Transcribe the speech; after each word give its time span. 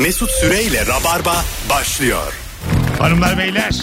Mesut 0.00 0.30
Süreyle 0.30 0.86
Rabarba 0.86 1.44
başlıyor. 1.70 2.32
Hanımlar 2.98 3.38
beyler. 3.38 3.74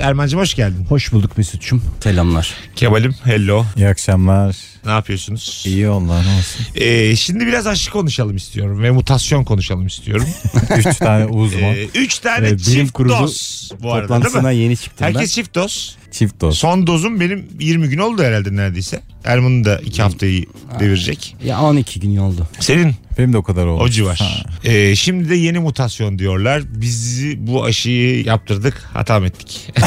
Erman'cığım 0.00 0.40
hoş 0.40 0.54
geldin. 0.54 0.84
Hoş 0.88 1.12
bulduk 1.12 1.38
Mesut'cum. 1.38 1.82
Selamlar. 2.02 2.54
Kemal'im 2.76 3.14
hello. 3.24 3.64
İyi 3.76 3.88
akşamlar. 3.88 4.56
Ne 4.84 4.90
yapıyorsunuz? 4.90 5.62
İyi 5.66 5.88
Allah 5.88 6.22
ne 6.22 6.28
olsun. 6.38 6.66
Ee, 6.74 7.16
şimdi 7.16 7.46
biraz 7.46 7.66
aşı 7.66 7.90
konuşalım 7.90 8.36
istiyorum 8.36 8.82
ve 8.82 8.90
mutasyon 8.90 9.44
konuşalım 9.44 9.86
istiyorum. 9.86 10.26
Üç 10.76 10.96
tane 10.96 11.24
uzman. 11.26 11.62
Ee, 11.62 11.84
üç 11.94 12.18
tane 12.18 12.48
Ee, 12.48 12.58
çift 12.58 12.92
kurulu 12.92 13.12
doz 13.18 13.68
bu 13.82 13.92
arada 13.92 14.08
değil 14.08 14.08
Toplantısına 14.20 14.48
mi? 14.48 14.56
yeni 14.56 14.76
çıktım 14.76 15.06
Herkes 15.06 15.34
çift 15.34 15.54
doz. 15.54 15.96
Çift 16.10 16.40
dost. 16.40 16.58
Son 16.58 16.86
dozum 16.86 17.20
benim 17.20 17.46
20 17.60 17.88
gün 17.88 17.98
oldu 17.98 18.22
herhalde 18.22 18.56
neredeyse. 18.56 19.00
Erman'ın 19.24 19.64
da 19.64 19.78
2 19.78 20.02
haftayı 20.02 20.44
devirecek. 20.80 21.36
Ya 21.44 21.62
12 21.62 22.00
gün 22.00 22.16
oldu. 22.16 22.48
Senin 22.60 22.94
Benim 23.18 23.32
de 23.32 23.38
o 23.38 23.42
kadar 23.42 23.66
oldu. 23.66 23.82
o 23.82 23.88
civar. 23.88 24.44
Ee, 24.64 24.96
şimdi 24.96 25.28
de 25.30 25.34
yeni 25.34 25.58
mutasyon 25.58 26.18
diyorlar. 26.18 26.62
Bizi 26.68 27.46
bu 27.46 27.64
aşıyı 27.64 28.24
yaptırdık. 28.24 28.74
Hata 28.92 29.20
mı 29.20 29.26
ettik? 29.26 29.68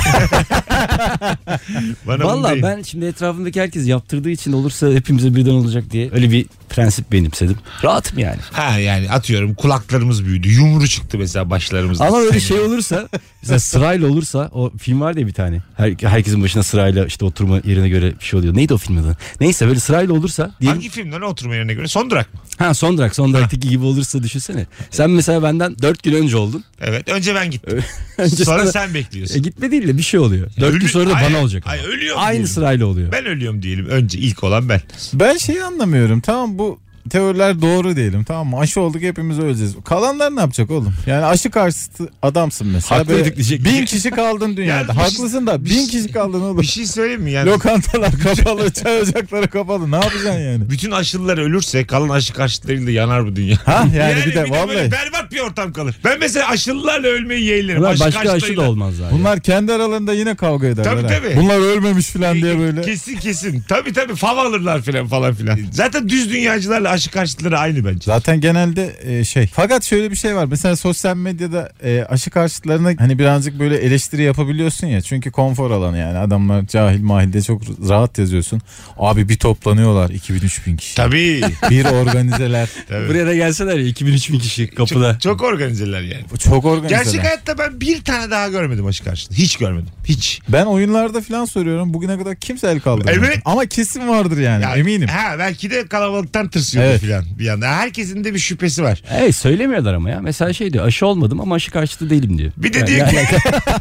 Bana 2.07 2.19
bunu 2.19 2.27
Valla 2.27 2.51
deyin. 2.51 2.63
ben 2.63 2.81
şimdi 2.81 3.05
etrafımdaki 3.05 3.61
herkes 3.61 3.87
yaptırdığı 3.87 4.29
için 4.29 4.53
olursa 4.53 4.89
hepimize 4.91 5.35
birden 5.35 5.51
olacak 5.51 5.83
diye 5.91 6.09
öyle 6.13 6.31
bir 6.31 6.45
prensip 6.69 7.11
benimsedim. 7.11 7.57
Rahatım 7.83 8.19
yani. 8.19 8.39
Ha 8.51 8.79
yani 8.79 9.11
atıyorum 9.11 9.53
kulaklarımız 9.53 10.25
büyüdü. 10.25 10.49
Yumru 10.49 10.87
çıktı 10.87 11.17
mesela 11.17 11.49
başlarımızda. 11.49 12.05
Ama 12.05 12.19
öyle 12.19 12.39
şey 12.39 12.59
olursa 12.59 13.09
mesela 13.41 13.59
sırayla 13.59 14.07
olursa 14.07 14.49
o 14.53 14.71
film 14.77 15.01
vardı 15.01 15.19
ya 15.19 15.27
bir 15.27 15.33
tane. 15.33 15.61
Her, 15.77 15.93
herkesin 16.01 16.43
başına 16.43 16.63
sırayla 16.63 17.05
işte 17.05 17.25
oturma 17.25 17.59
yerine 17.63 17.89
göre 17.89 18.13
bir 18.19 18.25
şey 18.25 18.39
oluyor. 18.39 18.55
Neydi 18.55 18.73
o 18.73 18.77
film 18.77 18.97
adı? 18.97 19.17
Neyse 19.41 19.67
böyle 19.67 19.79
sırayla 19.79 20.13
olursa 20.13 20.51
diyelim. 20.61 20.77
Hangi 20.77 20.89
filmden 20.89 21.21
oturma 21.21 21.55
yerine 21.55 21.73
göre? 21.73 21.87
Son 21.87 22.09
durak 22.09 22.33
mı? 22.33 22.39
Ha 22.57 22.73
son 22.73 22.97
durak 22.97 23.15
son 23.15 23.33
duraktaki 23.33 23.69
gibi 23.69 23.85
olursa 23.85 24.23
düşünsene. 24.23 24.65
Sen 24.91 25.09
mesela 25.09 25.43
benden 25.43 25.75
4 25.81 26.03
gün 26.03 26.13
önce 26.13 26.37
oldun. 26.37 26.63
Evet. 26.83 27.09
Önce 27.09 27.35
ben 27.35 27.51
gittim. 27.51 27.79
Önce 28.17 28.45
Sonra 28.45 28.59
sana- 28.59 28.71
sen 28.71 28.93
bekliyorsun. 28.93 29.35
E 29.35 29.39
gitme 29.39 29.71
değil 29.71 29.87
de 29.87 29.97
bir 29.97 30.03
şey 30.03 30.19
oluyor. 30.19 30.47
4 30.59 30.71
gün 30.73 30.79
Ölü- 30.79 30.87
sonra 30.87 31.09
da 31.09 31.13
bana 31.13 31.37
olacak. 31.41 31.63
ay, 31.67 31.79
ama. 31.79 31.87
ölüyorum 31.87 32.21
Aynı 32.21 32.31
diyelim. 32.31 32.47
sırayla 32.47 32.85
oluyor. 32.85 33.11
Ben 33.11 33.25
ölüyorum 33.25 33.61
diyelim. 33.61 33.85
Önce 33.89 34.17
ilk 34.19 34.43
olan 34.43 34.69
ben. 34.69 34.81
Ben 35.13 35.37
şeyi 35.37 35.63
anlamıyorum. 35.63 36.21
Tamam 36.21 36.57
bu 36.59 36.79
teoriler 37.09 37.61
doğru 37.61 37.95
diyelim. 37.95 38.23
Tamam 38.23 38.47
mı? 38.47 38.57
Aşı 38.59 38.81
olduk 38.81 39.01
hepimiz 39.01 39.39
öleceğiz. 39.39 39.75
Kalanlar 39.85 40.35
ne 40.35 40.39
yapacak 40.39 40.71
oğlum? 40.71 40.93
Yani 41.07 41.25
aşı 41.25 41.51
karşıtı 41.51 42.09
adamsın 42.21 42.67
mesela. 42.67 42.99
Haklıydık 43.01 43.23
Böyle 43.25 43.35
diyecek. 43.35 43.65
Bin 43.65 43.85
kişi 43.85 44.11
kaldın 44.11 44.57
dünyada. 44.57 44.77
Yani 44.77 44.87
bir 44.87 44.93
şey- 44.93 45.03
Haklısın 45.03 45.47
da 45.47 45.65
bir 45.65 45.69
bin 45.69 45.75
şey- 45.75 45.87
kişi 45.87 46.11
kaldın 46.13 46.41
oğlum. 46.41 46.61
Bir 46.61 46.65
şey 46.67 46.85
söyleyeyim 46.85 47.21
mi? 47.21 47.31
Yani 47.31 47.49
Lokantalar 47.49 48.11
kapalı, 48.23 48.73
çay 48.73 49.01
ocakları 49.01 49.47
kapalı. 49.47 49.91
Ne 49.91 49.95
yapacaksın 49.95 50.39
yani? 50.39 50.69
bütün 50.69 50.91
aşılılar 50.91 51.37
ölürse 51.37 51.85
kalan 51.85 52.09
aşı 52.09 52.33
karşıtlarıyla 52.33 52.91
yanar 52.91 53.25
bu 53.25 53.35
dünya. 53.35 53.57
Ha 53.65 53.85
yani, 53.97 54.25
bir 54.25 54.35
de 54.35 54.49
vallahi. 54.49 54.67
böyle 54.69 54.91
berbat 54.91 55.31
bir 55.31 55.39
ortam 55.39 55.73
kalır. 55.73 55.95
Ben 56.03 56.19
mesela 56.19 56.47
aşılılarla 56.49 57.07
ölmeyi 57.07 57.43
yeğlerim. 57.45 57.81
Ulan 57.81 57.91
Aşı 57.91 57.99
başka 57.99 58.19
aşı 58.19 58.27
da 58.27 58.31
karşıtlarıyla. 58.31 58.69
olmaz 58.69 58.93
zaten. 58.95 59.19
Bunlar 59.19 59.39
kendi 59.39 59.73
aralarında 59.73 60.13
yine 60.13 60.35
kavga 60.35 60.67
ederler. 60.67 60.83
Tabii, 60.91 61.01
ha. 61.01 61.07
tabii. 61.07 61.35
Bunlar 61.41 61.57
ölmemiş 61.77 62.07
falan 62.07 62.35
diye 62.41 62.59
böyle. 62.59 62.81
Kesin 62.81 63.15
kesin. 63.17 63.63
Tabii 63.69 63.93
tabii 63.93 64.15
fav 64.15 64.37
alırlar 64.37 64.81
filan 64.81 65.07
falan 65.07 65.33
filan. 65.33 65.59
Zaten 65.71 66.09
düz 66.09 66.29
dünyacılarla 66.31 66.92
aşı 66.93 67.11
karşıtları 67.11 67.59
aynı 67.59 67.85
bence. 67.85 67.99
Zaten 68.05 68.41
genelde 68.41 68.95
e, 69.03 69.23
şey. 69.23 69.47
Fakat 69.47 69.83
şöyle 69.83 70.11
bir 70.11 70.15
şey 70.15 70.35
var. 70.35 70.45
Mesela 70.45 70.75
sosyal 70.75 71.15
medyada 71.15 71.71
e, 71.83 72.03
aşı 72.09 72.29
karşıtlarına 72.29 72.91
hani 72.99 73.19
birazcık 73.19 73.59
böyle 73.59 73.77
eleştiri 73.77 74.21
yapabiliyorsun 74.23 74.87
ya. 74.87 75.01
Çünkü 75.01 75.31
konfor 75.31 75.71
alanı 75.71 75.97
yani. 75.97 76.17
Adamlar 76.17 76.67
cahil 76.67 77.01
mahilde 77.01 77.41
çok 77.41 77.61
rahat 77.89 78.17
yazıyorsun. 78.17 78.61
Abi 78.97 79.29
bir 79.29 79.37
toplanıyorlar 79.37 80.09
2000-3000 80.09 80.77
kişi. 80.77 80.95
Tabii. 80.95 81.41
Bir 81.69 81.85
organizeler. 81.85 82.69
tabii. 82.89 83.09
Buraya 83.09 83.27
da 83.27 83.35
gelseler 83.35 83.77
ya 83.77 83.89
2000-3000 83.89 84.39
kişi 84.39 84.67
kapıda. 84.67 85.13
Çok, 85.13 85.21
çok 85.21 85.41
organizeler 85.41 86.01
yani. 86.01 86.25
Çok 86.39 86.65
organizeler. 86.65 87.03
Gerçek 87.03 87.23
hayatta 87.23 87.57
ben 87.57 87.81
bir 87.81 88.03
tane 88.03 88.31
daha 88.31 88.47
görmedim 88.47 88.85
aşı 88.85 89.03
karşıtı. 89.03 89.35
Hiç 89.35 89.57
görmedim. 89.57 89.89
Hiç. 90.05 90.41
Ben 90.49 90.65
oyunlarda 90.65 91.21
falan 91.21 91.45
soruyorum. 91.45 91.93
Bugüne 91.93 92.17
kadar 92.17 92.35
kimse 92.35 92.67
el 92.67 92.79
kaldırmadı. 92.79 93.15
Evet. 93.19 93.39
Ama 93.45 93.65
kesin 93.65 94.07
vardır 94.07 94.37
yani. 94.37 94.63
Ya, 94.63 94.75
eminim. 94.75 95.07
Ha 95.07 95.35
belki 95.39 95.71
de 95.71 95.87
kalabalıktan 95.87 96.49
tırsıyordu 96.49 96.82
Evet. 96.83 97.01
filan 97.01 97.25
bir 97.39 97.45
yanda. 97.45 97.67
Herkesin 97.67 98.23
de 98.23 98.33
bir 98.33 98.39
şüphesi 98.39 98.83
var. 98.83 99.01
Evet 99.17 99.35
söylemiyorlar 99.35 99.93
ama 99.93 100.09
ya. 100.09 100.19
Mesela 100.21 100.53
şey 100.53 100.73
diyor 100.73 100.85
aşı 100.87 101.05
olmadım 101.05 101.41
ama 101.41 101.55
aşı 101.55 101.71
karşıtı 101.71 102.09
değilim 102.09 102.37
diyor. 102.37 102.51
Bir 102.57 102.73
de 102.73 102.87
diyor 102.87 103.09
ki 103.09 103.17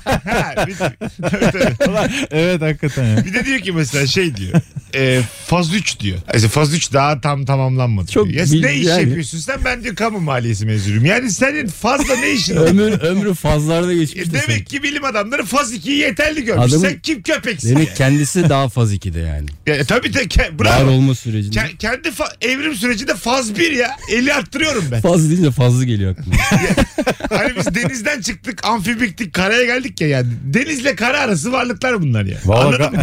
Ha, 0.05 0.67
bir, 0.67 0.75
tabii, 0.77 1.77
tabii. 1.79 2.11
evet 2.31 2.63
hakikaten 2.63 3.05
ya. 3.05 3.25
bir 3.25 3.35
de 3.35 3.45
diyor 3.47 3.59
ki 3.61 3.73
mesela 3.73 4.07
şey 4.07 4.37
diyor. 4.37 4.61
E, 4.95 5.21
faz 5.47 5.75
3 5.75 6.01
diyor. 6.01 6.19
Yani 6.35 6.49
faz 6.49 6.75
3 6.75 6.93
daha 6.93 7.21
tam 7.21 7.45
tamamlanmadı. 7.45 8.11
Çok 8.11 8.29
diyor. 8.29 8.47
Ya 8.47 8.53
bil- 8.53 8.63
ne 8.65 8.75
iş 8.75 8.87
yani. 8.87 9.03
yapıyorsun 9.03 9.39
sen? 9.39 9.57
Ben 9.65 9.85
diyor 9.85 9.95
kamu 9.97 10.21
maliyesi 10.21 10.67
mezunuyum. 10.67 11.05
Yani 11.05 11.31
senin 11.31 11.67
fazla 11.67 12.17
ne 12.17 12.31
işin 12.33 12.57
var? 12.57 12.67
ömür 12.67 13.01
ömrü 13.01 13.35
fazlarda 13.35 13.93
E, 13.93 13.97
geçmiş. 13.97 14.25
sen. 14.25 14.35
Demek 14.49 14.67
ki 14.67 14.83
bilim 14.83 15.05
adamları 15.05 15.45
faz 15.45 15.75
2'yi 15.75 15.97
yeterli 15.99 16.45
görmüş. 16.45 16.65
Adamın- 16.73 16.83
Sen 16.89 16.99
kim 16.99 17.23
köpeksin? 17.23 17.71
Demek 17.71 17.97
kendisi 17.97 18.49
daha 18.49 18.69
faz 18.69 18.95
2'de 18.95 19.19
yani. 19.21 19.47
Ya, 19.67 19.75
e, 19.75 19.85
tabii 19.85 20.15
de 20.15 20.23
ke- 20.25 20.43
Var 20.43 20.59
bravo. 20.59 20.91
olma 20.91 21.15
sürecinde. 21.15 21.59
Ke- 21.59 21.77
kendi 21.77 22.09
fa- 22.09 22.47
evrim 22.47 22.75
sürecinde 22.93 23.15
faz 23.15 23.59
1 23.59 23.73
ya. 23.73 23.97
50 24.11 24.35
arttırıyorum 24.35 24.85
ben. 24.91 25.01
Faz 25.01 25.31
deyince 25.31 25.51
fazla 25.51 25.85
geliyor 25.85 26.13
aklıma. 26.13 26.37
Hani 27.31 27.57
biz 27.57 27.75
denizden 27.75 28.21
çıktık, 28.21 28.65
amfibiktik, 28.65 29.35
karaya 29.35 29.65
geldik 29.65 30.01
ya 30.01 30.09
yani. 30.09 30.27
Denizle 30.45 30.95
kara 30.97 31.21
arası 31.21 31.53
varlıklar 31.53 32.03
bunlar 32.03 32.25
ya. 32.25 32.39
Vallahi 32.45 32.67
Anladın 32.67 32.93
mı? 32.99 33.03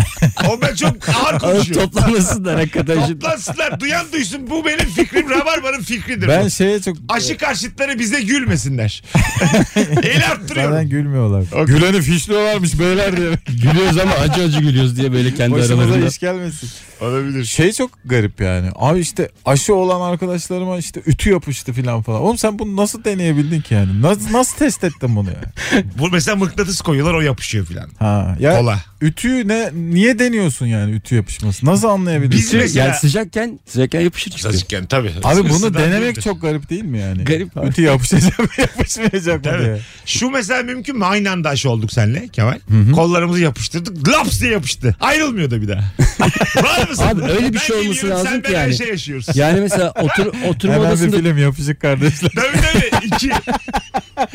O 0.49 0.61
ben 0.61 0.75
çok 0.75 1.09
ağır 1.09 1.29
Ama 1.33 1.39
konuşuyorum. 1.39 1.89
toplanmasınlar 1.89 2.55
hakikaten 2.55 3.05
şimdi. 3.07 3.19
Toplansınlar, 3.19 3.79
duyan 3.79 4.05
duysun. 4.13 4.49
Bu 4.49 4.65
benim 4.65 4.89
fikrim, 4.89 5.29
Rabarba'nın 5.29 5.81
fikridir. 5.81 6.27
Ben 6.27 6.45
bu. 6.45 6.49
şeye 6.49 6.81
çok... 6.81 6.97
Aşı 7.09 7.37
karşıtları 7.37 7.99
bize 7.99 8.21
gülmesinler. 8.21 9.03
El 10.03 10.25
arttırıyorum. 10.31 10.73
Zaten 10.73 10.89
gülmüyorlar. 10.89 11.65
Güleni 11.65 12.01
fişliyorlarmış 12.01 12.79
beyler 12.79 13.17
diye. 13.17 13.29
Gülüyoruz 13.47 13.97
ama 13.97 14.11
acı 14.13 14.41
acı 14.43 14.59
gülüyoruz 14.59 14.97
diye 14.97 15.11
böyle 15.13 15.33
kendi 15.33 15.55
Başımıza 15.55 15.83
aralarında. 15.83 16.07
iş 16.07 16.17
gelmesin. 16.19 16.69
Olabilir. 17.01 17.45
Şey 17.45 17.71
çok 17.71 17.91
garip 18.05 18.41
yani. 18.41 18.69
Abi 18.75 18.99
işte 18.99 19.29
aşı 19.45 19.75
olan 19.79 20.11
arkadaşlarıma 20.11 20.77
işte 20.77 21.01
ütü 21.05 21.29
yapıştı 21.29 21.73
falan 21.73 22.01
falan. 22.01 22.21
Oğlum 22.21 22.37
sen 22.37 22.59
bunu 22.59 22.75
nasıl 22.75 23.03
deneyebildin 23.03 23.61
ki 23.61 23.73
yani? 23.73 24.01
Nasıl, 24.01 24.33
nasıl 24.33 24.57
test 24.57 24.83
ettin 24.83 25.15
bunu 25.15 25.29
ya? 25.29 25.81
Bu 25.99 26.09
mesela 26.09 26.35
mıknatıs 26.35 26.81
koyuyorlar 26.81 27.13
o 27.13 27.21
yapışıyor 27.21 27.65
filan. 27.65 27.89
Ha, 27.99 28.37
ya 28.39 28.57
Kola. 28.59 28.79
ütüyü 29.01 29.47
ne 29.47 29.69
niye 29.73 30.19
deniyorsun 30.19 30.65
yani 30.65 30.91
ütü 30.91 31.15
yapışması? 31.15 31.65
Nasıl 31.65 31.87
anlayabildin? 31.87 32.31
Biz 32.37 32.47
Ütü, 32.47 32.57
mesela- 32.57 32.85
yani 32.87 32.97
sıcakken 32.97 33.59
sıcakken 33.65 34.01
yapışır 34.01 34.31
çıkıyor. 34.31 34.53
Saçıkken 34.53 34.85
tabii. 34.85 35.11
Abi 35.23 35.49
bunu 35.49 35.73
denemek 35.73 36.01
değildir. 36.03 36.21
çok 36.21 36.41
garip 36.41 36.69
değil 36.69 36.83
mi 36.83 36.99
yani? 36.99 37.23
Garip. 37.23 37.49
Ütü 37.67 37.81
yapışacak 37.81 38.39
mı 38.39 38.47
yapışmayacak 38.57 39.45
mı 39.45 39.51
diye. 39.59 39.79
Şu 40.05 40.29
mesela 40.29 40.63
mümkün 40.63 40.97
mü? 40.97 41.05
Aynı 41.05 41.31
anda 41.31 41.49
aşı 41.49 41.69
olduk 41.69 41.93
seninle 41.93 42.27
Kemal. 42.27 42.59
Kollarımızı 42.95 43.39
yapıştırdık. 43.41 44.07
Laps 44.09 44.41
diye 44.41 44.51
yapıştı. 44.51 44.95
Ayrılmıyor 44.99 45.51
da 45.51 45.61
bir 45.61 45.67
daha. 45.67 45.83
Var 46.63 46.89
mısın? 46.89 47.03
Abi 47.03 47.21
öyle 47.23 47.49
bir 47.49 47.53
Ben 47.53 47.59
şey 47.59 47.75
olması 47.79 48.09
lazım 48.09 48.27
sen 48.31 48.41
ki 48.41 48.51
yani. 48.51 48.63
aynı 48.63 48.73
şey 48.73 48.87
yaşıyoruz. 48.87 49.27
Yani 49.35 49.59
mesela 49.69 49.91
otur, 50.01 50.25
oturma 50.47 50.73
Hemen 50.73 50.85
bir 50.87 50.91
odasında 50.93 51.17
film 51.17 51.37
yapışık 51.37 51.81
kardeşler. 51.81 52.31
Tabii 52.35 52.61
tabii. 52.61 53.05
İki. 53.05 53.31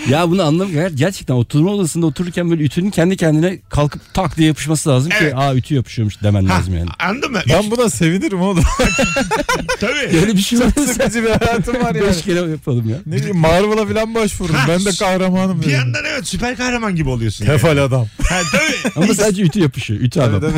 ya 0.09 0.31
bunu 0.31 0.43
anlamıyorum. 0.43 0.97
Gerçekten 0.97 1.35
oturma 1.35 1.71
odasında 1.71 2.07
otururken 2.07 2.51
böyle 2.51 2.63
ütünün 2.63 2.91
kendi 2.91 3.17
kendine 3.17 3.59
kalkıp 3.69 4.03
tak 4.15 4.37
diye 4.37 4.49
yapışması 4.49 4.89
lazım 4.91 5.13
Evet. 5.21 5.31
ki 5.33 5.37
aa 5.37 5.55
ütü 5.55 5.75
yapışıyormuş 5.75 6.23
demen 6.23 6.45
Ha, 6.45 6.55
lazım 6.55 6.77
yani. 6.79 6.89
Anladın 6.99 7.33
mı? 7.33 7.41
Ben 7.49 7.71
buna 7.71 7.91
sevinirim 7.91 8.41
oğlum. 8.41 8.65
Tabii. 9.81 10.17
Öyle 10.21 10.33
bir 10.37 10.39
şey 10.41 10.59
olursa 10.59 10.87
Sıkıcı 10.87 11.23
bir 11.25 11.29
hayatım 11.31 11.75
var 11.75 11.95
yani. 11.95 12.09
beş 12.09 12.23
kere 12.23 12.51
yapalım 12.51 12.89
ya. 12.89 12.97
Ne 13.07 13.17
bileyim 13.17 13.37
Marvel'a 13.37 13.87
falan 13.87 14.15
başvururum. 14.15 14.55
Ha, 14.55 14.67
Ben 14.69 14.85
de 14.85 14.91
kahramanım. 14.99 15.59
Bir 15.61 15.63
dedim. 15.67 15.75
yandan 15.79 16.05
evet 16.05 16.27
süper 16.27 16.57
kahraman 16.57 16.97
gibi 16.97 17.09
oluyorsun. 17.09 17.45
yani. 17.47 17.53
Tefal 17.57 17.77
adam. 17.85 18.07
Ha, 18.29 18.41
tabii. 18.53 18.93
Ama 19.05 19.15
sadece 19.15 19.43
ütü 19.43 19.61
yapışıyor. 19.61 20.01
Ütü 20.01 20.21
adam. 20.21 20.43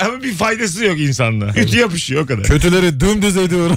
Ama 0.00 0.22
bir 0.22 0.32
faydası 0.34 0.84
yok 0.84 0.98
insanlığa. 1.00 1.50
Ütü 1.56 1.78
yapışıyor 1.78 2.22
o 2.22 2.26
kadar. 2.26 2.42
Kötüleri 2.42 3.00
dümdüz 3.00 3.36
ediyorum. 3.36 3.76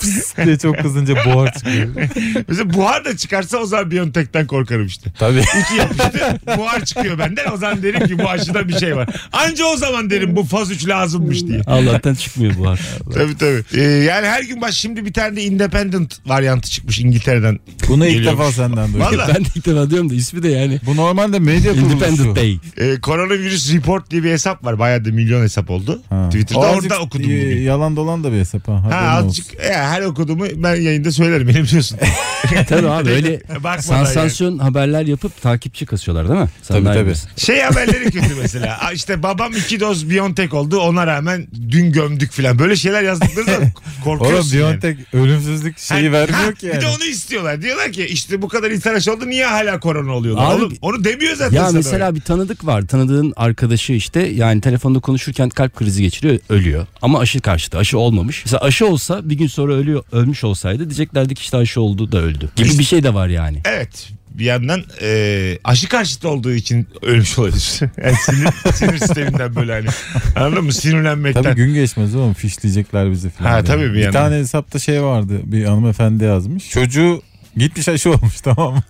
Pıs 0.00 0.36
diye 0.44 0.58
çok 0.58 0.78
kızınca 0.78 1.14
buhar 1.24 1.52
çıkıyor. 1.54 1.88
Mesela 2.48 2.74
buhar 2.74 3.04
da 3.04 3.16
çıkarsa 3.16 3.58
o 3.58 3.66
zaman 3.66 3.90
Biontech'ten 3.90 4.46
korkarım 4.46 4.86
işte. 4.86 5.12
Tabii. 5.18 5.38
Ütü 5.38 5.76
yapıştı. 5.78 6.40
buhar 6.58 6.84
çıkıyor 6.84 7.18
benden. 7.18 7.52
O 7.52 7.56
zaman 7.56 7.82
derim 7.82 8.06
ki 8.06 8.18
bu 8.18 8.28
aşıda 8.30 8.68
bir 8.68 8.78
şey 8.78 8.96
var. 8.96 9.08
Anca 9.32 9.64
o 9.64 9.76
zaman 9.76 10.10
derim 10.10 10.36
bu 10.36 10.44
faz 10.44 10.70
3 10.70 10.88
lazımmış 10.88 11.46
diye. 11.46 11.60
Allah'tan 11.66 12.14
çıkmıyor 12.14 12.54
bu 12.58 12.68
har. 12.68 12.80
Tabii 13.14 13.36
tabii. 13.38 13.64
Ee, 13.74 13.82
yani 13.82 14.26
her 14.26 14.42
gün 14.42 14.60
baş 14.60 14.74
şimdi 14.74 15.04
bir 15.04 15.12
tane 15.12 15.36
de 15.36 15.42
independent 15.42 16.18
varyantı 16.26 16.70
çıkmış 16.70 16.98
İngiltere'den. 17.00 17.58
Bunu 17.88 18.06
ilk 18.06 18.26
defa 18.26 18.52
senden 18.52 18.86
duydum. 18.92 19.00
Valla. 19.00 19.28
ben 19.28 19.44
de 19.44 19.48
ilk 19.56 19.66
defa 19.66 19.90
diyorum 19.90 20.10
da 20.10 20.14
ismi 20.14 20.42
de 20.42 20.48
yani. 20.48 20.80
Bu 20.86 20.96
normalde 20.96 21.38
medya 21.38 21.72
kuruluşu. 21.72 21.94
Independent 21.94 22.36
Day. 22.36 22.58
Ee, 22.78 22.96
Coronavirus 23.02 23.72
Report 23.74 24.10
diye 24.10 24.22
bir 24.24 24.30
hesap 24.30 24.64
var. 24.64 24.78
Bayağı 24.78 25.04
da 25.04 25.10
milyon 25.10 25.42
hesap 25.42 25.70
oldu. 25.70 26.02
Ha. 26.10 26.28
Twitter'da 26.30 26.60
orada 26.60 26.98
okudum 26.98 27.24
bugün. 27.24 27.62
Yalan 27.62 27.96
dolan 27.96 28.24
da 28.24 28.32
bir 28.32 28.38
hesap 28.38 28.68
ha. 28.68 28.84
Ha 28.90 29.24
azıcık 29.34 29.64
ya, 29.64 29.90
her 29.90 30.02
okuduğumu 30.02 30.44
ben 30.56 30.74
yayında 30.74 31.12
söylerim 31.12 31.48
beni 31.48 31.62
biliyorsun. 31.62 31.98
Tabii 32.68 32.88
abi 32.88 33.10
öyle 33.10 33.40
sansasyon 33.80 34.58
haberler 34.58 35.06
yapıp 35.06 35.42
takipçi 35.42 35.86
kasıyorlar 35.86 36.28
değil 36.28 36.40
mi? 36.40 36.48
Sen 36.62 36.84
Tabii, 36.84 36.94
tabii. 36.98 37.14
Şey 37.36 37.60
haberleri 37.60 38.04
kötü 38.04 38.34
mesela. 38.42 38.90
İşte 38.94 39.22
babam 39.22 39.52
iki 39.52 39.80
doz 39.80 40.10
Biontech 40.10 40.54
oldu 40.54 40.78
ona 40.78 41.06
rağmen 41.06 41.46
dün 41.70 41.92
gömdük 41.92 42.32
falan. 42.32 42.58
Böyle 42.58 42.76
şeyler 42.76 43.02
yazdıkları 43.02 43.46
Oğlum 43.58 43.72
korkuyorsun 44.04 44.58
yani. 44.58 44.70
Biontech 44.82 44.98
ölümsüzlük 45.14 45.78
şeyi 45.78 46.06
Ha, 46.06 46.12
vermiyor 46.12 46.44
ha, 46.44 46.52
ki 46.52 46.66
Bir 46.66 46.72
yani. 46.72 46.82
de 46.82 46.86
onu 46.86 47.04
istiyorlar. 47.04 47.62
Diyorlar 47.62 47.92
ki 47.92 48.06
işte 48.06 48.42
bu 48.42 48.48
kadar 48.48 48.70
insan 48.70 48.94
aşı 48.94 49.12
oldu 49.12 49.26
niye 49.28 49.46
hala 49.46 49.80
korona 49.80 50.12
oluyorlar? 50.12 50.44
Abi- 50.44 50.54
Oğlum, 50.54 50.74
onu 50.82 51.04
demiyor 51.04 51.36
zaten 51.36 51.56
Ya 51.56 51.64
sana 51.66 51.76
mesela 51.76 52.06
öyle. 52.06 52.16
bir 52.16 52.20
tanıdık 52.20 52.66
var. 52.66 52.82
Tanıdığın 52.82 53.32
arkadaşı 53.36 53.92
işte 53.92 54.20
yani 54.20 54.60
telefonda 54.60 54.98
konuşurken 55.00 55.48
kalp 55.48 55.76
krizi 55.76 56.02
geçiriyor, 56.02 56.38
ölüyor. 56.48 56.86
Ama 57.02 57.18
aşı 57.18 57.40
karşıtı. 57.40 57.78
Aşı 57.78 57.98
olmamış. 57.98 58.42
Mesela 58.44 58.60
aşı 58.60 58.86
olsa 58.86 59.23
bir 59.24 59.34
gün 59.34 59.46
sonra 59.46 59.72
ölüyor, 59.74 60.04
ölmüş 60.12 60.44
olsaydı 60.44 60.84
diyeceklerdi 60.84 61.34
ki 61.34 61.40
işte 61.40 61.56
aşı 61.56 61.80
oldu 61.80 62.12
da 62.12 62.18
öldü. 62.18 62.48
Gibi 62.56 62.78
bir 62.78 62.84
şey 62.84 63.02
de 63.02 63.14
var 63.14 63.28
yani. 63.28 63.58
Evet 63.64 64.12
bir 64.34 64.44
yandan 64.44 64.82
e, 65.02 65.58
aşı 65.64 65.88
karşıtı 65.88 66.28
olduğu 66.28 66.52
için 66.52 66.86
ölmüş 67.02 67.38
olabilir. 67.38 67.80
Yani 68.04 68.16
sinir, 68.16 68.72
sinir 68.72 68.98
sisteminden 68.98 69.56
böyle 69.56 69.72
hani. 69.72 69.86
Anladın 70.36 70.64
mı? 70.64 70.72
Sinirlenmekten. 70.72 71.42
Tabii 71.42 71.54
gün 71.54 71.74
geçmez 71.74 72.14
oğlum 72.14 72.34
fişleyecekler 72.34 73.10
bizi 73.10 73.30
falan. 73.30 73.50
Ha, 73.50 73.64
tabii 73.64 73.84
bir 73.84 73.94
bir 73.94 73.98
yandan. 74.00 74.22
tane 74.24 74.36
hesapta 74.36 74.78
şey 74.78 75.02
vardı 75.02 75.40
bir 75.44 75.64
hanımefendi 75.64 76.24
yazmış. 76.24 76.70
Çocuğu 76.70 77.22
gitmiş 77.56 77.88
aşı 77.88 78.10
olmuş 78.10 78.40
tamam 78.42 78.74
mı? 78.74 78.82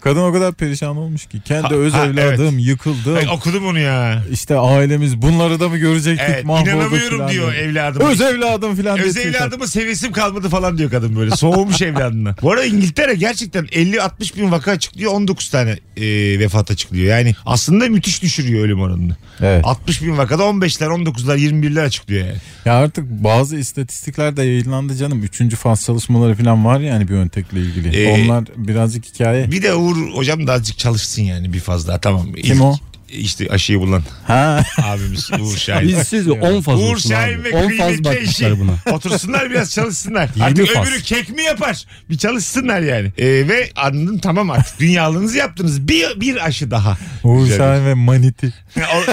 Kadın 0.00 0.20
o 0.20 0.32
kadar 0.32 0.54
perişan 0.54 0.96
olmuş 0.96 1.26
ki. 1.26 1.40
Kendi 1.44 1.68
Ha, 1.68 1.74
öz 1.74 1.92
ha, 1.92 2.06
evladım 2.06 2.58
yıkıldı. 2.58 3.16
Ay, 3.16 3.28
okudum 3.28 3.66
onu 3.66 3.78
ya. 3.78 4.22
İşte 4.32 4.56
ailemiz 4.56 5.22
bunları 5.22 5.60
da 5.60 5.68
mı 5.68 5.78
görecektik 5.78 6.26
Evet, 6.28 6.44
inanamıyorum 6.44 7.28
diyor 7.28 7.52
diye. 7.52 7.62
evladım. 7.62 8.08
Öz 8.08 8.20
evladım 8.20 8.76
falan 8.76 8.98
Öz 8.98 9.16
evladımı 9.16 9.68
sevesim 9.68 10.12
kalmadı 10.12 10.48
falan 10.48 10.78
diyor 10.78 10.90
kadın 10.90 11.16
böyle. 11.16 11.30
Soğumuş 11.30 11.82
evladına. 11.82 12.36
Bu 12.42 12.52
arada 12.52 12.64
İngiltere 12.64 13.14
gerçekten 13.14 13.64
50-60 13.64 14.36
bin 14.36 14.50
vaka 14.50 14.70
açıklıyor 14.70 15.12
19 15.12 15.48
tane 15.48 15.70
e, 15.96 16.04
vefat 16.38 16.70
açıklıyor. 16.70 17.06
Yani 17.16 17.34
aslında 17.46 17.88
müthiş 17.88 18.22
düşürüyor 18.22 18.64
ölüm 18.64 18.80
oranını. 18.80 19.16
Evet. 19.42 19.64
60 19.66 20.02
bin 20.02 20.18
vakada 20.18 20.42
15'ler 20.42 20.86
19'lar 20.86 21.38
21'ler 21.38 21.84
açıklıyor 21.84 22.26
yani. 22.26 22.38
Ya 22.64 22.74
artık 22.74 23.04
bazı 23.10 23.56
istatistikler 23.56 24.36
de 24.36 24.42
yayınlandı 24.42 24.96
canım. 24.96 25.22
Üçüncü 25.22 25.56
faz 25.56 25.84
çalışmaları 25.84 26.34
falan 26.34 26.64
var 26.64 26.80
yani 26.80 27.08
Biontech'le 27.08 27.52
ilgili. 27.52 27.96
Ee, 27.96 28.24
Onlar 28.24 28.44
birazcık 28.56 29.04
hikaye. 29.04 29.50
Bir 29.50 29.62
de 29.62 29.74
Uğur 29.74 29.96
hocam 30.14 30.46
da 30.46 30.52
azıcık 30.52 30.78
çalışsın 30.78 31.22
yani 31.22 31.52
bir 31.52 31.60
faz 31.60 31.88
daha 31.88 32.00
tamam. 32.00 32.32
Kim 32.32 32.56
İlk- 32.56 32.62
o? 32.62 32.76
İşte 33.12 33.48
aşıyı 33.50 33.80
bulan 33.80 34.02
Ha. 34.26 34.62
abimiz 34.82 35.30
Uğur 35.40 35.56
Şahin. 35.58 35.88
Biz 35.88 35.98
siz 35.98 36.28
10 36.28 36.60
faz 36.60 36.80
Uğur 36.80 36.94
olsun 36.94 37.10
Şahin 37.10 37.34
abi. 37.40 37.44
ve 37.44 37.50
10 37.56 37.60
faz 37.62 37.68
kıymetli 37.68 38.04
bakmışlar 38.04 38.50
eşi. 38.50 38.60
buna. 38.60 38.94
Otursunlar 38.94 39.50
biraz 39.50 39.72
çalışsınlar. 39.72 40.28
20 40.36 40.44
artık 40.44 40.68
faz. 40.74 40.88
öbürü 40.88 41.02
kek 41.02 41.28
mi 41.28 41.42
yapar? 41.42 41.84
Bir 42.10 42.18
çalışsınlar 42.18 42.80
yani. 42.80 43.12
Ee, 43.18 43.26
ve 43.48 43.70
anladım 43.76 44.18
tamam 44.18 44.50
artık 44.50 44.80
dünyalığınızı 44.80 45.36
yaptınız. 45.38 45.88
Bir, 45.88 46.20
bir 46.20 46.46
aşı 46.46 46.70
daha. 46.70 46.98
Uğur 47.24 47.44
Güzel. 47.44 47.58
Şahin 47.58 47.86
ve 47.86 47.94
Maniti. 47.94 48.54
O- 48.78 49.12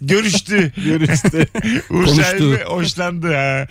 Görüştü. 0.00 0.72
Görüştü. 0.84 1.46
Uğur 1.90 2.04
Konuştu. 2.04 2.22
Şahin 2.22 2.52
ve 2.52 2.64
hoşlandı 2.64 3.34
ha. 3.34 3.66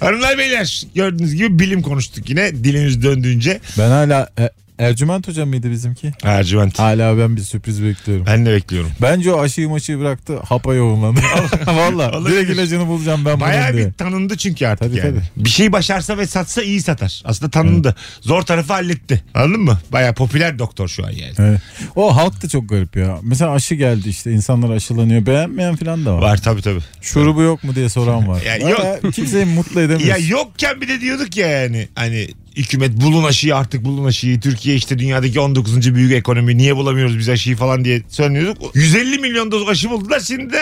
Hanımlar 0.00 0.38
beyler 0.38 0.82
gördüğünüz 0.94 1.34
gibi 1.34 1.58
bilim 1.58 1.82
konuştuk 1.82 2.30
yine 2.30 2.64
dilimiz 2.64 3.02
döndüğünce. 3.02 3.60
ben 3.78 3.88
hala 3.90 4.28
e, 4.38 4.50
Ercüment 4.78 5.28
hocam 5.28 5.48
mıydı 5.48 5.70
bizimki? 5.70 6.12
Ercüment. 6.22 6.78
Hala 6.78 7.18
ben 7.18 7.36
bir 7.36 7.40
sürpriz 7.40 7.84
bekliyorum. 7.84 8.26
Ben 8.26 8.46
de 8.46 8.52
bekliyorum. 8.52 8.90
Bence 9.02 9.32
o 9.32 9.40
aşıyı 9.40 9.68
maşıyı 9.68 9.98
bıraktı 9.98 10.38
hapa 10.48 10.74
yoğunlandı. 10.74 11.20
Valla 11.66 12.24
direkt 12.28 12.50
ilacını 12.50 12.86
bulacağım 12.86 13.24
ben 13.24 13.40
Bayağı 13.40 13.64
bunun 13.68 13.76
diye. 13.76 13.86
bir 13.86 13.92
tanındı 13.92 14.36
çünkü 14.36 14.66
artık 14.66 14.88
Tabii, 14.88 14.98
yani. 14.98 15.10
tabii. 15.10 15.44
Bir 15.44 15.50
şeyi 15.50 15.72
başarsa 15.72 16.18
ve 16.18 16.26
satsa 16.26 16.62
iyi 16.62 16.80
satar. 16.82 17.22
Aslında 17.24 17.50
tanındı. 17.50 17.94
Zor 18.20 18.42
tarafı 18.42 18.72
halletti. 18.72 19.24
Anladın 19.34 19.60
mı? 19.60 19.78
Bayağı 19.92 20.14
popüler 20.14 20.58
doktor 20.58 20.88
şu 20.88 21.06
an 21.06 21.10
yani. 21.10 21.34
Evet. 21.38 21.60
O 21.96 22.16
halk 22.16 22.42
da 22.42 22.48
çok 22.48 22.68
garip 22.68 22.96
ya. 22.96 23.18
Mesela 23.22 23.50
aşı 23.52 23.74
geldi 23.74 24.08
işte 24.08 24.32
insanlar 24.32 24.70
aşılanıyor. 24.70 25.26
Beğenmeyen 25.26 25.76
falan 25.76 26.04
da 26.06 26.14
var. 26.14 26.22
Var 26.22 26.42
tabii 26.42 26.62
tabii. 26.62 26.80
Şurubu 27.00 27.42
yok 27.42 27.64
mu 27.64 27.74
diye 27.74 27.88
soran 27.88 28.28
var. 28.28 28.42
Ya 28.42 28.54
Valla 28.60 28.70
yok. 29.02 29.14
Kimseyi 29.14 29.44
mutlu 29.44 29.80
Ya 29.80 29.86
edemiyorsun. 29.86 30.26
yokken 30.26 30.80
bir 30.80 30.88
de 30.88 31.00
diyorduk 31.00 31.36
ya 31.36 31.48
yani 31.48 31.88
hani 31.94 32.28
hükümet 32.56 33.00
bulun 33.00 33.24
aşıyı 33.24 33.56
artık 33.56 33.84
bulun 33.84 34.04
aşıyı. 34.04 34.40
Türkiye 34.40 34.76
işte 34.76 34.98
dünyadaki 34.98 35.40
19. 35.40 35.94
büyük 35.94 36.12
ekonomi 36.12 36.56
niye 36.56 36.76
bulamıyoruz 36.76 37.18
biz 37.18 37.28
aşıyı 37.28 37.56
falan 37.56 37.84
diye 37.84 38.02
söylüyorduk. 38.08 38.76
150 38.76 39.18
milyon 39.18 39.52
doz 39.52 39.68
aşı 39.68 39.90
buldular 39.90 40.20
şimdi 40.20 40.54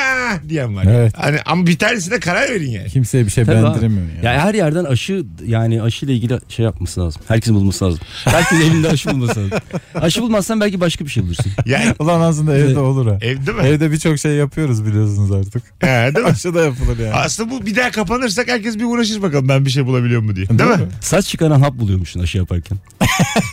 diyen 0.49 0.77
var. 0.77 0.85
Evet. 0.91 1.13
Hani 1.17 1.39
ama 1.47 1.67
bir 1.67 1.79
tanesine 1.79 2.21
karar 2.21 2.51
verin 2.51 2.71
yani. 2.71 2.89
Kimseye 2.89 3.27
bir 3.27 3.31
şey 3.31 3.45
Tabii 3.45 3.57
abi. 3.57 3.65
bendiremiyor 3.67 4.07
yani. 4.17 4.27
Ya 4.27 4.41
her 4.45 4.55
yerden 4.55 4.85
aşı 4.85 5.25
yani 5.47 5.83
aşıyla 5.83 6.15
ilgili 6.15 6.39
şey 6.49 6.65
yapması 6.65 7.01
lazım. 7.01 7.23
Herkesin 7.29 7.55
bulması 7.55 7.85
lazım. 7.85 8.01
Herkesin 8.25 8.63
evinde 8.71 8.89
aşı 8.89 9.11
bulması 9.11 9.41
lazım. 9.41 9.59
Aşı 9.95 10.23
bulmazsan 10.23 10.61
belki 10.61 10.81
başka 10.81 11.05
bir 11.05 11.11
şey 11.11 11.23
bulursun. 11.23 11.53
Yani 11.67 11.95
Ulan 11.99 12.21
aslında 12.21 12.57
evde 12.59 12.79
olur 12.79 13.07
ha. 13.07 13.19
evde 13.21 13.53
mi? 13.53 13.63
Evde 13.63 13.93
birçok 13.93 14.19
şey 14.19 14.33
yapıyoruz 14.33 14.87
biliyorsunuz 14.87 15.33
artık. 15.33 15.63
He, 15.81 15.87
değil 16.15 16.27
mi? 16.27 16.33
Aşı 16.33 16.55
da 16.55 16.65
yapılır 16.65 16.99
yani. 16.99 17.13
Aslında 17.15 17.51
bu 17.51 17.67
bir 17.67 17.77
daha 17.77 17.91
kapanırsak 17.91 18.49
herkes 18.49 18.79
bir 18.79 18.85
uğraşır 18.85 19.23
bakalım 19.23 19.49
ben 19.49 19.65
bir 19.65 19.71
şey 19.71 19.87
bulabiliyor 19.87 20.21
mu 20.23 20.37
diye. 20.37 20.49
Değil, 20.49 20.59
Değil 20.59 20.71
mi? 20.71 20.77
mi? 20.77 20.89
Saç 21.01 21.27
çıkaran 21.27 21.61
hap 21.61 21.79
buluyormuşsun 21.87 22.21
aşı 22.21 22.39
yaparken. 22.39 22.79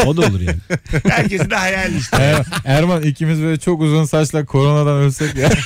o 0.05 0.17
da 0.17 0.21
olur 0.21 0.39
yani. 0.39 0.57
Herkesin 1.09 1.49
de 1.49 1.55
hayal 1.55 1.95
işte. 1.95 2.17
Er- 2.17 2.45
Erman 2.65 3.03
ikimiz 3.03 3.41
böyle 3.41 3.57
çok 3.59 3.81
uzun 3.81 4.05
saçla 4.05 4.45
koronadan 4.45 4.97
ölsek 4.97 5.35
ya. 5.35 5.49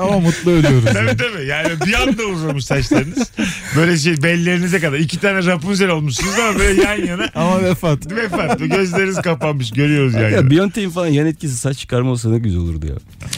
Ama 0.00 0.18
mutlu 0.20 0.50
ölüyoruz. 0.50 0.84
yani. 0.84 0.94
tabii 0.94 1.16
tabii. 1.16 1.46
Yani 1.46 1.68
bir 1.86 1.94
anda 2.02 2.22
uzamış 2.24 2.64
saçlarınız. 2.64 3.30
Böyle 3.76 3.98
şey 3.98 4.22
bellerinize 4.22 4.80
kadar. 4.80 4.98
iki 4.98 5.20
tane 5.20 5.46
Rapunzel 5.46 5.88
olmuşsunuz 5.88 6.34
ama 6.38 6.58
böyle 6.58 6.82
yan 6.82 7.06
yana. 7.06 7.28
Ama 7.34 7.62
vefat. 7.62 8.12
Vefat. 8.16 8.58
Gözleriniz 8.58 9.16
kapanmış. 9.16 9.70
Görüyoruz 9.70 10.14
yani. 10.14 10.32
Ya 10.34 10.50
Biontech'in 10.50 10.90
falan 10.90 11.06
yan 11.06 11.26
etkisi 11.26 11.56
saç 11.56 11.78
çıkarma 11.78 12.10
olsa 12.10 12.28
ne 12.30 12.38
güzel 12.38 12.60
olurdu 12.60 12.86
ya. 12.86 12.94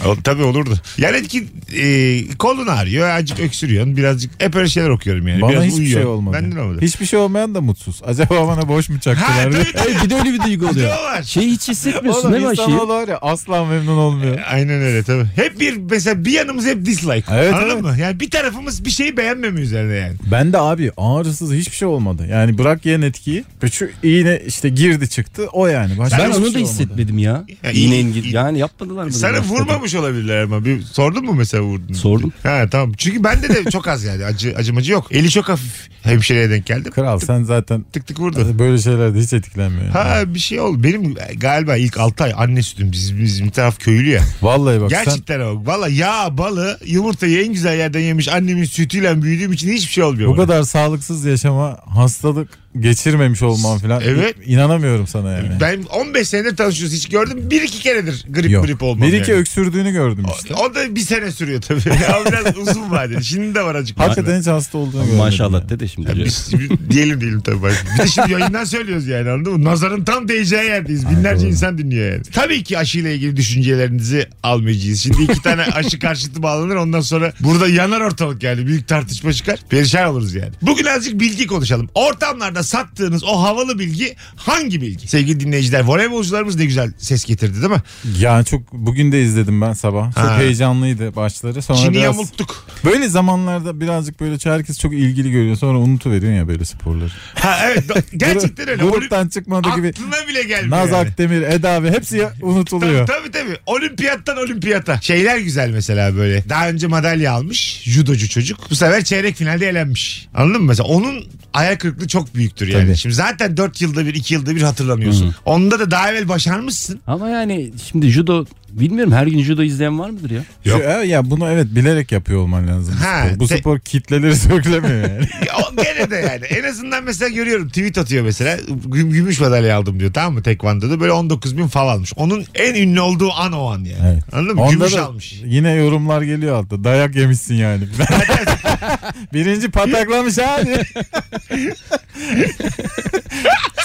O, 0.08 0.16
tabii 0.24 0.42
olurdu. 0.42 0.74
Yani 0.98 1.16
etki 1.16 1.46
e, 1.76 2.22
kolun 2.38 2.66
ağrıyor. 2.66 3.08
Azıcık 3.08 3.40
öksürüyorsun. 3.40 3.96
Birazcık 3.96 4.30
hep 4.42 4.56
öyle 4.56 4.68
şeyler 4.68 4.88
okuyorum 4.88 5.28
yani. 5.28 5.42
Bana 5.42 5.50
Biraz 5.52 5.64
hiçbir 5.64 5.78
uyuyor. 5.78 6.00
şey 6.00 6.06
olmadı. 6.06 6.33
Benden 6.34 6.56
olmadı. 6.56 6.78
Hiçbir 6.82 7.06
şey 7.06 7.18
olmayan 7.18 7.54
da 7.54 7.60
mutsuz. 7.60 8.00
Acaba 8.06 8.48
bana 8.48 8.68
boş 8.68 8.88
mu 8.88 8.96
Ha 8.96 9.00
çaktılar? 9.00 9.52
diye. 9.52 9.62
tabii 9.62 9.72
tabii. 9.72 9.86
Evet 9.92 10.04
bir 10.04 10.10
de 10.10 10.14
öyle 10.14 10.32
bir 10.32 10.42
duygu 10.42 10.66
oluyor. 10.68 10.90
o 11.00 11.04
var. 11.04 11.22
Şeyi 11.22 11.50
hiç 11.50 11.68
hissetmiyorsun 11.68 12.20
Oğlum 12.22 12.32
değil 12.32 12.42
mi 12.44 12.48
aşıyı? 12.50 12.66
insanoğlu 12.68 12.88
var 12.92 13.08
ya 13.08 13.18
asla 13.22 13.64
memnun 13.64 13.96
olmuyor. 13.98 14.38
Aynen 14.50 14.82
öyle 14.82 15.02
tabii. 15.02 15.24
Hep 15.36 15.60
bir 15.60 15.76
mesela 15.76 16.24
bir 16.24 16.30
yanımız 16.32 16.66
hep 16.66 16.84
dislike. 16.84 17.24
Evet, 17.34 17.54
Anladın 17.54 17.70
evet. 17.70 17.82
mı? 17.82 17.96
Yani 18.00 18.20
bir 18.20 18.30
tarafımız 18.30 18.84
bir 18.84 18.90
şeyi 18.90 19.16
beğenmemiyor 19.16 19.64
üzerine 19.64 19.94
yani. 19.94 20.14
Ben 20.30 20.52
de 20.52 20.58
abi 20.58 20.90
ağrısız 20.96 21.52
hiçbir 21.52 21.76
şey 21.76 21.88
olmadı. 21.88 22.26
Yani 22.30 22.58
bırak 22.58 22.86
yan 22.86 23.02
etkiyi. 23.02 23.44
Ve 23.62 23.70
Şu 23.70 23.88
iğne 24.02 24.42
işte 24.46 24.68
girdi 24.68 25.08
çıktı 25.08 25.46
o 25.52 25.66
yani. 25.66 25.98
Başka 25.98 26.18
Ben 26.18 26.24
hiçbir 26.28 26.36
onu 26.38 26.44
da 26.46 26.50
şey 26.52 26.62
olmadı. 26.62 26.72
hissetmedim 26.72 27.18
ya. 27.18 27.44
Ya 27.62 27.70
Yine 27.70 28.00
iyi- 28.00 28.34
Yani 28.34 28.58
yapmadılar 28.58 29.04
mı? 29.04 29.12
Sana 29.12 29.36
da. 29.36 29.40
vurmamış 29.42 29.94
olabilirler 29.94 30.42
ama. 30.42 30.64
Bir, 30.64 30.82
sordun 30.82 31.24
mu 31.24 31.32
mesela 31.32 31.62
vurdun? 31.62 31.94
Sordum. 31.94 32.32
Ha 32.42 32.64
tamam. 32.70 32.92
Çünkü 32.98 33.24
bende 33.24 33.48
de 33.48 33.70
çok 33.70 33.88
az 33.88 34.04
yani. 34.04 34.24
Acı, 34.24 34.54
acımacı 34.56 34.92
yok. 34.92 35.06
Eli 35.10 35.30
çok 35.30 35.48
hafif. 35.48 35.93
Hemşireye 36.04 36.50
denk 36.50 36.66
geldim. 36.66 36.92
Kral 36.92 37.18
sen 37.18 37.42
zaten 37.42 37.84
Tık 37.92 38.06
tık 38.06 38.20
vurdu. 38.20 38.58
böyle 38.58 38.78
şeylerde 38.78 39.18
hiç 39.18 39.32
etkilenmiyor. 39.32 39.88
Ha 39.88 40.22
bir 40.26 40.38
şey 40.38 40.60
oldu. 40.60 40.82
Benim 40.82 41.14
galiba 41.36 41.76
ilk 41.76 41.98
6 41.98 42.24
ay 42.24 42.32
anne 42.36 42.62
sütüm. 42.62 42.92
Bizim, 42.92 43.18
bizim 43.20 43.50
taraf 43.50 43.78
köylü 43.80 44.10
ya. 44.10 44.22
Vallahi 44.42 44.80
bak 44.80 44.90
sen 44.90 45.04
Gerçekten 45.04 45.40
o. 45.40 45.66
Valla 45.66 45.88
yağ, 45.88 46.38
balı, 46.38 46.78
yumurtayı 46.86 47.44
en 47.44 47.52
güzel 47.52 47.78
yerden 47.78 48.00
yemiş 48.00 48.28
annemin 48.28 48.64
sütüyle 48.64 49.22
büyüdüğüm 49.22 49.52
için 49.52 49.72
hiçbir 49.72 49.92
şey 49.92 50.04
olmuyor. 50.04 50.28
bu 50.32 50.36
bana. 50.36 50.46
kadar 50.46 50.62
sağlıksız 50.62 51.24
yaşama 51.24 51.78
hastalık 51.86 52.48
geçirmemiş 52.80 53.42
olman 53.42 53.78
falan. 53.78 54.02
Evet. 54.04 54.36
İnanamıyorum 54.46 55.06
sana 55.06 55.32
yani. 55.32 55.48
Ben 55.60 55.82
15 55.82 56.28
senedir 56.28 56.56
tanışıyoruz. 56.56 56.96
Hiç 56.96 57.08
gördüm. 57.08 57.38
Bir 57.50 57.62
iki 57.62 57.78
keredir 57.78 58.24
grip 58.28 58.50
Yok. 58.50 58.64
grip 58.64 58.82
olmam 58.82 59.08
Bir 59.08 59.12
iki 59.20 59.30
yani. 59.30 59.40
öksürdüğünü 59.40 59.92
gördüm 59.92 60.24
işte. 60.36 60.54
O, 60.54 60.64
o 60.64 60.74
da 60.74 60.96
bir 60.96 61.00
sene 61.00 61.30
sürüyor 61.30 61.62
tabii. 61.62 61.80
Ama 62.14 62.26
biraz 62.26 62.56
uzun 62.56 62.90
vadeli. 62.90 63.24
Şimdi 63.24 63.54
de 63.54 63.62
var 63.64 63.74
acık. 63.74 64.00
Hakikaten 64.00 64.40
hiç 64.40 64.46
hasta 64.46 64.78
olduğunu 64.78 65.00
görmedim. 65.00 65.18
Maşallah 65.18 65.60
yani. 65.60 65.68
dede 65.68 65.88
şimdi. 65.88 66.08
Ya 66.08 66.24
biz, 66.24 66.50
diyelim 66.90 67.20
diyelim 67.20 67.40
tabii. 67.40 67.56
Bir 67.62 68.02
de 68.02 68.08
şimdi 68.08 68.32
yayından 68.32 68.64
söylüyoruz 68.64 69.06
yani 69.06 69.30
anladın 69.30 69.52
mı? 69.52 69.64
Nazarın 69.64 70.04
tam 70.04 70.28
değeceği 70.28 70.64
yerdeyiz. 70.64 71.10
Binlerce 71.10 71.48
insan 71.48 71.78
dinliyor 71.78 72.12
yani. 72.12 72.22
Tabii 72.32 72.62
ki 72.62 72.78
aşıyla 72.78 73.10
ilgili 73.10 73.36
düşüncelerinizi 73.36 74.28
almayacağız. 74.42 75.00
Şimdi 75.02 75.22
iki 75.22 75.42
tane 75.42 75.62
aşı 75.74 75.98
karşıtı 75.98 76.42
bağlanır 76.42 76.76
ondan 76.76 77.00
sonra 77.00 77.32
burada 77.40 77.68
yanar 77.68 78.00
ortalık 78.00 78.42
yani. 78.42 78.66
Büyük 78.66 78.88
tartışma 78.88 79.32
çıkar. 79.32 79.58
Perişan 79.68 80.08
oluruz 80.08 80.34
yani. 80.34 80.52
Bugün 80.62 80.84
azıcık 80.84 81.20
bilgi 81.20 81.46
konuşalım. 81.46 81.88
Ortamlarda 81.94 82.63
sattığınız 82.64 83.24
o 83.24 83.42
havalı 83.42 83.78
bilgi 83.78 84.16
hangi 84.36 84.80
bilgi? 84.80 85.08
Sevgili 85.08 85.40
dinleyiciler 85.40 85.80
voleybolcularımız 85.84 86.56
ne 86.56 86.64
güzel 86.64 86.92
ses 86.98 87.24
getirdi 87.24 87.54
değil 87.62 87.72
mi? 87.72 87.82
Yani 88.18 88.44
çok 88.44 88.72
bugün 88.72 89.12
de 89.12 89.22
izledim 89.22 89.60
ben 89.60 89.72
sabah. 89.72 90.14
Çok 90.14 90.24
Ha. 90.24 90.38
heyecanlıydı 90.38 91.16
başları. 91.16 91.62
Sonra 91.62 91.78
Çin'i 91.78 91.92
biraz 91.92 92.02
yamulttuk. 92.04 92.66
böyle 92.84 93.08
zamanlarda 93.08 93.80
birazcık 93.80 94.20
böyle 94.20 94.36
herkes 94.44 94.78
çok 94.78 94.92
ilgili 94.92 95.30
görüyor. 95.30 95.56
Sonra 95.56 95.78
unutuveriyorsun 95.78 96.38
ya 96.38 96.48
böyle 96.48 96.64
sporları. 96.64 97.10
Ha 97.34 97.58
evet 97.66 97.90
do- 97.90 98.02
gerçekten 98.16 98.68
öyle. 98.68 98.82
Gruptan 98.82 99.28
çıkmadı 99.28 99.68
gibi. 99.76 99.88
Aklına 99.88 100.28
bile 100.28 100.42
gelmiyor. 100.42 100.70
Naz 100.78 100.90
yani. 100.90 100.96
Akdemir, 101.08 101.42
Eda 101.42 101.82
ve 101.82 101.90
hepsi 101.90 102.16
ya- 102.16 102.32
unutuluyor. 102.42 103.06
Tabii, 103.06 103.30
tabii 103.30 103.44
tabii. 103.46 103.56
Olimpiyattan 103.66 104.36
olimpiyata. 104.36 105.00
Şeyler 105.00 105.38
güzel 105.38 105.70
mesela 105.70 106.16
böyle. 106.16 106.48
Daha 106.48 106.68
önce 106.68 106.86
madalya 106.86 107.32
almış 107.32 107.80
judocu 107.84 108.28
çocuk. 108.28 108.70
Bu 108.70 108.74
sefer 108.74 109.04
çeyrek 109.04 109.36
finalde 109.36 109.68
elenmiş. 109.68 110.28
Anladın 110.34 110.60
mı 110.60 110.66
mesela? 110.68 110.88
Onun 110.88 111.24
ayak 111.54 111.80
kırıklığı 111.80 112.08
çok 112.08 112.34
büyüktür 112.60 112.78
yani. 112.78 112.86
Tabii. 112.86 112.96
Şimdi 112.96 113.14
zaten 113.14 113.56
4 113.56 113.80
yılda 113.80 114.06
bir 114.06 114.14
2 114.14 114.34
yılda 114.34 114.56
bir 114.56 114.62
hatırlanıyorsun. 114.62 115.34
Onda 115.44 115.78
da 115.78 115.90
daha 115.90 116.12
evvel 116.12 116.28
başarmışsın. 116.28 117.00
Ama 117.06 117.28
yani 117.28 117.72
şimdi 117.90 118.08
judo 118.08 118.44
bilmiyorum 118.80 119.12
her 119.12 119.26
gün 119.26 119.42
judo 119.42 119.62
izleyen 119.62 119.98
var 119.98 120.10
mıdır 120.10 120.30
ya? 120.30 120.42
Yok. 120.64 120.82
Şu- 120.82 121.06
ya 121.06 121.30
bunu 121.30 121.50
evet 121.50 121.66
bilerek 121.70 122.12
yapıyor 122.12 122.40
olman 122.40 122.68
lazım. 122.68 122.94
bu 123.00 123.04
Ha, 123.06 123.26
spor. 123.28 123.38
Bu 123.40 123.46
te- 123.46 123.58
spor 123.58 123.78
kitleleri 123.78 124.36
söylemiyor 124.36 125.08
yani. 125.08 125.28
Ya 125.46 125.52
o 125.72 125.82
gene 125.82 126.10
de 126.10 126.16
yani. 126.16 126.44
En 126.44 126.64
azından 126.70 127.04
mesela 127.04 127.28
görüyorum 127.28 127.68
tweet 127.68 127.98
atıyor 127.98 128.24
mesela. 128.24 128.56
Güm- 128.86 129.10
Gümüş 129.10 129.40
madalya 129.40 129.76
aldım 129.78 130.00
diyor 130.00 130.12
tamam 130.12 130.34
mı 130.34 130.42
tekvandoda. 130.42 131.00
Böyle 131.00 131.12
19 131.12 131.58
bin 131.58 131.66
fav 131.68 131.86
almış. 131.88 132.12
Onun 132.16 132.44
en 132.54 132.74
ünlü 132.74 133.00
olduğu 133.00 133.32
an 133.32 133.52
o 133.52 133.66
an 133.72 133.78
yani. 133.78 134.12
Evet. 134.12 134.22
Anladın 134.32 134.54
mı? 134.54 134.62
Onda 134.62 134.72
Gümüş 134.72 134.94
almış. 134.94 135.42
yine 135.44 135.72
yorumlar 135.72 136.22
geliyor 136.22 136.56
altta. 136.56 136.84
Dayak 136.84 137.16
yemişsin 137.16 137.54
yani. 137.54 137.84
Birinci 139.32 139.70
pataklamış 139.70 140.38
abi. 140.38 140.70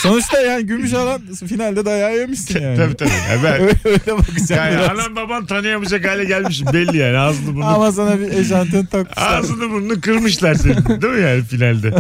Sonuçta 0.02 0.42
yani 0.42 0.66
gümüş 0.66 0.94
alan 0.94 1.22
finalde 1.48 1.86
dayağı 1.86 2.18
yemişsin 2.18 2.62
yani. 2.62 2.78
Tabii 2.78 2.96
tabii. 2.96 3.10
Ben, 3.44 3.54
öyle, 3.62 3.74
öyle 3.86 4.00
bakacaksın 4.18 4.56
yani 4.56 4.76
biraz. 4.78 4.90
anam 4.90 5.16
baban 5.16 5.46
tanıyamayacak 5.46 6.08
hale 6.08 6.24
gelmişim 6.26 6.68
belli 6.74 6.98
yani. 6.98 7.18
Ağzını 7.18 7.56
burnunu, 7.56 7.66
Ama 7.68 7.92
sana 7.92 8.20
bir 8.20 8.30
eşantiyon 8.32 8.86
takmışlar. 8.86 9.38
ağzını 9.40 9.70
burnunu 9.72 10.02
kırmışlar 10.02 10.56
senin. 10.56 11.02
Değil 11.02 11.14
mi 11.14 11.22
yani 11.22 11.44
finalde? 11.44 11.94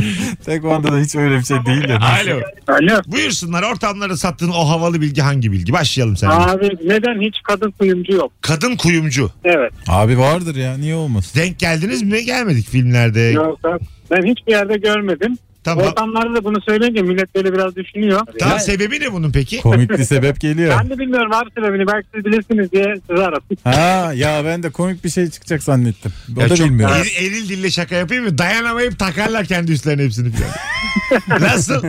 Tekvando'da 0.46 0.98
hiç 1.00 1.16
öyle 1.16 1.40
bir 1.40 1.44
şey 1.44 1.58
değil 1.66 1.90
ya. 1.90 2.00
Alo. 2.00 2.40
Alo. 2.68 3.02
Buyursunlar 3.08 3.64
ortamlarda 3.64 4.18
sattığın 4.18 4.50
o 4.50 4.70
havalı 4.70 5.02
bilgi 5.02 5.22
hangi 5.22 5.52
bilgi? 5.52 5.74
Başlayalım 5.74 6.18
sen. 6.18 6.28
Abi 6.30 6.70
neden 6.86 7.22
hiç 7.22 7.36
kadın 7.44 7.72
kuyumcu 7.72 8.14
yok? 8.14 8.32
Kadın 8.42 8.76
kuyumcu. 8.76 9.32
Evet. 9.44 9.72
Abi 9.88 10.20
vardır 10.20 10.56
ya 10.56 10.78
niye 10.78 10.96
olmasın? 10.96 11.40
Denk 11.40 11.60
geldiniz 11.60 12.02
mi? 12.04 12.26
Gelmedik 12.26 12.70
filmlerde. 12.70 13.20
Yok 13.20 13.60
yok. 13.66 13.82
Ben 14.12 14.24
hiçbir 14.26 14.52
yerde 14.52 14.78
görmedim. 14.78 15.38
Tamam. 15.64 15.86
Ortamlarda 15.86 16.34
da 16.36 16.44
bunu 16.44 16.62
söyleyince 16.62 17.02
millet 17.02 17.36
böyle 17.36 17.54
biraz 17.54 17.76
düşünüyor. 17.76 18.20
Tamam 18.40 18.52
Yani- 18.56 18.62
sebebi 18.64 19.00
ne 19.00 19.14
bunun 19.14 19.32
peki? 19.32 19.62
Komik 19.62 19.90
bir 19.90 20.04
sebep 20.04 20.40
geliyor. 20.40 20.76
Ben 20.80 20.90
de 20.90 21.00
bilmiyorum 21.00 21.32
abi 21.34 21.50
sebebini. 21.56 21.88
Belki 21.88 22.08
siz 22.16 22.26
bilirsiniz 22.26 22.72
diye 22.72 22.96
sizi 23.10 23.24
aradım. 23.24 23.44
Ha 23.64 24.12
ya 24.16 24.46
ben 24.46 24.64
de 24.64 24.70
komik 24.70 25.04
bir 25.04 25.10
şey 25.10 25.30
çıkacak 25.30 25.64
zannettim. 25.64 26.12
O 26.38 26.42
Ya 26.42 26.50
da 26.50 26.56
çok 26.56 26.68
bilmiyorum. 26.68 26.96
eril, 27.00 27.26
eril 27.26 27.50
dille 27.50 27.72
şaka 27.72 27.96
yapayım 27.96 28.24
mı? 28.24 28.38
Dayanamayıp 28.38 29.00
takarlar 29.00 29.46
kendi 29.46 29.72
üstlerine 29.72 30.04
hepsini 30.04 30.32
falan. 30.32 31.42
Nasıl? 31.42 31.84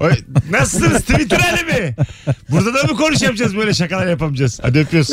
Oy, 0.00 0.12
Nasılsınız 0.50 1.00
Twitter 1.02 1.64
mi? 1.64 1.94
Burada 2.50 2.74
da 2.74 2.82
mı 2.92 2.96
konuşamayacağız 2.98 3.56
böyle 3.56 3.74
şakalar 3.74 4.06
yapamayacağız? 4.06 4.58
Hadi 4.62 4.78
öpüyoruz. 4.78 5.10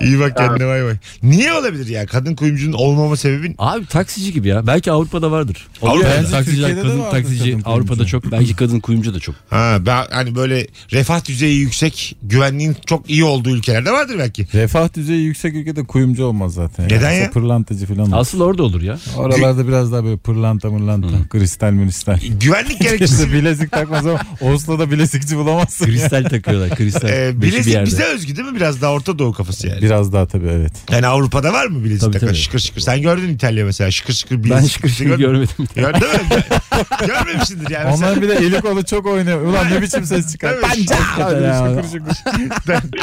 İyi 0.00 0.20
bak 0.20 0.36
kendine 0.36 0.66
bay 0.68 0.84
bay. 0.84 0.94
Niye 1.22 1.52
olabilir 1.52 1.86
ya? 1.86 2.06
Kadın 2.06 2.34
kuyumcunun 2.34 2.72
olmama 2.72 3.16
sebebin 3.16 3.54
Abi 3.58 3.86
taksici 3.86 4.32
gibi 4.32 4.48
ya. 4.48 4.66
Belki 4.66 4.92
Avrupa'da 4.92 5.30
vardır. 5.30 5.66
Avrupa'da. 5.82 6.10
Bence 6.18 6.30
taksiciler, 6.30 6.68
Türkiye'de 6.68 6.76
de 6.76 6.82
kadın 6.82 7.00
vardır 7.00 7.14
kadın 7.38 7.62
Avrupa'da 7.64 8.06
çok. 8.06 8.24
Belki 8.32 8.56
kadın 8.56 8.80
kuyumcu 8.80 9.14
da 9.14 9.20
çok. 9.20 9.34
Ha 9.50 9.78
ben 9.86 10.04
hani 10.10 10.34
böyle 10.34 10.66
refah 10.92 11.24
düzeyi 11.24 11.58
yüksek, 11.60 12.16
güvenliğin 12.22 12.76
çok 12.86 13.10
iyi 13.10 13.24
olduğu 13.24 13.50
ülkelerde 13.50 13.92
vardır 13.92 14.16
belki. 14.18 14.46
Refah 14.54 14.94
düzeyi 14.94 15.22
yüksek 15.24 15.54
ülkede 15.54 15.84
kuyumcu 15.84 16.24
olmaz 16.24 16.54
zaten. 16.54 16.84
Neden 16.86 17.10
Yani 17.10 17.22
ya? 17.22 17.30
Pırlantacı 17.30 17.86
falan. 17.86 18.00
olur. 18.00 18.12
Asıl 18.16 18.40
orada 18.40 18.62
olur 18.62 18.82
ya. 18.82 18.98
Oralarda 19.16 19.68
biraz 19.68 19.92
daha 19.92 20.04
böyle 20.04 20.16
pırlanta 20.16 20.70
mırlanta, 20.70 21.08
kristal 21.30 21.70
müristal. 21.70 22.18
Güvenlik 22.40 22.80
gerekçesi 22.80 23.14
İşte 23.14 23.32
bilezik 23.32 23.72
takmaz 23.72 24.06
ama 24.06 24.20
Oslo'da 24.40 24.90
bilezikçi 24.90 25.36
bulamazsın. 25.36 25.84
Kristal 25.84 26.24
takıyorlar 26.24 26.70
kristal. 26.76 27.08
Ee, 27.08 27.32
bilezik 27.42 27.86
bize 27.86 28.04
özgü 28.04 28.36
değil 28.36 28.48
mi? 28.48 28.56
Biraz 28.56 28.82
daha 28.82 28.92
Orta 28.92 29.18
Doğu 29.18 29.32
kafası 29.32 29.68
yani. 29.68 29.82
Biraz 29.82 30.12
daha 30.12 30.26
tabii 30.26 30.46
evet. 30.48 30.72
Yani 30.90 31.06
Avrupa'da 31.06 31.52
var 31.52 31.66
mı 31.66 31.84
bilezik 31.84 32.00
Tabii, 32.00 32.12
takan 32.12 32.26
tabii. 32.28 32.36
şıkır 32.38 32.58
şıkır? 32.58 32.80
Sen 32.80 33.02
gördün 33.02 33.28
İtalya 33.28 33.64
mesela 33.64 33.90
şıkır 33.90 34.14
şıkır 34.14 34.44
bilezik. 34.44 34.62
Ben 34.62 34.66
şıkır 34.68 34.88
şıkır 34.88 35.18
görmedim. 35.18 35.48
Gördün 35.74 36.00
mü? 36.00 36.42
Görmemişsindir 37.24 37.70
yani. 37.70 37.84
Mesela- 37.90 38.12
Onlar 38.12 38.22
bir 38.22 38.28
de 38.28 38.34
eli 38.34 38.60
kolu 38.60 38.84
çok 38.84 39.06
oynuyor. 39.06 39.40
Ulan 39.42 39.66
ne 39.72 39.82
biçim 39.82 40.04
ses 40.04 40.32
çıkar. 40.32 40.60
Panca! 40.60 40.96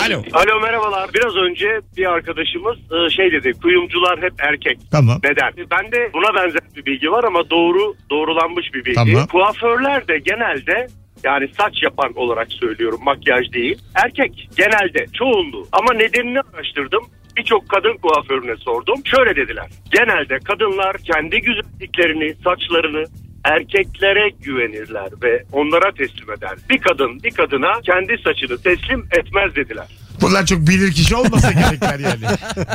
Alo. 0.06 0.24
Alo 0.34 0.60
merhabalar. 0.62 1.10
Biraz 1.14 1.36
önce 1.36 1.68
bir 1.98 2.06
arkadaşımız 2.06 2.78
e, 2.78 3.10
şey 3.10 3.32
dedi. 3.32 3.54
Kuyumcular 3.62 4.22
hep 4.22 4.34
erkek. 4.40 4.80
Tamam. 4.92 5.20
Neden? 5.24 5.54
Ben 5.72 5.92
de 5.92 6.10
buna 6.14 6.36
benzer 6.36 6.62
bir 6.76 6.86
bilgi 6.86 7.12
var 7.12 7.24
ama 7.24 7.50
doğru 7.50 7.96
doğrulanmış 8.10 8.74
bir 8.74 8.86
bilgi. 8.86 8.96
Tamam. 8.96 9.28
Kuaförler 9.28 10.08
de 10.08 10.18
genelde 10.20 10.88
yani 11.24 11.48
saç 11.58 11.84
yapan 11.84 12.14
olarak 12.16 12.52
söylüyorum 12.52 13.00
makyaj 13.04 13.52
değil. 13.54 13.78
Erkek 14.06 14.50
genelde 14.58 15.06
çoğunluğu 15.14 15.68
ama 15.72 15.94
nedenini 15.94 16.40
araştırdım. 16.54 17.02
Birçok 17.38 17.70
kadın 17.70 17.98
kuaförüne 17.98 18.56
sordum. 18.58 18.96
Şöyle 19.06 19.36
dediler. 19.36 19.70
Genelde 19.92 20.40
kadınlar 20.40 20.98
kendi 20.98 21.42
güzelliklerini, 21.42 22.36
saçlarını 22.44 23.04
erkeklere 23.44 24.30
güvenirler 24.30 25.10
ve 25.24 25.44
onlara 25.52 25.92
teslim 25.92 26.32
eder. 26.32 26.58
Bir 26.70 26.78
kadın 26.78 27.24
bir 27.24 27.32
kadına 27.32 27.82
kendi 27.82 28.18
saçını 28.24 28.58
teslim 28.62 29.08
etmez 29.12 29.56
dediler. 29.56 29.88
Bunlar 30.32 30.46
çok 30.46 30.68
bilir 30.68 30.92
kişi 30.92 31.16
olmasa 31.16 31.52
gerekler 31.52 32.00
yani. 32.00 32.22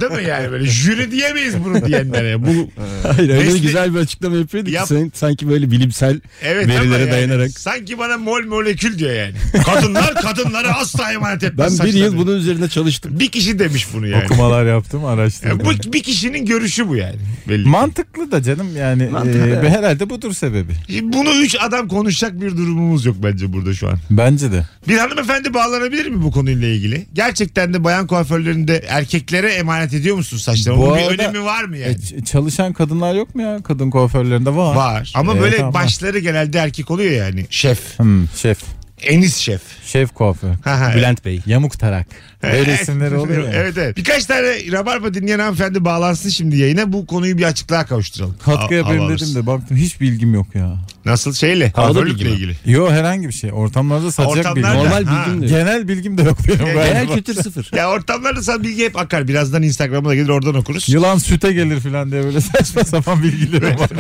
Değil 0.00 0.12
mi 0.22 0.28
yani 0.28 0.50
böyle 0.50 0.66
jüri 0.66 1.10
diyemeyiz 1.10 1.54
bunu 1.64 1.86
diyenlere. 1.86 2.42
Bu 2.46 2.70
Hayır 3.02 3.30
öyle 3.30 3.44
Mesle- 3.44 3.58
güzel 3.58 3.94
bir 3.94 3.98
açıklama 3.98 4.36
yapıyordu 4.36 4.70
Yap- 4.70 4.88
ki 4.88 4.94
sen, 4.94 5.10
sanki 5.14 5.48
böyle 5.48 5.70
bilimsel 5.70 6.20
evet 6.42 6.68
verilere 6.68 7.00
yani 7.00 7.10
dayanarak. 7.10 7.50
sanki 7.58 7.98
bana 7.98 8.16
mol 8.16 8.42
molekül 8.46 8.98
diyor 8.98 9.12
yani. 9.14 9.32
Kadınlar 9.64 10.14
kadınlara 10.14 10.76
asla 10.76 11.12
emanet 11.12 11.42
etmez. 11.42 11.80
Ben 11.80 11.86
bir 11.86 11.92
yıl 11.94 12.16
bunun 12.18 12.36
üzerine 12.36 12.68
çalıştım. 12.68 13.20
bir 13.20 13.28
kişi 13.28 13.58
demiş 13.58 13.86
bunu 13.94 14.06
yani. 14.06 14.24
Okumalar 14.24 14.66
yaptım 14.66 15.00
Yani 15.00 15.10
araştırdım. 15.20 15.60
bu 15.86 15.92
bir 15.92 16.02
kişinin 16.02 16.46
görüşü 16.46 16.88
bu 16.88 16.96
yani. 16.96 17.16
Belli. 17.48 17.68
Mantıklı 17.68 18.32
da 18.32 18.42
canım 18.42 18.76
yani 18.76 19.06
Mantıklı, 19.08 19.66
e, 19.66 19.70
herhalde 19.70 20.10
budur 20.10 20.32
sebebi. 20.32 20.72
Bunu 21.02 21.30
üç 21.42 21.56
adam 21.60 21.88
konuşacak 21.88 22.40
bir 22.40 22.50
durumumuz 22.50 23.06
yok 23.06 23.16
bence 23.22 23.52
burada 23.52 23.74
şu 23.74 23.88
an. 23.88 23.98
Bence 24.10 24.52
de. 24.52 24.66
Bir 24.88 24.98
hanımefendi 24.98 25.54
bağlanabilir 25.54 26.06
mi 26.06 26.22
bu 26.22 26.30
konuyla 26.30 26.68
ilgili? 26.68 27.06
Gerçekten 27.46 27.74
de 27.74 27.84
bayan 27.84 28.06
kuaförlerinde 28.06 28.82
erkeklere 28.88 29.52
emanet 29.52 29.94
ediyor 29.94 30.16
musun 30.16 30.36
saçlarını? 30.38 30.80
Bu 30.80 30.84
Onun 30.86 30.96
bir 30.98 31.02
arada- 31.02 31.22
önemi 31.22 31.44
var 31.44 31.64
mı 31.64 31.76
yani? 31.78 31.92
E, 31.92 31.96
ç- 31.96 32.24
çalışan 32.24 32.72
kadınlar 32.72 33.14
yok 33.14 33.34
mu 33.34 33.42
ya 33.42 33.62
kadın 33.64 33.90
kuaförlerinde 33.90 34.56
var. 34.56 34.76
Var. 34.76 35.12
Ama 35.14 35.32
Evet, 35.32 35.42
böyle 35.42 35.56
tamam. 35.56 35.74
başları 35.74 36.18
genelde 36.18 36.58
erkek 36.58 36.90
oluyor 36.90 37.12
yani. 37.12 37.46
Şef. 37.50 37.98
Hmm, 37.98 38.28
şef. 38.36 38.58
Enis 39.02 39.36
şef. 39.36 39.60
Şef 39.86 40.14
kuaför. 40.14 40.48
Bülent 40.96 41.24
Bey. 41.24 41.40
Yamuk 41.46 41.78
tarak. 41.78 42.06
Böyle 42.42 42.74
isimleri 42.74 43.14
oluyor 43.16 43.42
ya. 43.44 43.50
evet 43.52 43.78
evet. 43.78 43.96
Birkaç 43.96 44.24
tane 44.24 44.72
Rabarba 44.72 45.14
dinleyen 45.14 45.38
hanımefendi 45.38 45.84
bağlansın 45.84 46.28
şimdi 46.28 46.56
yayına. 46.56 46.92
Bu 46.92 47.06
konuyu 47.06 47.38
bir 47.38 47.42
açıklığa 47.44 47.86
kavuşturalım. 47.86 48.36
Katkı 48.44 48.74
Al- 48.74 48.78
yapayım 48.78 49.08
dedim 49.08 49.34
de 49.34 49.46
baktım 49.46 49.76
hiç 49.76 50.00
bilgim 50.00 50.34
yok 50.34 50.46
ya. 50.54 50.76
Nasıl 51.04 51.32
şeyle? 51.34 51.70
Havalı 51.76 51.92
Kuaförlükle 51.92 52.24
bilgi 52.24 52.30
mi? 52.30 52.36
ilgili. 52.52 52.56
Yo 52.72 52.90
herhangi 52.90 53.28
bir 53.28 53.32
şey. 53.32 53.50
Ortamlarda 53.52 54.12
satacak 54.12 54.46
Ortamlarda- 54.46 54.56
bilgi. 54.56 54.68
Normal 54.84 55.04
Ha. 55.04 55.26
bilgim 55.26 55.40
de 55.42 55.46
yok. 55.46 55.54
Genel 55.66 55.88
bilgim 55.88 56.18
de 56.18 56.22
yok 56.22 56.38
benim 56.48 56.66
Ya, 56.66 56.72
galiba. 56.74 56.86
Genel 56.86 57.14
kültür 57.14 57.34
sıfır. 57.34 57.70
Ya 57.76 57.90
ortamlarda 57.90 58.42
sana 58.42 58.62
bilgi 58.62 58.84
hep 58.84 58.98
akar. 58.98 59.28
Birazdan 59.28 59.62
Instagram'a 59.62 60.08
da 60.08 60.14
gelir 60.14 60.28
oradan 60.28 60.54
okuruz. 60.54 60.88
Yılan 60.88 61.18
süte 61.18 61.52
gelir 61.52 61.80
falan 61.80 62.10
diye 62.12 62.24
böyle 62.24 62.40
saçma 62.40 62.84
sapan 62.84 63.22
bilgilerim 63.22 63.78
var. 63.78 63.90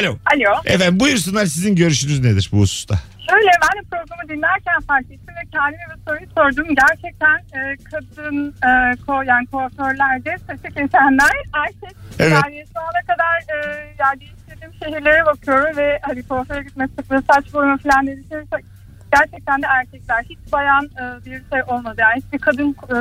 Alo. 0.00 0.18
Alo. 0.34 0.60
Efendim 0.64 1.00
buyursunlar 1.00 1.46
sizin 1.46 1.76
görüşünüz 1.76 2.20
nedir 2.20 2.48
bu 2.52 2.58
hususta? 2.60 3.00
Şöyle 3.30 3.50
ben 3.62 3.74
de 3.78 3.88
programı 3.90 4.28
dinlerken 4.28 4.80
fark 4.88 5.04
ettim 5.04 5.34
ve 5.38 5.50
kendime 5.52 5.84
bir 5.90 6.00
soruyu 6.06 6.28
sordum. 6.36 6.74
Gerçekten 6.82 7.36
e, 7.36 7.76
kadın 7.90 8.54
e, 8.68 8.70
ko, 9.06 9.22
yani 9.22 9.46
kuaförlerde 9.46 10.36
saçı 10.46 10.74
kesenler 10.74 11.36
erkek. 11.64 11.96
Evet. 12.18 12.32
Yani 12.32 12.64
şu 12.72 12.80
ana 12.80 13.02
kadar 13.10 13.34
e, 13.54 13.56
yani 13.98 14.20
değiştirdiğim 14.20 14.74
şehirlere 14.82 15.26
bakıyorum 15.26 15.76
ve 15.76 15.98
hani 16.02 16.22
kuaföre 16.22 16.62
gitme 16.62 16.88
sıklığı, 16.98 17.22
saç 17.32 17.54
boyama 17.54 17.76
falan 17.76 18.06
diye 18.06 18.16
düşünürsek 18.16 18.64
gerçekten 19.12 19.62
de 19.62 19.66
erkekler. 19.66 20.24
Hiç 20.30 20.38
bayan 20.52 20.84
e, 20.84 21.24
bir 21.24 21.42
şey 21.52 21.62
olmadı. 21.66 21.96
Yani 21.98 22.22
hiçbir 22.22 22.38
kadın 22.38 22.70
e, 22.70 22.96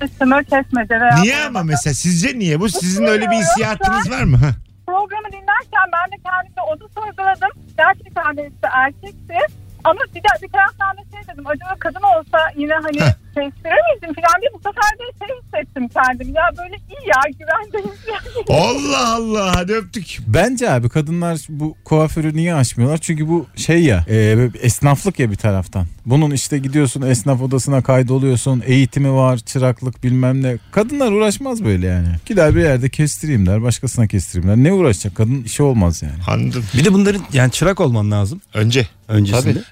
saçını 0.00 0.44
kesmedi. 0.44 1.00
Veya 1.00 1.16
Niye 1.20 1.44
ama 1.44 1.62
mesela 1.62 1.94
sizce 1.94 2.38
niye 2.38 2.60
bu? 2.60 2.68
Sizin 2.68 3.04
öyle 3.04 3.30
bir 3.30 3.36
hissiyatınız 3.36 4.10
var 4.10 4.22
mı? 4.22 4.38
Programı 4.86 5.32
dinlerken 5.32 5.86
ben 5.92 6.12
de 6.12 6.22
kendimde 6.24 6.60
onu 6.60 6.88
sorguladım. 6.94 7.50
Gerçekten 7.76 8.36
de 8.36 8.42
işte 8.54 8.68
erkekti. 8.72 9.38
Ama 9.84 10.00
bir 10.14 10.22
de 10.22 10.28
bir 10.42 10.48
taraftan 10.48 10.96
da 10.96 11.00
şey 11.12 11.34
dedim. 11.34 11.46
Acaba 11.46 11.74
kadın 11.78 12.02
olsa 12.02 12.38
yine 12.56 12.74
hani. 12.74 12.98
Kestiremedim 13.36 14.14
falan 14.14 14.40
diye 14.40 14.50
bu 14.54 14.58
sefer 14.58 14.92
de 14.98 15.04
şey 15.26 15.36
hissettim 15.42 15.88
kendimi. 15.88 16.36
Ya 16.36 16.42
böyle 16.58 16.76
iyi 16.76 17.08
ya 17.08 17.20
güvendeyiz 17.38 18.00
yani. 18.08 18.60
Allah 18.60 19.14
Allah 19.14 19.56
hadi 19.56 19.72
öptük. 19.72 20.18
Bence 20.26 20.70
abi 20.70 20.88
kadınlar 20.88 21.38
bu 21.48 21.76
kuaförü 21.84 22.36
niye 22.36 22.54
açmıyorlar? 22.54 22.98
Çünkü 22.98 23.28
bu 23.28 23.46
şey 23.56 23.84
ya 23.84 24.04
e, 24.08 24.48
esnaflık 24.62 25.18
ya 25.18 25.30
bir 25.30 25.36
taraftan. 25.36 25.86
Bunun 26.06 26.30
işte 26.30 26.58
gidiyorsun 26.58 27.02
esnaf 27.02 27.42
odasına 27.42 27.82
kaydoluyorsun. 27.82 28.62
Eğitimi 28.66 29.12
var 29.12 29.38
çıraklık 29.38 30.04
bilmem 30.04 30.42
ne. 30.42 30.56
Kadınlar 30.72 31.12
uğraşmaz 31.12 31.64
böyle 31.64 31.86
yani. 31.86 32.08
Gider 32.26 32.54
bir 32.54 32.60
yerde 32.62 32.88
kestireyim 32.88 33.46
der 33.46 33.62
başkasına 33.62 34.06
kestireyim 34.06 34.48
der. 34.48 34.56
Ne 34.56 34.72
uğraşacak 34.72 35.16
kadın 35.16 35.42
işi 35.42 35.62
olmaz 35.62 36.02
yani. 36.02 36.14
Anladım. 36.28 36.64
Bir 36.74 36.84
de 36.84 36.92
bunların 36.92 37.22
yani 37.32 37.50
çırak 37.50 37.80
olman 37.80 38.10
lazım 38.10 38.40
Önce. 38.54 38.86
öncesinde. 39.08 39.62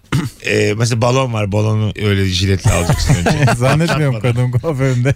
Ee, 0.46 0.74
mesela 0.78 1.00
balon 1.02 1.32
var. 1.32 1.52
Balonu 1.52 1.92
öyle 2.02 2.24
jiletle 2.24 2.70
alacaksın 2.72 3.14
önce. 3.14 3.44
Zannetmiyorum 3.58 4.20
kadın 4.20 4.50
kuaföründe 4.50 5.14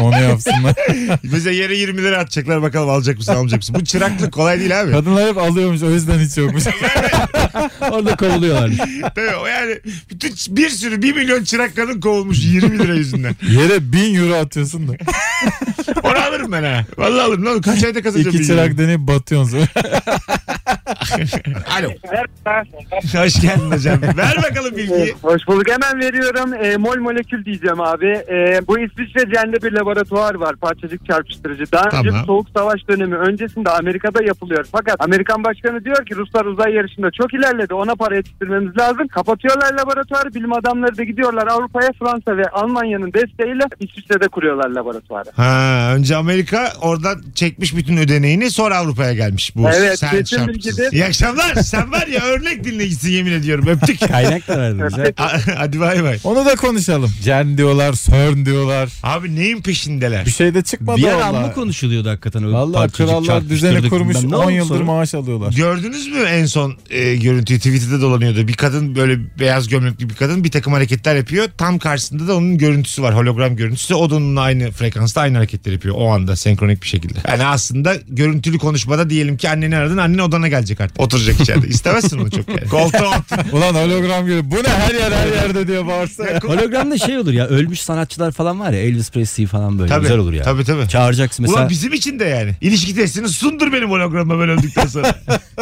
onu 0.00 0.22
yapsınlar. 0.22 0.74
mesela 1.22 1.50
yere 1.50 1.76
20 1.76 2.02
lira 2.02 2.18
atacaklar 2.18 2.62
bakalım 2.62 2.90
alacak 2.90 3.16
mısın 3.18 3.32
almayacak 3.32 3.58
mısın. 3.58 3.76
Bu 3.80 3.84
çıraklık 3.84 4.32
kolay 4.32 4.60
değil 4.60 4.80
abi. 4.80 4.90
Kadınlar 4.90 5.28
hep 5.28 5.38
alıyormuş 5.38 5.82
o 5.82 5.90
yüzden 5.90 6.18
hiç 6.18 6.36
yokmuş. 6.36 6.64
Orada 7.90 8.16
kovuluyorlar. 8.16 8.70
Tabii 9.14 9.36
o 9.42 9.46
yani 9.46 9.78
bütün 10.10 10.56
bir 10.56 10.68
sürü 10.68 11.02
1 11.02 11.14
milyon 11.14 11.44
çırak 11.44 11.76
kadın 11.76 12.00
kovulmuş 12.00 12.44
20 12.44 12.78
lira 12.78 12.94
yüzünden. 12.94 13.36
Yere 13.50 13.92
bin 13.92 14.14
euro 14.14 14.34
atıyorsun 14.34 14.88
da. 14.88 14.92
Onu 16.02 16.18
alırım 16.18 16.52
ben 16.52 16.62
ha. 16.62 16.84
Vallahi 16.98 17.22
alırım. 17.22 17.44
Ne 17.44 17.48
olur 17.48 17.62
kaç 17.62 17.84
ayda 17.84 18.02
kazanacağım. 18.02 18.36
İki 18.36 18.46
çırak 18.46 18.78
deneyip 18.78 19.00
batıyorsun 19.00 19.50
sonra. 19.50 19.66
Alo. 21.78 21.88
Hoş 23.22 23.40
geldin 23.40 23.70
hocam. 23.70 24.02
Ver 24.02 24.36
bakalım 24.50 24.76
bilgiyi. 24.76 25.14
Hoş 25.22 25.46
bulduk 25.46 25.66
hemen 25.70 26.00
veriyorum. 26.00 26.54
E, 26.54 26.76
mol 26.76 26.96
molekül 26.96 27.44
diyeceğim 27.44 27.77
abi. 27.80 28.06
E, 28.06 28.60
bu 28.68 28.78
İsviçre 28.78 29.34
Cende 29.34 29.62
bir 29.62 29.72
laboratuvar 29.72 30.34
var. 30.34 30.56
Parçacık 30.56 31.06
çarpıştırıcı. 31.06 31.64
Daha 31.72 31.84
önce 31.84 32.10
Tamam. 32.10 32.26
Soğuk 32.26 32.46
Savaş 32.56 32.88
dönemi 32.88 33.16
öncesinde 33.16 33.70
Amerika'da 33.70 34.24
yapılıyor. 34.24 34.66
Fakat 34.72 34.96
Amerikan 35.00 35.44
başkanı 35.44 35.84
diyor 35.84 36.06
ki 36.06 36.16
Ruslar 36.16 36.44
uzay 36.44 36.72
yarışında 36.72 37.10
çok 37.10 37.34
ilerledi. 37.34 37.74
Ona 37.74 37.94
para 37.94 38.16
yetiştirmemiz 38.16 38.78
lazım. 38.78 39.08
Kapatıyorlar 39.08 39.72
laboratuvarı. 39.74 40.34
Bilim 40.34 40.52
adamları 40.52 40.96
da 40.96 41.04
gidiyorlar 41.04 41.46
Avrupa'ya 41.46 41.90
Fransa 41.98 42.36
ve 42.36 42.48
Almanya'nın 42.52 43.12
desteğiyle 43.12 43.64
İsviçre'de 43.80 44.28
kuruyorlar 44.28 44.68
laboratuvarı. 44.70 45.28
Ha, 45.36 45.90
önce 45.94 46.16
Amerika 46.16 46.72
oradan 46.80 47.22
çekmiş 47.34 47.76
bütün 47.76 47.96
ödeneğini 47.96 48.50
sonra 48.50 48.76
Avrupa'ya 48.76 49.12
gelmiş 49.12 49.56
bu. 49.56 49.68
Evet, 49.68 49.98
sen 49.98 50.10
kesin 50.10 50.48
bilgidir. 50.48 50.92
İyi 50.92 51.04
akşamlar. 51.04 51.54
Sen 51.54 51.92
var 51.92 52.06
ya 52.06 52.24
örnek 52.24 52.64
dinleyicisin 52.64 53.10
yemin 53.12 53.32
ediyorum. 53.32 53.64
Öptük. 53.68 54.08
Kaynak 54.08 54.48
da 54.48 54.58
verdiniz. 54.58 54.98
ha. 55.16 55.28
Hadi 55.56 55.80
bay 55.80 56.04
bay. 56.04 56.18
Onu 56.24 56.46
da 56.46 56.54
konuşalım. 56.56 57.10
Cern 57.24 57.57
diyorlar, 57.58 57.92
CERN 57.94 58.44
diyorlar. 58.46 58.88
Abi 59.02 59.36
neyin 59.36 59.62
peşindeler? 59.62 60.26
Bir 60.26 60.30
şey 60.30 60.54
de 60.54 60.62
çıkmadı 60.62 60.96
Bir 60.96 61.02
yer 61.02 61.14
valla. 61.14 61.24
amma 61.24 61.52
konuşuluyordu 61.52 62.08
hakikaten. 62.10 62.42
O 62.42 62.52
Valla 62.52 62.72
parçacık 62.78 63.06
krallar 63.06 63.24
çarpıştırdık 63.24 63.50
düzeni 63.50 63.88
kurmuş 63.88 64.16
bilmem 64.16 64.30
ne 64.30 64.36
10 64.36 64.42
oldu 64.44 64.50
yıldır 64.52 64.74
sonra? 64.74 64.84
maaş 64.84 65.14
alıyorlar. 65.14 65.52
Gördünüz 65.52 66.06
mü 66.08 66.18
en 66.18 66.46
son 66.46 66.74
e, 66.90 67.16
görüntüyü 67.16 67.58
Twitter'da 67.58 68.00
dolanıyordu. 68.00 68.48
Bir 68.48 68.52
kadın 68.52 68.96
böyle 68.96 69.18
beyaz 69.40 69.68
gömleklü 69.68 70.08
bir 70.10 70.14
kadın 70.14 70.44
bir 70.44 70.50
takım 70.50 70.72
hareketler 70.72 71.16
yapıyor. 71.16 71.48
Tam 71.58 71.78
karşısında 71.78 72.28
da 72.28 72.36
onun 72.36 72.58
görüntüsü 72.58 73.02
var. 73.02 73.16
Hologram 73.16 73.56
görüntüsü. 73.56 73.94
O 73.94 74.10
da 74.10 74.14
onunla 74.14 74.40
aynı 74.40 74.70
frekansta 74.70 75.20
aynı 75.20 75.36
hareketler 75.36 75.72
yapıyor. 75.72 75.94
O 75.98 76.08
anda 76.12 76.36
senkronik 76.36 76.82
bir 76.82 76.88
şekilde. 76.88 77.18
Yani 77.28 77.44
aslında 77.44 77.96
görüntülü 78.08 78.58
konuşmada 78.58 79.10
diyelim 79.10 79.36
ki 79.36 79.48
anneni 79.50 79.76
aradın. 79.76 79.96
Annen 79.98 80.18
odana 80.18 80.48
gelecek 80.48 80.80
artık. 80.80 81.00
Oturacak 81.00 81.40
içeride. 81.40 81.68
İstemezsin 81.68 82.18
onu 82.18 82.30
çok 82.30 82.48
yani. 82.48 82.68
Koltuğa 82.70 83.08
otur. 83.18 83.52
Ulan 83.52 83.74
hologram 83.74 84.26
gibi 84.26 84.50
bu 84.50 84.54
ne 84.54 84.68
her 84.68 84.94
yer 84.94 85.12
her 85.12 85.26
yerde 85.26 85.68
diye 85.68 85.86
bağırsa. 85.86 86.24
Hologramda 86.46 86.98
şey 86.98 87.18
olur 87.18 87.32
ya 87.32 87.47
ölmüş 87.48 87.80
sanatçılar 87.80 88.32
falan 88.32 88.60
var 88.60 88.70
ya 88.72 88.78
Elvis 88.80 89.10
Presley 89.10 89.46
falan 89.46 89.78
böyle 89.78 89.88
Tabii, 89.88 90.02
güzel 90.02 90.18
olur 90.18 90.32
ya. 90.32 90.42
tabii, 90.42 90.64
tabii. 90.64 90.88
Çağıracaksın 90.88 91.42
mesela. 91.42 91.60
Ulan 91.60 91.70
bizim 91.70 91.92
için 91.92 92.18
de 92.18 92.24
yani. 92.24 92.56
İlişki 92.60 92.94
testini 92.94 93.28
sundur 93.28 93.72
benim 93.72 93.90
hologramıma 93.90 94.40
ben 94.42 94.48
öldükten 94.48 94.86
sonra. 94.86 95.14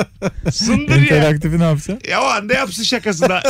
sundur 0.52 0.94
ya. 0.96 1.02
İnteraktifi 1.02 1.58
ne 1.58 1.62
yapacaksın? 1.64 1.98
Ya 2.10 2.22
o 2.22 2.24
anda 2.24 2.54
yapsın 2.54 2.82
şakasını. 2.82 3.40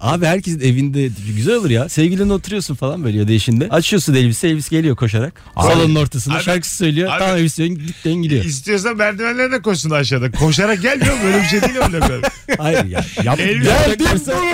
Abi 0.00 0.26
herkesin 0.26 0.60
evinde 0.60 1.10
güzel 1.36 1.54
olur 1.54 1.70
ya. 1.70 1.88
Sevgilinle 1.88 2.32
oturuyorsun 2.32 2.74
falan 2.74 3.04
böyle 3.04 3.18
ya 3.18 3.28
da 3.28 3.32
eşinde. 3.32 3.68
Açıyorsun 3.68 4.14
elbise 4.14 4.48
Elvis 4.48 4.68
geliyor 4.68 4.96
koşarak. 4.96 5.42
Salonun 5.56 5.94
ortasında 5.94 6.34
Abi- 6.34 6.42
şarkı 6.42 6.74
söylüyor. 6.76 7.10
Abi- 7.12 7.18
tamam 7.18 7.36
Elvis 7.36 7.58
diyor 7.58 7.68
gitten 7.68 8.14
gidiyor. 8.14 8.44
İstiyorsan 8.44 8.96
merdivenlerden 8.96 9.62
koşsun 9.62 9.90
aşağıda. 9.90 10.30
Koşarak 10.30 10.82
gelmiyor 10.82 11.14
mu? 11.14 11.20
Böyle 11.24 11.42
bir 11.42 11.46
şey 11.48 11.62
değil 11.62 11.74
hologram. 11.76 12.20
Hayır 12.58 12.84
ya. 12.84 13.04
Yap, 13.24 13.40
Elvis- 13.40 13.68
yapacaklarsa- 13.68 14.38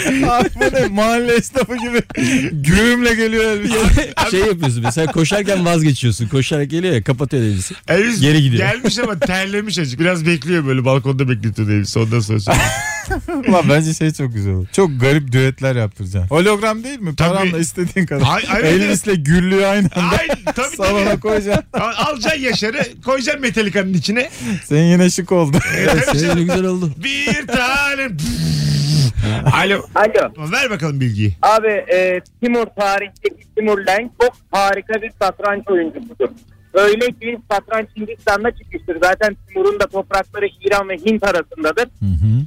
Abi 0.30 0.49
bu 0.54 0.74
ne 0.74 0.86
mahalle 0.86 1.34
esnafı 1.34 1.76
gibi 1.76 2.02
güğümle 2.52 3.14
geliyor 3.14 3.44
elbise. 3.44 3.74
şey 4.30 4.40
yapıyorsun 4.40 4.82
mesela 4.82 5.12
koşarken 5.12 5.64
vazgeçiyorsun. 5.64 6.28
Koşarak 6.28 6.70
geliyor 6.70 6.94
ya 6.94 7.02
kapatıyor 7.02 7.42
elbise. 7.42 7.74
Elvis 7.88 8.20
Geri 8.20 8.42
gidiyor. 8.42 8.70
gelmiş 8.72 8.98
ama 8.98 9.18
terlemiş 9.18 9.78
azıcık. 9.78 10.00
Biraz 10.00 10.26
bekliyor 10.26 10.66
böyle 10.66 10.84
balkonda 10.84 11.28
bekletiyor 11.28 11.68
Elvis. 11.68 11.96
Ondan 11.96 12.20
sonra 12.20 12.40
söylüyor. 12.40 12.66
Ulan 13.48 13.64
bence 13.68 13.94
şey 13.94 14.10
çok 14.12 14.34
güzel 14.34 14.52
olur. 14.52 14.66
Çok 14.72 15.00
garip 15.00 15.32
düetler 15.32 15.76
yaptıracaksın. 15.76 16.28
Hologram 16.28 16.84
değil 16.84 17.00
mi? 17.00 17.16
Tabii. 17.16 17.34
Paranla 17.34 17.58
istediğin 17.58 18.06
kadar. 18.06 18.26
Ay- 18.34 18.44
ay- 18.56 18.68
Elvis'le 18.74 19.24
güllüğü 19.24 19.66
aynı 19.66 19.88
anda 19.96 20.16
Ay 20.18 20.28
tabii 20.54 20.76
salona 20.76 21.04
tabii. 21.10 21.20
koyacaksın. 21.20 21.64
Al- 21.72 22.06
Alacaksın 22.06 22.40
Yaşar'ı 22.40 22.82
koyacaksın 23.04 23.42
Metallica'nın 23.42 23.94
içine. 23.94 24.30
Senin 24.64 24.92
yine 24.92 25.10
şık 25.10 25.32
oldu. 25.32 25.58
Evet, 25.76 26.08
senin 26.12 26.36
ne 26.36 26.40
güzel 26.42 26.64
oldu. 26.64 26.90
Bir 27.04 27.46
tane. 27.46 28.08
Alo. 29.62 29.82
Alo. 29.94 30.50
Ver 30.52 30.70
bakalım 30.70 31.00
bilgiyi. 31.00 31.32
Abi 31.42 31.68
e, 31.68 32.20
Timur 32.42 32.66
tarihteki 32.66 33.54
Timur 33.56 33.86
Lenk 33.86 34.12
çok 34.20 34.32
harika 34.50 35.02
bir 35.02 35.12
satranç 35.22 35.68
oyuncusudur. 35.68 36.28
Öyle 36.74 37.06
ki 37.06 37.38
satranç 37.50 37.86
Hindistan'da 37.96 38.50
çıkmıştır. 38.50 38.98
Zaten 39.02 39.36
Timur'un 39.48 39.80
da 39.80 39.86
toprakları 39.86 40.46
İran 40.60 40.88
ve 40.88 40.96
Hint 40.96 41.24
arasındadır. 41.24 41.88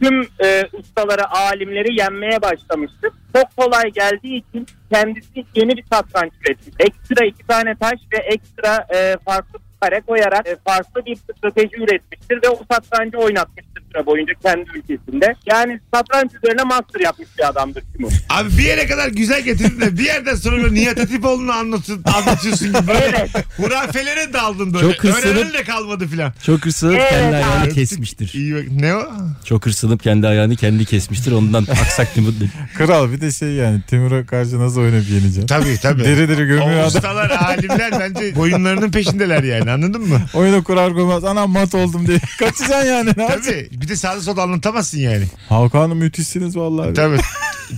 Tüm 0.02 0.21
e, 0.21 0.63
ustaları, 0.74 1.30
alimleri 1.30 2.00
yenmeye 2.00 2.41
başlamıştır. 2.41 3.12
Çok 3.36 3.58
kolay 3.58 3.91
geldiği 3.91 4.43
için 4.50 4.67
kendisi 4.91 5.45
yeni 5.56 5.78
bir 5.78 5.84
satranç 5.91 6.32
üretmiş. 6.41 6.76
Ekstra 6.80 7.26
iki 7.26 7.48
tane 7.48 7.76
taş 7.76 8.00
ve 8.13 8.17
ekstra 8.17 8.88
e, 8.95 9.17
farklı 9.26 9.60
kare 9.82 10.02
koyarak 10.02 10.48
e, 10.48 10.56
farklı 10.65 11.06
bir 11.06 11.15
strateji 11.15 11.84
üretmiştir 11.84 12.39
ve 12.43 12.50
o 12.50 12.60
satrancı 12.71 13.17
oynatmıştır 13.17 13.73
süre 13.93 14.06
boyunca 14.06 14.34
kendi 14.45 14.65
ülkesinde. 14.75 15.36
Yani 15.51 15.79
satranç 15.93 16.32
üzerine 16.43 16.63
master 16.63 16.99
yapmış 16.99 17.27
bir 17.38 17.47
adamdır 17.47 17.84
Timur. 17.95 18.12
Abi 18.29 18.58
bir 18.58 18.63
yere 18.63 18.88
kadar 18.88 19.08
güzel 19.08 19.41
getirdin 19.41 19.82
de 19.82 19.97
bir 19.97 20.06
yerden 20.06 20.36
sonra 20.36 20.58
böyle 20.63 20.73
Nihat 20.75 20.99
Hatipoğlu'nu 20.99 21.51
anlatın, 21.51 22.03
anlatıyorsun 22.13 22.67
gibi 22.67 22.88
böyle 22.88 23.27
hurafelere 23.58 24.34
daldın 24.34 24.73
böyle. 24.73 24.93
Çok 24.93 25.06
Öğrenen 25.06 25.53
de 25.53 25.63
kalmadı 25.63 26.08
filan. 26.08 26.34
Çok 26.45 26.65
hırslanıp 26.65 26.95
Evet 26.99 27.10
kendi 27.10 27.36
abi. 27.36 27.36
ayağını 27.36 27.69
kesmiştir. 27.69 28.32
İyi 28.34 28.56
bak. 28.56 28.63
Ne 28.71 28.95
o? 28.95 29.03
Çok 29.45 29.65
hırslanıp 29.65 30.03
kendi 30.03 30.27
ayağını 30.27 30.56
kendi 30.56 30.86
kesmiştir. 30.86 31.32
Ondan 31.32 31.63
aksak 31.71 32.13
Timur 32.13 32.29
dedi. 32.34 32.51
Kral 32.77 33.12
bir 33.12 33.21
de 33.21 33.32
şey 33.32 33.49
yani 33.49 33.82
Timur'a 33.88 34.25
karşı 34.25 34.60
nasıl 34.60 34.82
oynayıp 34.82 35.10
yeneceksin? 35.10 35.47
Tabii 35.47 35.77
tabii. 35.82 36.03
Diri 36.23 36.27
gömüyor 36.27 36.62
O 36.62 36.69
adam. 36.69 36.88
ustalar, 36.88 37.29
alimler 37.29 37.91
bence 37.99 38.36
boyunlarının 38.36 38.91
peşindeler 38.91 39.43
yani 39.43 39.71
anladın 39.71 40.01
mı? 40.01 40.21
Oyunu 40.34 40.63
kurar 40.63 40.93
kurmaz 40.93 41.23
anam 41.23 41.51
mat 41.51 41.75
oldum 41.75 42.08
diye. 42.08 42.17
Kaçacaksın 42.39 42.88
yani 42.88 43.10
ne 43.17 43.23
yapacaksın? 43.23 43.51
Tabii. 43.51 43.82
Bir 43.84 43.88
de 43.88 43.96
sağda 43.96 44.22
solda 44.22 44.41
anlatamazsın 44.43 45.00
yani. 45.00 45.26
Hakan'ım 45.50 45.98
müthişsiniz 45.98 46.58
vallahi. 46.58 46.93
Tabii. 46.93 47.17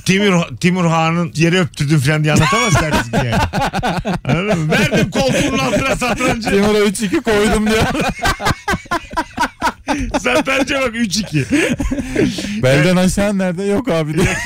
Timur, 0.06 0.58
Timur 0.62 0.86
Han'ın 0.86 1.32
yeri 1.36 1.60
öptürdüm 1.60 2.00
falan 2.00 2.24
diye 2.24 2.34
gibi 3.06 3.18
yani. 3.18 3.36
Anladın 4.24 4.60
mı? 4.60 4.72
Verdim 4.72 5.12
koltuğunun 5.12 5.58
altına 5.58 5.96
satrancı. 5.96 6.50
Timur'a 6.50 6.80
3-2 6.80 7.22
koydum 7.22 7.68
diye. 7.68 7.82
Satranca 10.20 10.82
bak 10.82 10.96
3-2. 10.96 12.64
Belden 12.64 12.96
aşağı 12.96 13.38
nerede? 13.38 13.64
Yok 13.64 13.88
abi 13.90 14.14
diye. 14.14 14.38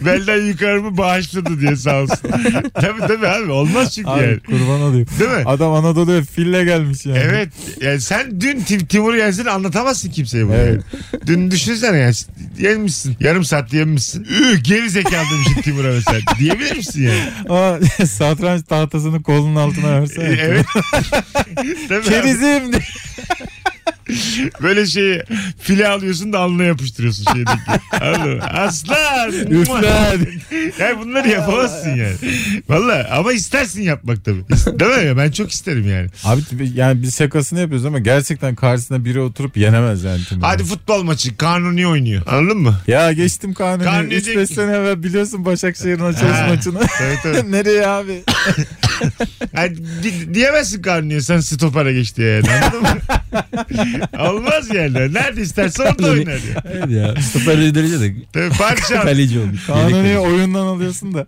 Belden 0.00 0.46
yukarı 0.46 0.82
mı 0.82 0.96
bağışladı 0.98 1.60
diye 1.60 1.76
sağ 1.76 2.02
olsun. 2.02 2.16
tabii 2.74 3.00
tabii 3.00 3.28
abi 3.28 3.50
olmaz 3.50 3.94
çünkü 3.94 4.10
yani. 4.10 4.20
Abi 4.20 4.40
kurban 4.40 4.80
olayım. 4.80 5.06
Değil 5.20 5.30
mi? 5.30 5.42
Adam 5.46 5.72
Anadolu'ya 5.72 6.22
fille 6.22 6.64
gelmiş 6.64 7.06
yani. 7.06 7.18
Evet. 7.22 7.48
Yani 7.80 8.00
sen 8.00 8.40
dün 8.40 8.60
Tim, 8.60 8.86
Timur 8.86 9.14
Yensen'i 9.14 9.50
anlatamazsın 9.50 10.10
kimseye 10.10 10.44
bunu. 10.46 10.54
Evet. 10.54 10.82
yani. 11.12 11.22
Dün 11.26 11.50
düşünsene 11.50 11.98
yani. 11.98 12.14
Yemişsin. 12.58 13.16
Yarım 13.20 13.44
saat 13.44 13.72
yemişsin. 13.72 14.24
Üh 14.24 14.64
geri 14.64 14.90
zekalı 14.90 15.24
demişsin 15.32 15.62
Timur'a 15.62 15.92
mesela. 15.92 16.20
Diyebilir 16.38 16.76
misin 16.76 17.02
yani? 17.02 17.30
Ama 17.48 17.78
satranç 18.06 18.62
tahtasını 18.66 19.22
kolunun 19.22 19.56
altına 19.56 20.00
versene. 20.00 20.38
evet. 20.40 20.66
Kerizim. 22.08 22.62
Böyle 24.62 24.86
şeyi 24.86 25.22
file 25.60 25.88
alıyorsun 25.88 26.32
da 26.32 26.38
alnına 26.38 26.64
yapıştırıyorsun 26.64 27.24
şeydeki. 27.32 27.58
Anladın 28.00 28.34
mı? 28.36 28.42
Aslan. 28.44 29.32
Üflen. 29.32 30.20
yani 30.78 30.98
bunları 31.00 31.28
yapamazsın 31.28 31.88
yani. 31.96 32.14
Valla 32.68 33.08
ama 33.12 33.32
istersin 33.32 33.82
yapmak 33.82 34.24
tabii. 34.24 34.44
Değil 34.80 34.90
mi? 35.00 35.06
ya? 35.06 35.16
Ben 35.16 35.30
çok 35.30 35.50
isterim 35.50 35.90
yani. 35.90 36.08
Abi 36.24 36.40
yani 36.74 37.02
biz 37.02 37.18
şakasını 37.18 37.60
yapıyoruz 37.60 37.86
ama 37.86 37.98
gerçekten 37.98 38.54
karşısına 38.54 39.04
biri 39.04 39.20
oturup 39.20 39.56
yenemez 39.56 40.04
yani. 40.04 40.24
tüm 40.24 40.40
Hadi 40.40 40.64
futbol 40.64 41.02
maçı 41.02 41.36
kanuni 41.36 41.86
oynuyor. 41.86 42.22
Anladın 42.26 42.58
mı? 42.58 42.74
Ya 42.86 43.12
geçtim 43.12 43.54
kanuni. 43.54 43.84
Kanuni 43.84 44.14
3-5 44.14 44.24
diyecek- 44.24 44.54
sene 44.54 44.72
evvel 44.76 45.02
biliyorsun 45.02 45.44
Başakşehir'in 45.44 46.04
açılış 46.04 46.38
maçını. 46.48 46.78
tabii, 46.98 47.18
tabii. 47.22 47.52
Nereye 47.52 47.86
abi? 47.88 48.22
Yani 49.56 49.76
di- 50.02 50.34
diyemezsin 50.34 50.82
kanuniye 50.82 51.20
sen 51.20 51.40
stopara 51.40 51.92
geçti 51.92 52.22
yani. 52.22 52.50
Anladın 52.50 52.80
mı? 52.82 52.88
Olmaz 54.28 54.68
yani. 54.74 55.14
Nerede 55.14 55.42
isterse 55.42 55.82
orada 55.82 56.06
oynar 56.10 56.32
ya. 56.32 56.62
Evet 56.72 56.90
ya. 56.90 57.22
Stoper 57.22 57.74
derece 57.74 58.00
de 58.00 58.14
Tabii 58.32 58.48
padişahım. 58.50 59.02
kaleci 59.02 59.38
olmuş. 59.40 59.66
Kanuni 59.66 60.18
oyundan 60.18 60.66
alıyorsun 60.66 61.14
da. 61.14 61.26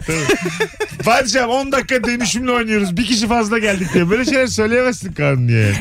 Padişahım 1.05 1.51
10 1.51 1.73
dakika 1.73 2.05
dönüşümle 2.05 2.51
oynuyoruz. 2.51 2.97
Bir 2.97 3.05
kişi 3.07 3.29
fazla 3.29 3.59
geldik 3.59 3.95
diye. 3.95 4.11
Böyle 4.11 4.25
şeyler 4.25 4.47
söyleyemezsin 4.47 5.13
kanuniye 5.13 5.61
yani. 5.61 5.77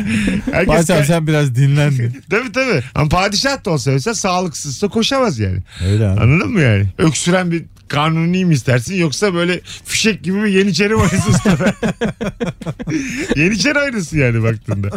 Herkes 0.51 0.67
Başam 0.89 1.03
sen 1.05 1.27
biraz 1.27 1.55
dinlendin. 1.55 2.21
Tabii 2.29 2.51
tabii. 2.51 2.81
Ama 2.95 3.09
padişah 3.09 3.65
da 3.65 3.69
olsa 3.71 3.91
mesela 3.91 4.13
sağlıksızsa 4.15 4.87
koşamaz 4.87 5.39
yani. 5.39 5.59
Öyle 5.87 6.07
abi. 6.07 6.21
Anladın 6.21 6.51
mı 6.51 6.61
yani? 6.61 6.85
Öksüren 6.97 7.51
bir 7.51 7.63
kanuni 7.87 8.45
mi 8.45 8.53
istersin 8.53 8.95
yoksa 8.95 9.33
böyle 9.33 9.61
fişek 9.85 10.23
gibi 10.23 10.43
bir 10.43 10.47
yeniçeri 10.47 10.95
oynasın 10.95 11.31
Mustafa? 11.31 11.73
yeniçeri 13.35 13.79
oynasın 13.79 14.17
yani 14.19 14.43
baktığında. 14.43 14.87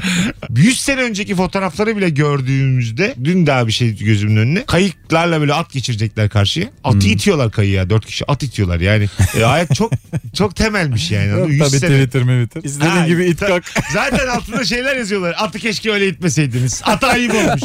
100 0.57 0.81
sene 0.81 1.03
önceki 1.03 1.35
fotoğrafları 1.35 1.97
bile 1.97 2.09
gördüğümüzde 2.09 3.15
dün 3.25 3.47
daha 3.47 3.67
bir 3.67 3.73
şey 3.73 3.97
gözümün 3.97 4.37
önüne. 4.37 4.65
Kayıklarla 4.67 5.41
böyle 5.41 5.55
at 5.55 5.73
geçirecekler 5.73 6.29
karşıya. 6.29 6.67
Atı 6.85 6.99
Hmm. 7.07 7.11
itiyorlar 7.13 7.51
kayığa. 7.51 7.91
Dört 7.91 8.07
kişi 8.07 8.25
at 8.25 8.43
itiyorlar 8.43 8.81
yani. 8.81 9.07
E, 9.39 9.43
hayat 9.43 9.75
çok 9.75 9.93
çok 10.37 10.57
temelmiş 10.57 11.11
yani. 11.11 11.27
Yok, 11.29 11.35
anladın 11.35 11.49
mı? 11.49 11.55
100 11.55 11.71
tabii 11.71 11.81
sene. 11.81 12.05
Twitter 12.05 12.21
Twitter. 12.23 12.63
İstediğin 12.63 12.91
Ha, 12.91 13.07
gibi 13.07 13.25
it 13.27 13.41
kalk. 13.41 13.65
Zaten 13.93 14.27
altında 14.29 14.65
şeyler 14.65 14.97
yazıyorlar. 14.97 15.35
Atı 15.39 15.59
keşke 15.59 15.93
öyle 15.93 16.09
itmeseydiniz. 16.09 16.83
Ata 16.85 17.07
ayıp 17.09 17.35
olmuş. 17.35 17.63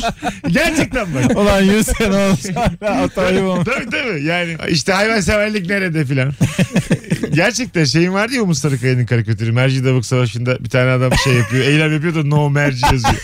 Gerçekten 0.47 1.07
bak. 1.15 1.37
Ulan 1.37 1.61
100 1.61 1.85
sene 1.87 2.15
olmuş 2.15 2.39
hala 2.55 2.97
hatayı 3.01 3.43
olmuş. 3.43 3.65
Tabii 3.65 3.89
tabii 3.89 4.23
yani 4.23 4.57
işte 4.69 4.93
hayvanseverlik 5.13 5.69
nerede 5.69 6.05
filan. 6.05 6.33
Gerçekten 7.33 7.83
şeyin 7.83 8.13
vardı 8.13 8.33
ya 8.33 8.41
Umut 8.41 8.57
Sarıkaya'nın 8.57 9.05
karikatürü. 9.05 9.51
Merci 9.51 9.85
Davuk 9.85 10.05
Savaşı'nda 10.05 10.63
bir 10.63 10.69
tane 10.69 10.91
adam 10.91 11.11
şey 11.23 11.33
yapıyor. 11.33 11.65
Eylem 11.65 11.93
yapıyor 11.93 12.15
da 12.15 12.23
no 12.23 12.49
merci 12.49 12.85
yazıyor. 12.85 13.15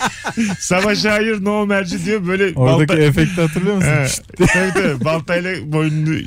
Savaşa 0.60 1.12
hayır 1.12 1.46
no 1.46 1.66
merci 1.66 2.06
diyor. 2.06 2.28
Böyle 2.28 2.52
Oradaki 2.56 2.90
balta... 2.90 3.02
efekti 3.02 3.42
hatırlıyor 3.42 3.76
musun? 3.76 3.90
He, 3.90 4.46
tabii 4.46 4.74
tabii 4.74 5.06
baltayla 5.06 5.72
boynunu 5.72 6.20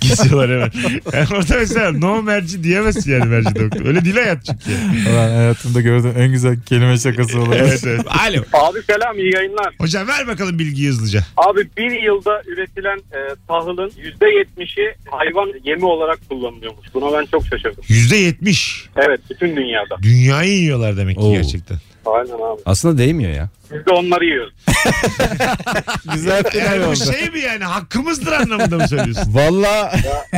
kesiyorlar 0.00 0.50
hemen. 0.50 0.70
Yani 1.12 1.26
orada 1.32 1.54
mesela 1.58 1.92
no 1.92 2.22
merci 2.22 2.62
diyemezsin 2.62 3.12
yani 3.12 3.24
merci 3.24 3.54
Davuk. 3.54 3.86
Öyle 3.86 4.04
değil 4.04 4.16
hayat 4.16 4.44
çünkü. 4.44 4.70
Ulan 5.10 5.28
hayatımda 5.28 5.80
gördüğüm 5.80 6.14
en 6.18 6.32
güzel 6.32 6.60
kelime 6.66 6.98
şakası 6.98 7.40
olabilir. 7.40 7.60
Evet 7.60 7.84
evet. 7.86 8.00
Alo. 8.06 8.42
Abi 8.52 8.78
selam 8.82 9.18
iyi 9.18 9.34
yayınlar. 9.34 9.74
Hocam 9.80 10.08
ver 10.08 10.26
bakalım 10.26 10.58
bilgiyi 10.58 10.88
hızlıca. 10.88 11.20
Abi 11.36 11.68
bir 11.76 12.02
yılda 12.02 12.42
üretilen 12.46 12.98
e, 12.98 13.18
tahılın 13.48 13.92
%70'i 14.20 14.94
hayvan 15.10 15.52
yemi 15.64 15.84
olarak 15.84 16.28
kullanılıyormuş. 16.28 16.94
Buna 16.94 17.15
ben 17.18 17.26
çok 17.26 17.46
şaşırdım. 17.46 17.84
Yüzde 17.88 18.16
yetmiş. 18.16 18.88
Evet 18.96 19.20
bütün 19.30 19.56
dünyada. 19.56 19.96
Dünyayı 20.02 20.52
yiyorlar 20.52 20.96
demek 20.96 21.16
ki 21.16 21.22
Oo. 21.22 21.32
gerçekten. 21.32 21.78
Aynen 22.06 22.52
abi. 22.52 22.62
Aslında 22.66 22.98
değmiyor 22.98 23.32
ya. 23.32 23.48
Biz 23.72 23.86
de 23.86 23.90
onları 23.90 24.24
yiyoruz. 24.24 24.54
Güzel 26.14 26.42
final 26.50 26.64
Yani 26.64 26.82
bu 26.84 26.88
oldu. 26.88 26.96
şey 26.96 27.30
mi 27.30 27.38
yani 27.40 27.64
hakkımızdır 27.64 28.32
anlamında 28.32 28.76
mı 28.76 28.88
söylüyorsun? 28.88 29.34
Valla 29.34 29.92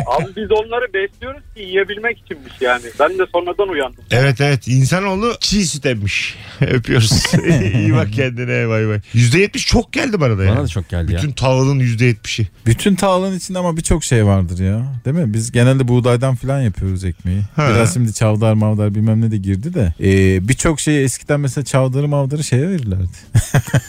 Abi 0.06 0.26
biz 0.36 0.52
onları 0.52 0.94
besliyoruz 0.94 1.42
ki 1.56 1.62
yiyebilmek 1.62 2.18
içinmiş 2.18 2.52
yani. 2.60 2.82
Ben 3.00 3.18
de 3.18 3.22
sonradan 3.32 3.68
uyandım. 3.68 4.04
Evet 4.10 4.40
evet 4.40 4.68
insanoğlu 4.68 5.34
çiğ 5.40 5.64
süt 5.66 5.86
emmiş. 5.86 6.34
Öpüyoruz. 6.60 7.34
İyi 7.74 7.94
bak 7.94 8.12
kendine 8.12 8.68
vay 8.68 8.88
vay. 8.88 9.00
Yüzde 9.12 9.38
yetmiş 9.38 9.66
çok 9.66 9.92
geldi 9.92 10.20
bana 10.20 10.38
da 10.38 10.44
ya. 10.44 10.50
Bana 10.50 10.62
da 10.64 10.68
çok 10.68 10.88
geldi 10.88 11.12
ya. 11.12 11.18
Bütün 11.18 11.78
yüzde 11.80 12.04
yetmişi. 12.04 12.48
bütün 12.66 12.94
tağlın 12.94 13.36
içinde 13.36 13.58
ama 13.58 13.76
birçok 13.76 14.04
şey 14.04 14.26
vardır 14.26 14.58
ya. 14.58 14.82
Değil 15.04 15.16
mi? 15.16 15.34
Biz 15.34 15.52
genelde 15.52 15.88
buğdaydan 15.88 16.34
falan 16.34 16.60
yapıyoruz 16.60 17.04
ekmeği. 17.04 17.40
Ha. 17.56 17.68
Biraz 17.70 17.94
şimdi 17.94 18.14
çavdar 18.14 18.52
mavdar 18.52 18.94
bilmem 18.94 19.20
ne 19.20 19.30
de 19.30 19.36
girdi 19.36 19.74
de. 19.74 19.94
Ee, 20.00 20.48
birçok 20.48 20.80
şeyi 20.80 21.04
eskiden 21.04 21.40
mesela 21.40 21.57
çavdarı 21.64 22.08
mavdarı 22.08 22.44
şeye 22.44 22.68
verirlerdi. 22.68 23.08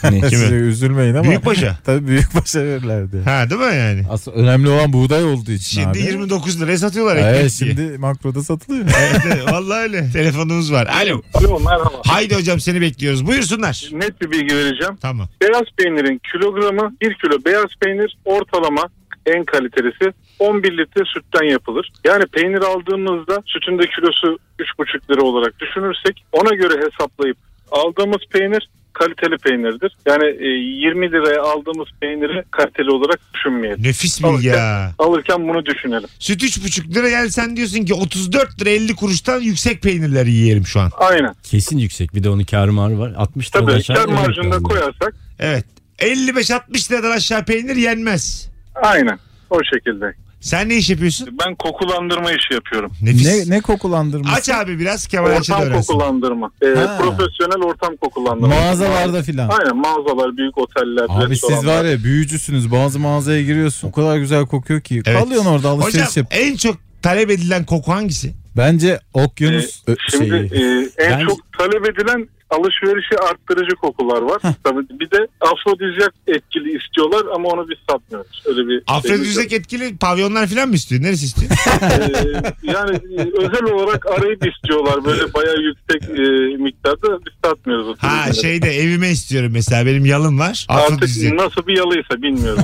Kime? 0.00 0.30
Size 0.30 0.54
üzülmeyin 0.54 1.14
ama. 1.14 1.28
Büyükbaşa. 1.28 1.78
Tabii 1.84 2.06
büyükbaşa 2.06 2.60
verirlerdi. 2.64 3.22
Ha 3.24 3.50
değil 3.50 3.60
mi 3.60 3.76
yani? 3.76 4.02
Aslında 4.10 4.36
önemli 4.36 4.68
olan 4.68 4.92
buğday 4.92 5.24
olduğu 5.24 5.50
için 5.50 5.80
Şimdi 5.80 5.88
abi. 5.88 5.98
29 5.98 6.60
liraya 6.62 6.78
satıyorlar 6.78 7.16
ekmek 7.16 7.34
Evet, 7.34 7.60
diye. 7.60 7.74
şimdi 7.74 7.98
makroda 7.98 8.42
satılıyor. 8.42 8.84
Evet, 9.00 9.22
evet, 9.26 9.52
vallahi 9.52 9.80
öyle. 9.80 10.10
Telefonumuz 10.12 10.72
var. 10.72 10.86
Alo. 10.86 11.22
Alo 11.34 11.60
merhaba. 11.60 12.02
Haydi 12.06 12.34
hocam 12.34 12.60
seni 12.60 12.80
bekliyoruz. 12.80 13.26
Buyursunlar. 13.26 13.88
Net 13.92 14.20
bir 14.20 14.30
bilgi 14.30 14.56
vereceğim. 14.56 14.96
Tamam. 15.02 15.28
Beyaz 15.42 15.64
peynirin 15.76 16.20
kilogramı 16.32 16.92
1 17.02 17.14
kilo 17.14 17.44
beyaz 17.44 17.70
peynir 17.80 18.16
ortalama 18.24 18.88
en 19.26 19.44
kalitelisi 19.44 20.12
11 20.38 20.78
litre 20.78 21.02
sütten 21.04 21.44
yapılır. 21.50 21.92
Yani 22.04 22.24
peynir 22.26 22.60
aldığımızda 22.60 23.42
sütün 23.46 23.78
de 23.78 23.86
kilosu 23.86 24.38
3,5 24.58 25.10
lira 25.10 25.22
olarak 25.22 25.60
düşünürsek 25.60 26.24
ona 26.32 26.54
göre 26.54 26.74
hesaplayıp 26.86 27.36
aldığımız 27.70 28.18
peynir 28.30 28.68
kaliteli 28.92 29.36
peynirdir. 29.38 29.96
Yani 30.06 30.24
e, 30.24 30.46
20 30.46 31.12
liraya 31.12 31.42
aldığımız 31.42 31.88
peyniri 32.00 32.44
kaliteli 32.50 32.90
olarak 32.90 33.20
düşünmeyelim. 33.34 33.82
Nefis 33.82 34.22
bilgi 34.24 34.46
ya. 34.46 34.92
Alırken 34.98 35.48
bunu 35.48 35.66
düşünelim. 35.66 36.08
Süt 36.18 36.42
3,5 36.42 36.94
lira 36.94 37.08
yani 37.08 37.30
sen 37.30 37.56
diyorsun 37.56 37.84
ki 37.84 37.94
34 37.94 38.60
lira 38.60 38.70
50 38.70 38.94
kuruştan 38.94 39.40
yüksek 39.40 39.82
peynirleri 39.82 40.30
yiyelim 40.30 40.66
şu 40.66 40.80
an. 40.80 40.90
Aynen. 40.98 41.34
Kesin 41.42 41.78
yüksek. 41.78 42.14
Bir 42.14 42.24
de 42.24 42.30
onun 42.30 42.44
kar 42.44 42.68
marı 42.68 42.98
var. 42.98 43.12
60 43.16 43.48
liradan 43.56 43.66
Tabii 43.66 43.76
aşağı. 43.76 43.96
kar 43.96 44.08
marjında 44.08 44.58
koyarsak 44.62 45.14
Evet. 45.38 45.64
55-60 45.98 46.92
liradan 46.92 47.10
aşağı 47.10 47.44
peynir 47.44 47.76
yenmez. 47.76 48.50
aynen 48.74 49.18
o 49.50 49.58
şekilde. 49.74 50.14
Sen 50.40 50.68
ne 50.68 50.76
iş 50.76 50.90
yapıyorsun? 50.90 51.28
Ben 51.46 51.54
kokulandırma 51.54 52.32
işi 52.32 52.54
yapıyorum. 52.54 52.92
Nefis. 53.02 53.26
ne, 53.48 53.56
ne 53.56 53.60
kokulandırması? 53.60 54.34
Aç 54.34 54.48
abi 54.48 54.78
biraz 54.78 55.06
Kemal 55.06 55.30
da 55.30 55.34
Ortam 55.36 55.62
öğrensin. 55.62 55.92
kokulandırma. 55.92 56.50
Ee, 56.62 56.66
Ha. 56.66 56.98
profesyonel 57.00 57.62
ortam 57.64 57.96
kokulandırma. 57.96 58.48
Mağazalarda 58.48 59.22
filan. 59.22 59.48
Aynen 59.48 59.76
mağazalar, 59.76 60.36
büyük 60.36 60.58
oteller, 60.58 61.06
Abi 61.08 61.36
siz 61.36 61.50
restoranlar. 61.50 61.78
var 61.80 61.84
ya 61.84 62.04
büyücüsünüz. 62.04 62.72
Bazı 62.72 62.98
mağazaya 62.98 63.42
giriyorsun. 63.42 63.88
O 63.88 63.92
kadar 63.92 64.18
güzel 64.18 64.46
kokuyor 64.46 64.80
ki. 64.80 65.02
Evet. 65.06 65.20
Kalıyorsun 65.22 65.50
orada 65.50 65.68
alışveriş 65.68 66.08
Hocam 66.08 66.12
yap. 66.16 66.26
en 66.30 66.56
çok 66.56 66.76
talep 67.02 67.30
edilen 67.30 67.64
koku 67.64 67.92
hangisi? 67.92 68.34
Bence 68.56 69.00
okyanus 69.14 69.82
ö- 69.86 69.94
Şimdi 70.10 70.28
şeyi. 70.50 70.62
e, 70.64 70.88
en 71.04 71.10
Ben- 71.20 71.26
çok 71.26 71.38
talep 71.58 71.88
edilen 71.88 72.28
alışverişi 72.50 73.18
arttırıcı 73.30 73.76
kokular 73.76 74.22
var. 74.22 74.42
Tabii 74.64 74.86
bir 75.00 75.10
de 75.10 75.26
afrodizyak 75.40 76.14
etkili 76.26 76.78
istiyorlar 76.78 77.22
ama 77.34 77.48
onu 77.48 77.68
biz 77.68 77.78
satmıyoruz. 77.90 78.42
Öyle 78.46 78.68
bir 78.68 78.82
Afrodizyak 78.86 79.52
etkili 79.52 79.96
pavyonlar 79.96 80.46
falan 80.46 80.68
mı 80.68 80.74
istiyor? 80.74 81.02
Neresi 81.02 81.24
istiyor? 81.24 81.50
Ee, 81.80 82.42
yani 82.62 82.96
e, 82.96 83.20
özel 83.20 83.62
olarak 83.62 84.06
arayıp 84.06 84.46
istiyorlar 84.46 85.04
böyle 85.04 85.34
bayağı 85.34 85.56
yüksek 85.56 86.02
e, 86.18 86.22
miktarda 86.62 87.18
biz 87.26 87.32
satmıyoruz. 87.44 87.88
o 87.88 87.94
ha 87.98 88.32
şeyde 88.32 88.76
evime 88.76 89.10
istiyorum 89.10 89.50
mesela 89.54 89.86
benim 89.86 90.06
yalım 90.06 90.38
var. 90.38 90.66
Artık 90.68 90.92
Afrodizyak. 90.92 91.32
nasıl 91.32 91.66
bir 91.66 91.76
yalıysa 91.76 92.22
bilmiyorum. 92.22 92.62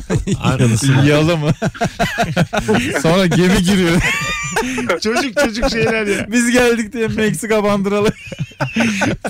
Yalı 1.06 1.36
mı? 1.36 1.50
Sonra 3.02 3.26
gemi 3.26 3.62
giriyor. 3.62 4.02
çocuk 5.02 5.36
çocuk 5.44 5.70
şeyler 5.70 6.06
ya. 6.06 6.26
Biz 6.32 6.50
geldik 6.50 6.92
diye 6.92 7.08
Meksika 7.08 7.64
bandıralı. 7.64 8.08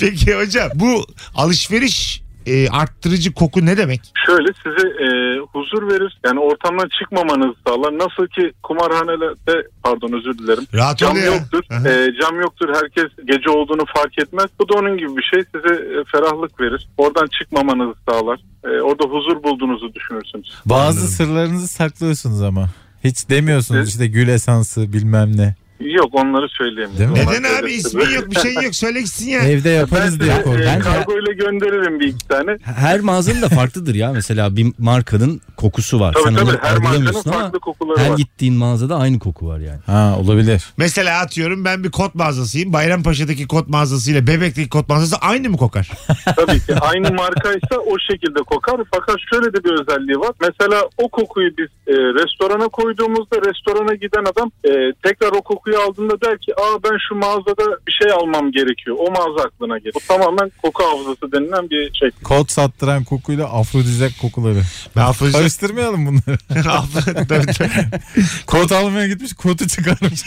Peki 0.01 0.35
hocam 0.35 0.46
bu 0.75 1.05
alışveriş 1.35 2.23
e, 2.47 2.69
arttırıcı 2.69 3.33
koku 3.35 3.67
ne 3.67 3.77
demek? 3.77 4.01
Şöyle 4.27 4.49
size 4.63 4.89
e, 4.89 5.09
huzur 5.53 5.93
verir. 5.93 6.19
Yani 6.27 6.41
ortamdan 6.41 6.89
çıkmamanızı 6.99 7.55
sağlar. 7.67 7.93
Nasıl 7.99 8.27
ki 8.27 8.53
kumarhanelerde 8.63 9.69
pardon 9.83 10.13
özür 10.13 10.39
dilerim. 10.39 10.67
Rahat 10.75 10.99
Cam 10.99 11.17
ya. 11.17 11.25
yoktur. 11.25 11.63
Aha. 11.71 11.89
E, 11.89 12.09
cam 12.23 12.41
yoktur. 12.41 12.69
Herkes 12.75 13.05
gece 13.25 13.51
olduğunu 13.51 13.85
fark 13.97 14.19
etmez. 14.19 14.47
Bu 14.61 14.69
da 14.69 14.79
onun 14.79 14.99
gibi 14.99 15.17
bir 15.17 15.23
şey. 15.23 15.43
Size 15.55 15.75
e, 15.75 16.05
ferahlık 16.13 16.61
verir. 16.61 16.89
Oradan 16.99 17.27
çıkmamanızı 17.39 17.95
sağlar. 18.09 18.41
E, 18.65 18.69
orada 18.69 19.05
huzur 19.05 19.43
bulduğunuzu 19.43 19.95
düşünürsünüz. 19.95 20.51
Bazı 20.67 20.99
Anladım. 21.01 21.15
sırlarınızı 21.15 21.69
saklıyorsunuz 21.69 22.43
ama. 22.43 22.69
Hiç 23.05 23.29
demiyorsunuz 23.31 23.79
Evet. 23.79 23.89
işte 23.89 24.07
gül 24.07 24.29
esansı 24.29 24.93
bilmem 24.93 25.37
ne. 25.37 25.55
Yok 25.81 26.09
onları 26.13 26.49
söyleyemiyorum. 26.49 26.99
Değil 26.99 27.27
mi? 27.27 27.31
Onlar 27.31 27.41
Neden 27.43 27.63
abi 27.63 27.73
ismin 27.73 28.11
yok 28.11 28.31
bir 28.31 28.37
şeyin 28.41 28.61
yok 28.61 28.75
söyle 28.75 29.01
gitsin 29.01 29.29
ya. 29.31 29.41
Evde 29.41 29.69
yaparız 29.71 30.21
diye 30.21 30.31
Ben 30.31 30.43
korktum. 30.43 30.63
e, 30.63 30.67
Bence- 30.67 30.81
kargo 30.81 31.13
ile 31.19 31.33
gönderirim 31.33 32.01
bir 32.01 32.07
iki 32.09 32.29
tane. 32.29 32.57
Her 32.63 33.01
mağazanın 33.01 33.43
da 33.43 33.49
farklıdır 33.49 33.95
ya. 33.95 34.13
Mesela 34.13 34.57
bir 34.57 34.73
markanın 34.79 35.41
kokusu 35.57 36.01
var. 36.01 36.13
Tabii 36.13 36.25
Sen 36.25 36.35
tabii 36.47 36.59
her 36.63 36.79
markanın 36.79 37.07
ama 37.07 37.23
farklı 37.23 37.61
kokuları 37.61 37.99
her 38.01 38.11
var. 38.11 38.17
gittiğin 38.17 38.55
mağazada 38.55 38.97
aynı 38.97 39.19
koku 39.19 39.49
var 39.49 39.59
yani. 39.59 39.81
Ha 39.87 40.17
olabilir. 40.21 40.65
Mesela 40.77 41.21
atıyorum 41.21 41.65
ben 41.65 41.85
bir 41.85 41.91
kot 41.91 42.15
mağazasıyım. 42.15 42.73
Bayrampaşa'daki 42.73 43.47
kot 43.49 43.69
mağazasıyla 43.69 44.27
Bebek'teki 44.27 44.69
kot 44.69 44.89
mağazası 44.89 45.17
aynı 45.17 45.51
mı 45.51 45.57
kokar? 45.57 45.91
Tabii 46.37 46.61
ki 46.61 46.75
aynı 46.81 47.13
markaysa 47.15 47.77
o 47.87 47.97
şekilde 48.13 48.39
kokar. 48.47 48.81
Fakat 48.95 49.17
şöyle 49.33 49.53
de 49.53 49.65
bir 49.65 49.71
özelliği 49.83 50.19
var. 50.19 50.31
Mesela 50.41 50.83
o 50.99 51.09
kokuyu 51.09 51.51
biz 51.59 51.67
e, 51.87 51.93
restorana 51.93 52.69
koyduğumuzda 52.69 53.37
restorana 53.49 53.95
giden 53.95 54.25
adam 54.33 54.51
e, 54.65 54.71
tekrar 55.03 55.29
o 55.33 55.41
kokuyu 55.67 55.89
aldığında 55.89 56.21
der 56.21 56.39
ki 56.39 56.53
aa 56.57 56.83
ben 56.85 56.99
şu 57.09 57.15
mağazada 57.15 57.79
bir 57.87 57.93
şey 57.93 58.13
almam 58.13 58.53
gerekiyor. 58.53 58.97
O 59.01 59.11
mağaza 59.11 59.49
aklına 59.49 59.79
gelir. 59.79 59.93
Bu 59.95 60.01
tamamen 60.09 60.53
koku 60.63 60.85
hafızası 60.85 61.33
denilen 61.33 61.71
bir 61.71 61.95
şey. 61.95 62.11
Kod 62.25 62.49
sattıran 62.49 63.05
kokuyla 63.05 63.47
afrodizyak 63.53 64.13
kokuları. 64.21 64.63
Ben 64.97 65.01
afrodizyak... 65.01 65.41
Karıştırmayalım 65.41 66.07
bunları. 66.07 66.39
Afro- 66.69 67.27
tabii, 67.29 67.53
tabii. 67.53 68.01
Kod 68.47 68.71
almaya 68.71 69.09
gitmiş 69.09 69.33
kodu 69.33 69.67
çıkarmış. 69.67 70.25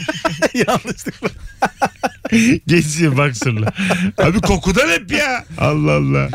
Yanlışlıkla. 0.68 1.30
Geziyor 2.68 3.18
baksırla. 3.18 3.72
Abi 4.18 4.42
kokudan 4.42 4.90
hep 4.90 5.12
ya. 5.12 5.46
Allah 5.58 5.92
Allah. 5.92 6.30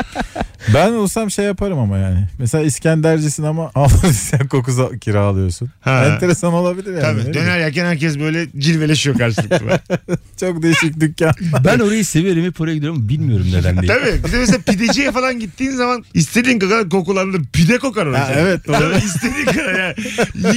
Ben 0.75 0.93
olsam 0.93 1.31
şey 1.31 1.45
yaparım 1.45 1.79
ama 1.79 1.99
yani. 1.99 2.27
Mesela 2.39 2.65
İskendercisin 2.65 3.43
ama 3.43 3.71
afrodizyak 3.75 4.51
kokusu 4.51 4.99
kiralıyorsun. 5.01 5.71
Ha. 5.81 6.05
Enteresan 6.05 6.53
olabilir 6.53 7.03
yani. 7.03 7.03
Tabii 7.03 7.35
döner 7.35 7.59
yerken 7.59 7.85
herkes 7.85 8.19
böyle 8.19 8.47
cilveleşiyor 8.95 9.19
karşılıklı. 9.19 9.81
Çok 10.41 10.63
değişik 10.63 11.01
dükkan. 11.01 11.33
Ben 11.65 11.79
orayı 11.79 12.05
severim 12.05 12.45
hep 12.45 12.61
oraya 12.61 12.75
gidiyorum 12.75 13.09
bilmiyorum 13.09 13.47
neden 13.53 13.83
diye. 13.83 13.93
Tabii. 13.99 14.25
Bir 14.27 14.33
de 14.33 14.37
mesela 14.39 14.59
pideciye 14.59 15.13
falan 15.13 15.39
gittiğin 15.41 15.71
zaman 15.71 16.05
istediğin 16.15 16.59
kadar 16.59 16.89
kokulanır. 16.89 17.43
Pide 17.53 17.79
kokar 17.79 18.07
orası. 18.07 18.23
Ha, 18.33 18.33
evet, 18.39 18.67
doğru. 18.69 18.77
Tabii 18.79 19.05
istediğin 19.05 19.45
kadar 19.47 19.75
yani. 19.79 19.95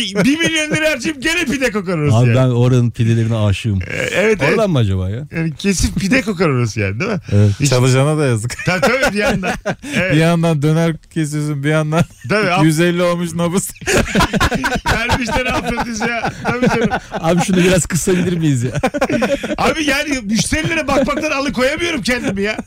Y- 0.02 0.24
Bir 0.24 0.38
milyon 0.40 0.76
lira 0.76 0.92
harcayıp 0.92 1.24
gene 1.24 1.46
pide 1.46 1.72
kokar 1.72 1.98
orası 1.98 2.16
Abi 2.18 2.28
yani. 2.30 2.38
ben 2.38 2.48
oranın 2.56 2.92
pidelerine 2.92 3.36
aşığım. 3.36 3.82
Ee, 3.82 3.86
Evet 4.14 4.38
evet. 4.42 4.52
Oradan 4.54 4.70
mı 4.72 4.78
acaba 4.80 5.10
ya? 5.10 5.28
Yani 5.36 5.56
kesip 5.56 5.96
pide 6.00 6.22
kokar 6.22 6.50
orası 6.50 6.80
yani 6.80 7.00
değil 7.00 7.12
mi? 7.12 7.20
Evet, 7.32 7.52
Hiç- 7.60 7.70
çalışana 7.70 8.18
da 8.18 8.26
yazık. 8.26 8.56
Tabii 8.66 8.82
tabii 8.82 9.14
bir 9.14 9.20
yandan. 9.20 9.54
Bir 9.94 9.98
Evet. 10.02 10.16
yandan 10.18 10.62
döner 10.62 10.96
kesiyorsun 11.14 11.64
bir 11.64 11.70
yandan 11.70 12.04
Tabii. 12.30 12.48
Af- 12.52 12.64
150 12.66 13.02
olmuş 13.04 13.34
nabız. 13.34 13.72
vermişler 14.94 15.46
afrodis 15.46 16.02
ya. 16.02 16.34
Tabii 16.44 16.68
canım. 16.68 16.90
Abi 17.12 17.42
şunu 17.42 17.58
biraz 17.58 17.86
kısabilir 18.28 18.38
miyiz 18.38 18.64
ya? 18.64 18.72
Abi 19.58 19.84
yani 19.86 20.20
müşterilere 20.24 20.88
bakmaktan 20.88 21.32
alıkoyamıyorum 21.32 22.02
kendimi 22.02 22.42
ya. 22.42 22.58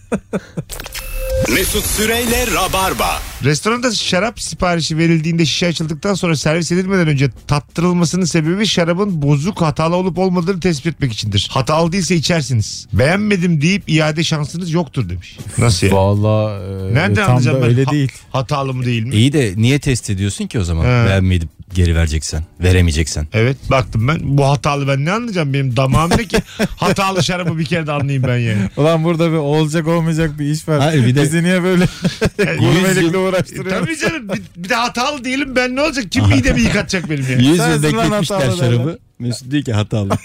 Mesut 1.54 1.84
Süreyle 1.84 2.46
Rabarba. 2.54 3.18
Restoranda 3.44 3.94
şarap 3.94 4.40
siparişi 4.40 4.98
verildiğinde 4.98 5.46
şişe 5.46 5.66
açıldıktan 5.66 6.14
sonra 6.14 6.36
servis 6.36 6.72
edilmeden 6.72 7.08
önce 7.08 7.30
tattırılmasının 7.46 8.24
sebebi 8.24 8.66
şarabın 8.66 9.22
bozuk 9.22 9.60
hatalı 9.60 9.96
olup 9.96 10.18
olmadığını 10.18 10.60
tespit 10.60 10.86
etmek 10.86 11.12
içindir. 11.12 11.48
Hatalı 11.50 11.92
değilse 11.92 12.16
içersiniz. 12.16 12.86
Beğenmedim 12.92 13.60
deyip 13.60 13.82
iade 13.88 14.24
şansınız 14.24 14.70
yoktur 14.72 15.08
demiş. 15.08 15.38
Nasıl 15.58 15.86
ya? 15.86 15.92
Valla 15.92 16.58
e, 16.90 16.94
Nereden 16.94 17.14
tam 17.14 17.24
da 17.26 17.30
anlayacağım 17.30 17.62
ben? 17.62 17.68
öyle 17.68 17.84
Ha- 17.84 17.92
değil. 17.92 18.12
Hatalı 18.32 18.74
mı 18.74 18.84
değil 18.84 19.02
mi? 19.02 19.14
İyi 19.14 19.32
de 19.32 19.54
niye 19.56 19.78
test 19.78 20.10
ediyorsun 20.10 20.46
ki 20.46 20.58
o 20.60 20.64
zaman? 20.64 20.84
He. 20.84 21.06
Beğenmeyip 21.08 21.42
geri 21.74 21.94
vereceksen. 21.94 22.44
Veremeyeceksen. 22.60 23.26
Evet 23.32 23.56
baktım 23.70 24.08
ben 24.08 24.18
bu 24.22 24.44
hatalı 24.48 24.88
ben 24.88 25.04
ne 25.04 25.12
anlayacağım 25.12 25.52
benim 25.54 25.76
damağım 25.76 26.10
ne 26.10 26.24
ki 26.24 26.36
hatalı 26.76 27.24
şarabı 27.24 27.58
bir 27.58 27.64
kere 27.64 27.86
de 27.86 27.92
anlayayım 27.92 28.22
ben 28.22 28.36
yani. 28.38 28.60
Ulan 28.76 29.04
burada 29.04 29.30
bir 29.32 29.36
olacak 29.36 29.86
olmayacak 29.86 30.38
bir 30.38 30.44
iş 30.50 30.68
var. 30.68 30.80
Hayır, 30.80 31.06
bir 31.06 31.14
de- 31.14 31.22
Bizi 31.22 31.42
niye 31.42 31.62
böyle 31.62 31.84
gurmelikle 32.58 33.16
E, 33.18 33.20
uğraştırıyor? 33.20 33.80
tabii 33.80 33.96
canım 33.98 34.28
bir, 34.28 34.42
bir 34.56 34.68
de 34.68 34.74
hatalı 34.74 35.24
diyelim 35.24 35.56
ben 35.56 35.76
ne 35.76 35.80
olacak 35.82 36.04
kim 36.10 36.28
midemi 36.28 36.60
yıkatacak 36.60 37.10
benim 37.10 37.26
yani. 37.30 37.46
100 37.46 37.56
Sensin 37.56 37.72
yıl 37.72 37.82
bekletmişler 37.82 38.36
hatalı 38.36 38.56
şarabı. 38.58 38.98
Mesut 39.18 39.50
diyor 39.50 39.62
ki 39.64 39.72
hatalı. 39.72 40.08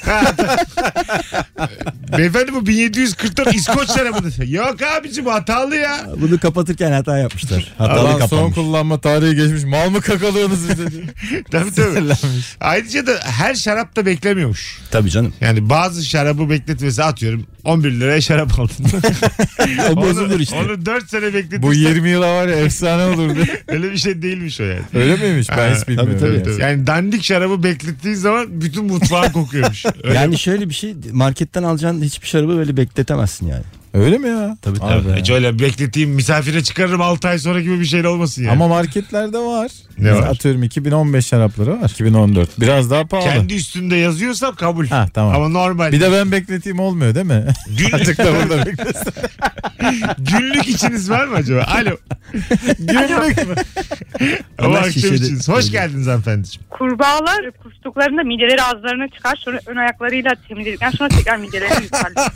Beyefendi 2.18 2.54
bu 2.54 2.66
1744 2.68 3.56
İskoç 3.56 3.92
şarabıdır. 3.92 4.48
Yok 4.48 4.76
abicim 4.82 5.26
hatalı 5.26 5.76
ya. 5.76 6.06
Bunu 6.22 6.40
kapatırken 6.40 6.92
hata 6.92 7.18
yapmışlar. 7.18 7.74
Hatalı 7.78 8.02
Ulan 8.02 8.12
son 8.12 8.20
kapanmış. 8.20 8.56
kullanma 8.56 9.02
tarihi 9.02 9.36
geçmiş. 9.36 9.64
Mal 9.64 9.90
mı 9.90 10.02
kakalıyorsunuz 10.02 10.70
bize. 10.70 10.84
Tabii 11.52 11.72
tabii. 11.72 11.72
Sinirlenmiş. 11.72 12.56
Ayrıca 12.60 13.08
da 13.08 13.12
her 13.24 13.56
şarap 13.56 13.96
da 13.96 14.06
beklemiyormuş. 14.06 14.80
Tabii 14.92 15.10
canım. 15.10 15.34
Yani 15.42 15.70
bazı 15.70 16.06
şarabı 16.06 16.50
bekletmesi 16.50 17.04
atıyorum 17.04 17.46
11 17.64 17.92
liraya 17.92 18.22
şarap 18.22 18.60
aldın. 18.60 18.76
O 19.92 19.96
bozulur 19.96 20.40
işte. 20.40 20.56
Onu 20.56 20.86
4 20.86 21.10
sene 21.10 21.24
bekletirsen 21.34 21.62
Bu 21.64 21.74
20 21.74 22.10
yıla 22.10 22.36
var 22.36 22.48
ya 22.48 22.56
efsane 22.56 23.04
olur 23.04 23.36
diye. 23.36 23.64
öyle 23.68 23.92
bir 23.92 23.98
şey 23.98 24.22
değilmiş 24.22 24.60
o 24.60 24.64
yani. 24.64 24.82
Öyle 24.94 25.16
miymiş? 25.16 25.50
Ben 25.50 25.70
Ha, 25.70 25.76
hiç 25.78 25.88
bilmiyorum. 25.88 26.18
tabii, 26.20 26.44
Tabii, 26.44 26.44
tabii. 26.52 26.62
Yani 26.62 26.88
dandik 26.88 27.24
şarabı 27.24 27.64
beklettiğin 27.64 28.16
zaman 28.16 28.62
bütün 28.62 28.86
mutfağın 28.86 29.32
kokuyormuş. 29.32 29.86
Öyle 30.04 30.16
Yani 30.18 30.40
şöyle 30.40 30.70
bir 30.70 30.74
şey 30.76 30.96
marketten 31.12 31.64
alacağın 31.64 32.02
hiçbir 32.02 32.28
şarabı 32.28 32.58
böyle 32.58 32.78
bekletemezsin 32.78 33.48
yani. 33.48 33.64
Öyle 33.96 34.18
mi 34.18 34.28
ya? 34.30 34.58
Tabii, 34.62 34.78
Abi. 34.82 35.04
tabii. 35.08 35.20
Hiç 35.20 35.30
öyle 35.30 35.60
bekleteyim 35.60 36.10
misafire 36.10 36.64
çıkarırım 36.64 37.02
6 37.02 37.28
ay 37.28 37.40
sonra 37.40 37.62
gibi 37.62 37.80
bir 37.80 37.86
şey 37.86 38.08
olmasın 38.08 38.42
yani. 38.44 38.52
Ama 38.52 38.68
marketlerde 38.68 39.38
var. 39.38 39.72
Ne 39.98 40.14
var? 40.16 40.28
Atıyorum 40.28 40.64
2015 40.64 41.26
şarapları 41.26 41.82
var. 41.82 41.90
2014. 41.90 42.62
Biraz 42.62 42.92
daha 42.92 43.06
pahalı. 43.06 43.26
Kendi 43.26 43.54
üstünde 43.56 43.96
yazıyorsam 43.96 44.56
kabul. 44.56 44.88
Ha 44.88 45.06
tamam. 45.14 45.36
Ama 45.36 45.50
normal. 45.50 45.92
Bir 45.92 46.02
de 46.02 46.12
ben 46.12 46.32
bekleteyim 46.32 46.80
olmuyor 46.80 47.16
değil 47.16 47.26
mi? 47.26 47.46
Azıcık 47.94 48.18
da 48.26 48.26
burada 48.36 48.66
beklesin. 48.66 49.14
Günlük 50.18 50.68
içiniz 50.68 51.10
var 51.10 51.26
mı 51.28 51.36
acaba? 51.36 51.64
Alo. 51.64 51.96
Günlük 52.80 53.48
mü? 53.48 53.56
O 54.62 54.72
akşam 54.74 54.92
şişede- 54.92 55.16
içiniz. 55.16 55.50
Hoş 55.50 55.72
geldiniz 55.72 56.08
hanımefendiciğim. 56.08 56.66
Kurbağalar 56.70 57.52
kustuklarında 57.64 58.24
mideleri 58.24 58.62
ağızlarına 58.64 59.08
çıkar 59.08 59.36
sonra 59.36 59.60
ön 59.66 59.76
ayaklarıyla 59.76 60.32
temizledikten 60.48 60.92
sonra 60.92 61.10
tekrar 61.10 61.38
midelerini 61.38 61.84
yıkarlar. 61.84 62.32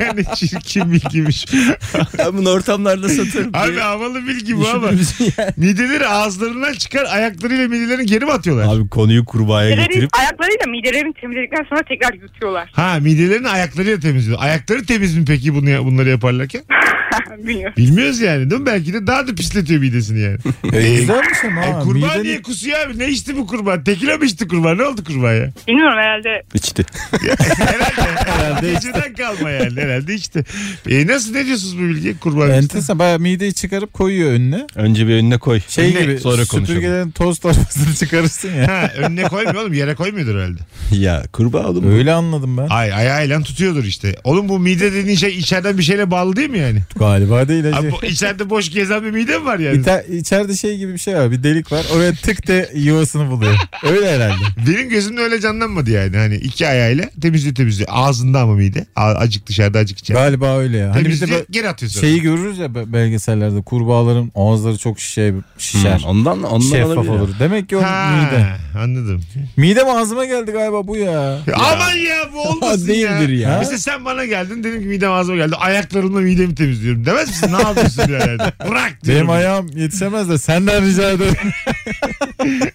Yani 0.00 0.24
çirkin 0.34 0.88
bilgiymiş. 1.04 1.46
Ben 2.18 2.36
bunu 2.36 2.50
ortamlarda 2.50 3.08
satarım. 3.08 3.50
Abi 3.54 3.76
havalı 3.78 4.26
bilgi 4.26 4.56
bu 4.56 4.68
ama. 4.68 4.86
Yani? 4.86 5.50
Mideleri 5.56 6.06
ağızlarından 6.06 6.72
çıkar 6.72 7.04
ayaklarıyla 7.10 7.68
midelerini 7.68 8.06
geri 8.06 8.24
mi 8.24 8.32
atıyorlar? 8.32 8.76
Abi 8.76 8.88
konuyu 8.88 9.24
kurbağaya 9.24 9.70
Mideleri, 9.70 9.88
getirip 9.88 10.10
ayaklarıyla 10.18 10.66
midelerini 10.66 11.12
temizledikten 11.12 11.66
sonra 11.68 11.82
tekrar 11.82 12.14
yutuyorlar. 12.14 12.70
Ha 12.72 12.98
midelerini 13.00 13.48
ayaklarıyla 13.48 14.00
temizliyor. 14.00 14.38
Ayakları 14.40 14.86
temiz 14.86 15.16
mi 15.16 15.24
peki 15.24 15.54
bunu, 15.54 15.84
bunları 15.84 16.08
yaparlarken? 16.08 16.62
Bilmiyorum. 17.38 17.74
Bilmiyoruz 17.76 18.20
yani 18.20 18.50
değil 18.50 18.60
mi? 18.60 18.66
Belki 18.66 18.92
de 18.92 19.06
daha 19.06 19.26
da 19.28 19.34
pisletiyor 19.34 19.80
midesini 19.80 20.20
yani. 20.20 20.38
E, 20.72 20.94
güzelmiş 21.00 21.38
ama. 21.44 21.60
Ay, 21.60 21.72
ha. 21.72 21.80
kurbağa 21.80 22.06
Mideni- 22.06 22.22
niye 22.22 22.42
kusuyor 22.42 22.78
abi? 22.80 22.98
Ne 22.98 23.08
içti 23.08 23.36
bu 23.36 23.46
kurbağa? 23.46 23.84
Tekila 23.84 24.16
mı 24.16 24.24
içti 24.24 24.48
kurbağa? 24.48 24.74
Ne 24.74 24.82
oldu 24.82 25.04
kurbağa 25.04 25.32
ya? 25.32 25.50
Bilmiyorum 25.68 25.98
herhalde 25.98 26.42
içti. 26.54 26.84
Herhalde. 27.58 28.30
Herhalde 28.30 28.72
Geceden 28.72 29.14
kalma 29.14 29.50
yani. 29.50 29.80
Herhalde 29.80 30.14
içti. 30.14 30.44
E 30.90 31.06
nasıl 31.06 31.32
ne 31.32 31.46
diyorsunuz 31.46 31.78
bu 31.78 31.82
bilgiye? 31.82 32.14
Kurbağa 32.20 32.44
içti. 32.46 32.56
Enteresan 32.56 32.98
bayağı 32.98 33.18
mideyi 33.18 33.54
çıkarıp 33.54 33.92
koyuyor 33.92 34.30
önüne. 34.32 34.66
Önce 34.74 35.06
bir 35.08 35.14
önüne 35.14 35.38
koy. 35.38 35.60
Şey 35.68 35.94
Ne? 35.94 36.00
gibi 36.02 36.18
Sonra 36.18 36.36
konuşalım. 36.36 36.66
süpürgelerin 36.66 37.10
toz 37.10 37.38
torbasını 37.38 37.94
çıkarırsın 37.94 38.54
ya. 38.54 38.68
Ha, 38.68 38.92
önüne 38.96 39.22
koymuyor 39.22 39.62
oğlum. 39.62 39.72
Yere 39.72 39.94
koymuyordur 39.94 40.34
herhalde. 40.34 40.58
Ya 40.92 41.22
kurbağa 41.32 41.66
oğlum. 41.66 41.90
Öyle 41.92 42.12
anladım 42.12 42.56
ben. 42.56 42.66
Ay 42.70 42.92
ayağıyla 42.94 43.42
tutuyordur 43.42 43.84
işte. 43.84 44.16
Oğlum 44.24 44.48
bu 44.48 44.58
mide 44.58 44.92
dediğin 44.92 45.16
şey 45.16 45.38
içeriden 45.38 45.78
bir 45.78 45.82
şeyle 45.82 46.10
bağlı 46.10 46.36
değil 46.36 46.50
mi 46.50 46.58
yani? 46.58 46.78
Galiba 47.08 47.48
değil 47.48 47.64
hacı. 47.64 47.76
Abi 47.76 47.90
bu 47.92 48.06
içeride 48.06 48.50
boş 48.50 48.70
gezen 48.70 49.02
bir 49.04 49.10
mide 49.10 49.38
mi 49.38 49.44
var 49.44 49.58
yani? 49.58 49.76
İter, 49.78 50.04
içeride 50.04 50.54
şey 50.56 50.78
gibi 50.78 50.92
bir 50.92 50.98
şey 50.98 51.14
var. 51.16 51.30
Bir 51.30 51.42
delik 51.42 51.72
var. 51.72 51.86
Oraya 51.96 52.12
tık 52.14 52.46
de 52.46 52.70
yuvasını 52.74 53.30
buluyor. 53.30 53.54
Öyle 53.82 54.12
herhalde. 54.14 54.34
Benim 54.68 54.88
gözümde 54.88 55.20
öyle 55.20 55.40
canlanmadı 55.40 55.90
yani. 55.90 56.16
Hani 56.16 56.34
iki 56.36 56.68
ayağıyla 56.68 57.04
temizliyor 57.22 57.54
temizliyor. 57.54 57.88
Ağzında 57.92 58.40
ama 58.40 58.54
mide. 58.54 58.86
A- 58.96 59.02
Acık 59.14 59.46
dışarıda 59.46 59.78
acık 59.78 59.98
içeride. 59.98 60.20
Galiba 60.20 60.58
öyle 60.58 60.76
ya. 60.76 60.90
Hani 60.94 60.98
bir 61.04 61.04
de 61.04 61.18
Temizliyor 61.18 61.44
geri 61.50 61.68
atıyor 61.68 61.90
sonra. 61.92 62.00
şeyi 62.06 62.20
görürüz 62.22 62.58
ya 62.58 62.74
be- 62.74 62.92
belgesellerde 62.92 63.62
kurbağaların 63.62 64.32
ağızları 64.34 64.78
çok 64.78 65.00
şişe, 65.00 65.34
şişer. 65.58 65.98
Hmm, 65.98 66.04
ondan 66.08 66.42
ondan 66.42 66.66
Şeffaf 66.76 66.96
olabilir 66.96 67.12
ya. 67.12 67.22
olur. 67.22 67.28
Demek 67.40 67.68
ki 67.68 67.76
o 67.76 67.82
Ha, 67.82 68.10
mide. 68.16 68.46
anladım. 68.82 69.20
Midem 69.56 69.88
ağzıma 69.88 70.24
geldi 70.24 70.50
galiba 70.52 70.86
bu 70.86 70.96
ya. 70.96 71.38
Aman 71.54 71.94
ya 71.94 72.18
bu 72.34 72.40
olmasın 72.48 72.88
Değildir 72.88 73.28
ya. 73.28 73.56
Mesela 73.58 73.78
sen 73.78 74.04
bana 74.04 74.24
geldin 74.24 74.64
dedim 74.64 74.80
ki 74.80 74.86
midem 74.86 75.12
ağzıma 75.12 75.36
geldi. 75.36 75.56
Ayaklarımla 75.56 76.20
midemi 76.20 76.54
temizliyorum. 76.54 76.87
Diyorum. 76.88 77.06
Demez 77.06 77.28
misin 77.28 77.52
ne 77.52 77.62
yapıyorsun 77.62 78.02
yani? 78.12 78.38
Bırak 78.68 79.04
diyorum. 79.04 79.20
Benim 79.28 79.30
ayağım 79.30 79.68
yetişemez 79.76 80.28
de 80.30 80.38
senden 80.38 80.86
rica 80.86 81.10
ederim. 81.10 81.34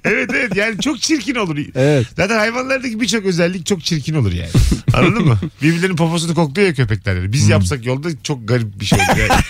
Evet 0.06 0.30
evet 0.34 0.56
yani 0.56 0.82
çok 0.82 1.02
çirkin 1.02 1.36
olur. 1.36 1.58
evet. 1.76 2.06
Zaten 2.18 2.38
hayvanlardaki 2.38 3.02
birçok 3.02 3.26
özellik 3.26 3.66
çok 3.66 3.84
çirkin 3.84 4.14
olur 4.16 4.32
yani. 4.32 4.50
Anladın 4.94 5.26
mı? 5.26 5.38
Birbirlerinin 5.62 5.96
poposunu 5.96 6.36
kokluyor 6.36 6.68
ya 6.68 6.74
köpekler. 6.74 7.16
Yani. 7.16 7.34
Biz 7.34 7.50
yapsak 7.50 7.86
yolda 7.86 8.10
çok 8.24 8.48
garip 8.48 8.80
bir 8.80 8.86
şey 8.86 9.00
olur 9.00 9.18
yani. 9.20 9.42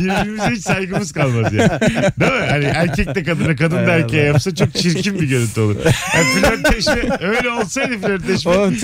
Birbirimize 0.00 0.50
hiç 0.50 0.62
saygımız 0.62 1.12
kalmaz 1.12 1.52
yani. 1.52 1.80
Değil 2.20 2.32
mi? 2.32 2.46
Hani 2.50 2.64
erkek 2.64 3.14
de 3.14 3.22
kadına, 3.22 3.56
kadın 3.56 3.76
da 3.76 3.92
erkeğe 3.92 4.24
yapsa 4.24 4.54
çok 4.54 4.74
çirkin 4.74 5.20
bir 5.20 5.28
görüntü 5.28 5.60
olur. 5.60 5.76
Yani 6.14 6.24
flörtleşme 6.40 7.18
öyle 7.20 7.50
olsaydı 7.50 7.98
flörtleşme 7.98 8.52
Oğlum, 8.52 8.76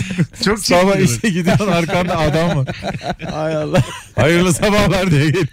çok 0.45 0.59
çirkin 0.59 0.81
Sabah 0.81 0.97
olur. 0.97 0.99
işe 0.99 1.29
gidiyorsun 1.29 1.69
arkanda 1.69 2.19
adam 2.19 2.57
var. 2.59 2.69
Ay 3.35 3.57
Allah. 3.57 3.85
Hayırlı 4.17 4.53
sabahlar 4.69 5.11
diye 5.11 5.31
gel. 5.31 5.47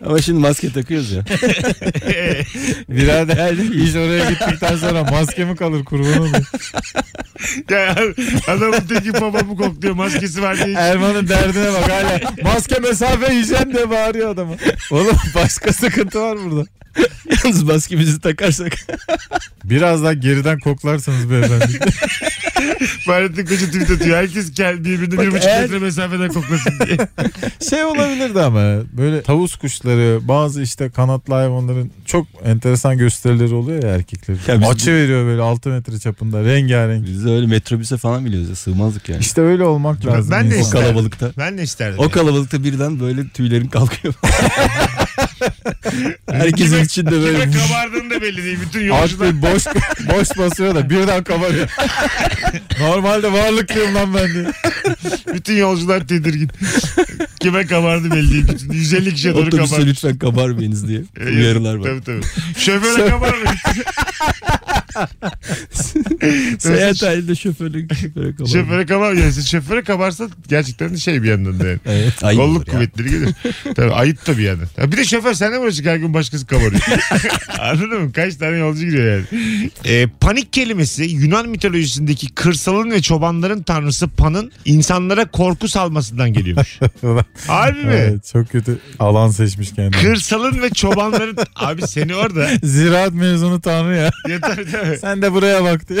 Ama 0.06 0.22
şimdi 0.22 0.40
maske 0.40 0.72
takıyoruz 0.72 1.12
ya. 1.12 1.24
Birader 2.88 3.52
iş 3.52 3.94
oraya 3.94 4.30
gittikten 4.30 4.76
sonra 4.76 5.04
maske 5.04 5.44
mi 5.44 5.56
kalır 5.56 5.84
kurban 5.84 6.18
olayım. 6.18 6.46
Yani 7.70 8.14
adamın 8.48 8.80
teki 8.80 9.14
babamı 9.14 9.56
kokluyor 9.56 9.94
maskesi 9.94 10.42
var 10.42 10.64
diye. 10.66 10.76
Erman'ın 10.76 11.28
derdine 11.28 11.72
bak 11.72 11.90
hala. 11.90 12.20
Maske 12.42 12.78
mesafe 12.78 13.32
yiyeceğim 13.32 13.74
diye 13.74 13.90
bağırıyor 13.90 14.30
adamı. 14.30 14.54
Oğlum 14.90 15.16
başka 15.34 15.72
sıkıntı 15.72 16.20
var 16.20 16.38
burada. 16.44 16.66
Yalnız 17.44 17.62
maskemizi 17.62 18.20
takarsak. 18.20 18.72
Biraz 19.64 20.02
daha 20.02 20.12
geriden 20.12 20.58
koklarsanız 20.58 21.30
beyefendi. 21.30 21.78
Fahrettin 23.06 23.46
Koca 23.46 23.66
tweet 23.66 23.90
atıyor. 23.90 24.16
Herkes 24.16 24.52
kendi 24.54 24.84
birbirine 24.84 25.22
bir 25.22 25.32
buçuk 25.32 25.44
eğer- 25.44 25.62
metre 25.62 25.78
mesafeden 25.78 26.28
koklasın 26.28 26.72
diye. 26.86 26.96
şey 27.70 27.84
olabilirdi 27.84 28.40
ama 28.40 28.60
böyle 28.92 29.22
tavus 29.22 29.56
kuşları 29.56 30.28
bazı 30.28 30.62
işte 30.62 30.90
kanatlı 30.90 31.34
hayvanların 31.34 31.92
çok 32.04 32.26
enteresan 32.44 32.98
gösterileri 32.98 33.54
oluyor 33.54 33.82
ya 33.82 33.88
erkeklerin. 33.88 34.40
Ya 34.46 34.60
biz 34.60 34.68
Açı 34.68 34.92
veriyor 34.92 35.26
böyle 35.26 35.42
6 35.42 35.68
metre 35.68 35.98
çapında 35.98 36.44
rengarenk. 36.44 37.06
Biz 37.06 37.24
de 37.24 37.30
öyle 37.30 37.46
metrobüse 37.46 37.96
falan 37.96 38.24
biliyoruz 38.24 38.48
ya 38.48 38.56
sığmazdık 38.56 39.08
yani. 39.08 39.20
İşte 39.20 39.40
öyle 39.40 39.64
olmak 39.64 40.06
lazım. 40.06 40.30
Ben 40.30 40.50
de 40.50 40.54
o 40.54 40.58
insan. 40.58 40.80
kalabalıkta. 40.80 41.30
Ben 41.38 41.58
de 41.58 41.62
isterdim. 41.62 41.98
O 41.98 42.08
kalabalıkta 42.08 42.64
birden 42.64 43.00
böyle 43.00 43.28
tüylerin 43.28 43.68
kalkıyor. 43.68 44.14
Herkesin 46.30 46.70
Kime- 46.72 46.84
içinde 46.84 47.10
böyle 47.10 47.40
Kime 47.40 47.52
kabardığını 47.66 48.10
da 48.10 48.20
belli 48.22 48.44
değil. 48.44 48.58
Bütün 48.66 48.84
yolcular. 48.84 49.28
bir 49.36 49.42
boş 49.42 49.64
boş 50.18 50.38
basıyor 50.38 50.74
da 50.74 50.90
birden 50.90 51.24
kabarıyor. 51.24 51.68
Normalde 52.80 53.32
varlıklıyım 53.32 53.94
lan 53.94 54.14
ben 54.14 54.34
diye. 54.34 54.46
Bütün 55.34 55.56
yolcular 55.56 56.08
tedirgin. 56.08 56.50
Kime 57.40 57.66
kabardı 57.66 58.10
belli 58.10 58.30
değil. 58.32 58.48
Bütün 58.48 58.72
150 58.72 59.14
kişiye 59.14 59.34
doğru 59.34 59.50
kabardı. 59.50 59.86
lütfen 59.86 60.18
kabarmayınız 60.18 60.88
diye 60.88 61.00
uyarılar 61.26 61.74
var. 61.74 61.84
Tabii 61.84 62.04
tabii. 62.04 62.22
Şoföre 62.58 63.08
kabarmayın. 63.08 63.56
Seyahat 66.58 67.02
halinde 67.02 67.34
şoförle 67.34 67.78
şoföre 67.94 68.34
kabar. 68.36 68.48
şoföre 68.48 68.86
kabarmayın. 68.86 69.30
Siz 69.30 69.48
şoföre 69.48 69.82
kabarsa 69.82 70.28
gerçekten 70.48 70.94
şey 70.94 71.22
bir 71.22 71.28
yandan 71.28 71.60
da 71.60 71.66
yani. 71.66 71.78
Evet. 71.86 72.24
Ayıp 72.24 72.40
Kolluk 72.40 72.66
kuvvetleri 72.70 73.10
gelir. 73.10 73.28
Tabii 73.76 73.92
ayıp 73.92 74.26
da 74.26 74.38
bir 74.38 74.42
yandan. 74.42 74.66
Ya 74.78 74.92
bir 74.92 74.96
de 74.96 75.04
şoför 75.04 75.34
sen 75.34 75.52
de 75.52 75.58
mi 75.58 75.64
uğraşık 75.64 75.86
her 75.86 75.96
gün 75.96 76.14
başkası 76.14 76.46
kabarıyor. 76.46 76.80
Anladın 77.60 78.00
mı? 78.02 78.12
Kaç 78.12 78.36
tane 78.36 78.56
yolcu 78.56 78.80
giriyor 78.84 79.12
yani. 79.16 79.24
Ee, 79.86 80.06
panik 80.20 80.52
kelimesi 80.52 81.04
Yunan 81.04 81.48
mitolojisindeki 81.48 82.34
kırsalın 82.34 82.90
ve 82.90 83.02
çobanların 83.02 83.62
tanrısı 83.62 84.08
Pan'ın 84.08 84.52
insanlara 84.64 85.24
korku 85.30 85.68
salmasından 85.68 86.32
geliyormuş. 86.32 86.78
Harbi 87.46 87.78
mi? 87.84 87.92
Evet, 87.92 88.26
çok 88.32 88.50
kötü 88.50 88.78
alan 88.98 89.28
seçmiş 89.30 89.72
kendine. 89.74 90.02
Kırsalın 90.02 90.62
ve 90.62 90.70
çobanların 90.70 91.36
abi 91.56 91.86
seni 91.86 92.14
orada 92.14 92.48
Ziraat 92.62 93.12
mezunu 93.12 93.60
tanrı 93.60 93.96
ya. 93.96 94.10
ya 94.28 94.40
tabii, 94.40 94.70
tabii. 94.72 94.98
Sen 94.98 95.22
de 95.22 95.32
buraya 95.32 95.64
bak 95.64 95.88
diye. 95.88 96.00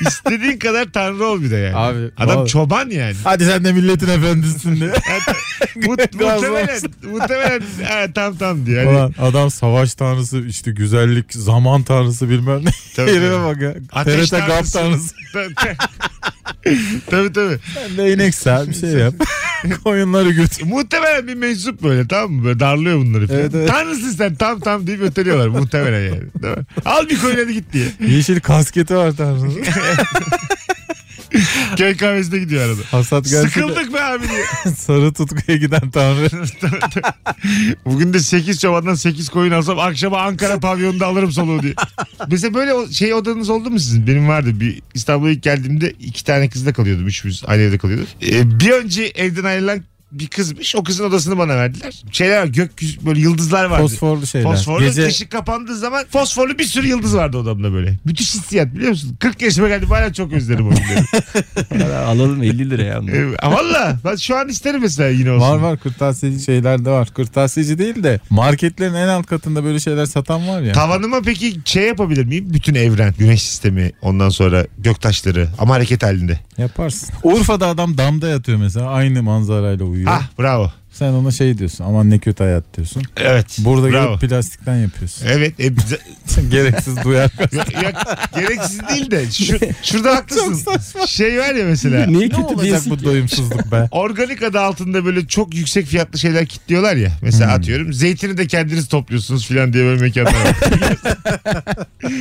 istediğin 0.00 0.58
kadar 0.58 0.84
tanrı 0.92 1.24
ol 1.24 1.42
bir 1.42 1.50
de 1.50 1.56
yani. 1.56 1.76
Abi, 1.76 2.10
Adam 2.16 2.36
vallahi- 2.36 2.48
çoban 2.48 2.90
yani. 2.90 3.14
Hadi 3.24 3.44
sen 3.44 3.64
de 3.64 3.72
milletin 3.72 4.08
efendisisin 4.08 4.76
diye. 4.76 4.90
Mut, 5.76 6.14
muhtemelen, 6.20 6.80
muhtemelen 7.12 7.62
ha, 7.84 8.06
tam 8.14 8.36
tam. 8.36 8.66
Yani, 8.66 8.88
Ulan 8.88 9.14
adam 9.20 9.50
savaş 9.50 9.94
tanrısı 9.94 10.40
işte 10.48 10.70
güzellik 10.70 11.32
zaman 11.34 11.82
tanrısı 11.82 12.30
bilmem 12.30 12.64
ne. 12.64 12.70
Tabii, 12.96 13.10
tabii. 13.20 13.44
bak 13.44 13.62
ya. 13.62 13.74
Ateş 13.92 14.30
TRT 14.30 14.46
GAP 14.46 14.72
tanrısı. 14.72 15.14
Tabii, 17.10 17.32
tabii. 17.32 17.58
Sen 17.74 17.96
de 17.96 18.12
ineksel 18.14 18.68
bir 18.68 18.74
şey 18.74 18.90
yap. 18.90 19.14
Koyunları 19.84 20.30
götür. 20.30 20.62
Muhtemelen 20.66 21.28
bir 21.28 21.34
mensup 21.34 21.82
böyle 21.82 22.08
tamam 22.08 22.32
mı? 22.32 22.44
Böyle 22.44 22.60
darlıyor 22.60 22.98
bunları. 22.98 23.26
falan. 23.26 23.40
Evet, 23.40 23.50
evet. 23.54 23.68
Tanrısın 23.68 24.10
sen 24.10 24.34
tam 24.34 24.60
tam 24.60 24.86
deyip 24.86 25.00
öteliyorlar 25.02 25.48
muhtemelen 25.48 26.00
yani. 26.00 26.20
Değil 26.42 26.56
mi? 26.56 26.64
Al 26.84 27.08
bir 27.08 27.20
koyun 27.20 27.36
hadi 27.36 27.52
git 27.54 27.72
diye. 27.72 27.86
Yeşil 28.08 28.40
kasketi 28.40 28.96
var 28.96 29.12
tanrının. 29.16 29.54
Köy 31.76 31.96
kahvesine 31.96 32.38
gidiyor 32.38 32.64
arada. 32.68 32.80
Hasat 32.90 33.24
gelse 33.24 33.48
Sıkıldık 33.48 33.94
be 33.94 34.02
abi 34.02 34.24
diye. 34.28 34.74
sarı 34.76 35.12
tutkuya 35.12 35.56
giden 35.58 35.90
tanrı. 35.90 36.28
Bugün 37.84 38.12
de 38.12 38.18
8 38.18 38.60
çobandan 38.60 38.94
8 38.94 39.28
koyun 39.28 39.52
alsam 39.52 39.78
akşama 39.78 40.18
Ankara 40.20 40.60
pavyonunda 40.60 41.06
alırım 41.06 41.32
soluğu 41.32 41.62
diye. 41.62 41.74
Mesela 42.30 42.54
böyle 42.54 42.74
o- 42.74 42.88
şey 42.88 43.14
odanız 43.14 43.50
oldu 43.50 43.70
mu 43.70 43.80
sizin? 43.80 44.06
Benim 44.06 44.28
vardı. 44.28 44.60
Bir 44.60 44.82
İstanbul'a 44.94 45.30
ilk 45.30 45.42
geldiğimde 45.42 45.90
iki 45.90 46.24
tane 46.24 46.48
kızla 46.48 46.72
kalıyordum. 46.72 47.06
Üçümüz 47.06 47.42
aynı 47.46 47.62
evde 47.62 47.78
kalıyorduk. 47.78 48.08
Ee, 48.22 48.60
bir 48.60 48.70
önce 48.70 49.02
evden 49.14 49.44
ayrılan 49.44 49.82
bir 50.18 50.26
kızmış. 50.26 50.76
O 50.76 50.84
kızın 50.84 51.04
odasını 51.04 51.38
bana 51.38 51.56
verdiler. 51.56 52.02
Şeyler 52.12 52.40
var, 52.42 52.46
gökyüzü 52.46 53.06
böyle 53.06 53.20
yıldızlar 53.20 53.64
vardı. 53.64 53.82
Fosforlu 53.82 54.26
şeyler. 54.26 54.50
Fosforlu 54.50 54.84
Gece 54.84 55.06
ışık 55.06 55.30
kapandığı 55.30 55.76
zaman 55.76 56.04
fosforlu 56.10 56.58
bir 56.58 56.64
sürü 56.64 56.86
yıldız 56.88 57.16
vardı 57.16 57.38
odamda 57.38 57.72
böyle. 57.72 57.98
Müthiş 58.04 58.34
hissiyat 58.34 58.74
biliyor 58.74 58.90
musun? 58.90 59.16
40 59.20 59.42
yaşıma 59.42 59.68
geldim 59.68 59.88
hala 59.88 60.12
çok 60.12 60.32
özlerim 60.32 60.66
o 60.68 60.70
günleri. 60.70 61.94
Alalım 61.94 62.42
50 62.42 62.70
lira 62.70 62.82
ya. 62.82 63.00
Ee, 63.12 63.48
Valla 63.50 63.96
ben 64.04 64.16
şu 64.16 64.36
an 64.36 64.48
isterim 64.48 64.80
mesela 64.80 65.08
yine 65.08 65.30
olsun. 65.30 65.40
Var 65.48 65.56
var 65.58 65.78
kırtasiyeci 65.78 66.44
şeyler 66.44 66.84
de 66.84 66.90
var. 66.90 67.08
Kırtasiyeci 67.14 67.78
değil 67.78 68.02
de 68.02 68.20
marketlerin 68.30 68.94
en 68.94 69.08
alt 69.08 69.26
katında 69.26 69.64
böyle 69.64 69.80
şeyler 69.80 70.06
satan 70.06 70.48
var 70.48 70.60
ya. 70.62 70.72
Tavanıma 70.72 71.20
peki 71.24 71.54
şey 71.64 71.82
yapabilir 71.86 72.24
miyim? 72.24 72.46
Bütün 72.54 72.74
evren, 72.74 73.14
güneş 73.18 73.42
sistemi, 73.42 73.92
ondan 74.02 74.28
sonra 74.28 74.66
göktaşları 74.78 75.48
ama 75.58 75.74
hareket 75.74 76.02
halinde. 76.02 76.40
Yaparsın. 76.58 77.08
Urfa'da 77.22 77.66
adam 77.66 77.98
damda 77.98 78.28
yatıyor 78.28 78.58
mesela 78.58 78.90
aynı 78.90 79.22
manzarayla 79.22 79.84
uyuyor. 79.84 80.03
Ah 80.06 80.28
bravo. 80.38 80.72
Sen 80.92 81.12
ona 81.12 81.30
şey 81.30 81.58
diyorsun 81.58 81.84
aman 81.84 82.10
ne 82.10 82.18
kötü 82.18 82.44
hayat 82.44 82.64
diyorsun. 82.76 83.02
Evet. 83.16 83.46
Burada 83.58 83.90
bravo. 83.92 84.08
gelip 84.18 84.30
plastikten 84.30 84.76
yapıyorsun. 84.76 85.26
Evet. 85.28 85.60
E, 85.60 85.68
Gereksiz 86.50 87.04
duyar. 87.04 87.30
ya- 87.52 87.82
ya- 87.82 88.18
gereksiz 88.36 88.80
değil 88.88 89.10
de 89.10 89.30
şu, 89.30 89.58
şurada 89.82 90.16
haklısın. 90.16 90.78
Şey 91.06 91.38
var 91.38 91.54
ya 91.54 91.64
mesela. 91.64 92.06
Niye 92.06 92.18
ne 92.18 92.28
kötü 92.28 92.42
olacak 92.42 92.62
diyorsun 92.64 92.92
bu 92.92 92.96
ki? 92.96 93.04
doyumsuzluk 93.04 93.72
be? 93.72 93.88
Organik 93.90 94.42
adı 94.42 94.60
altında 94.60 95.04
böyle 95.04 95.26
çok 95.26 95.54
yüksek 95.54 95.86
fiyatlı 95.86 96.18
şeyler 96.18 96.46
kitliyorlar 96.46 96.96
ya. 96.96 97.12
Mesela 97.22 97.50
Hmm. 97.50 97.58
atıyorum 97.60 97.92
zeytini 97.92 98.36
de 98.36 98.46
kendiniz 98.46 98.88
topluyorsunuz 98.88 99.48
falan 99.48 99.72
diye 99.72 99.84
böyle 99.84 100.00
mekanlar 100.00 100.32
var. 100.32 100.54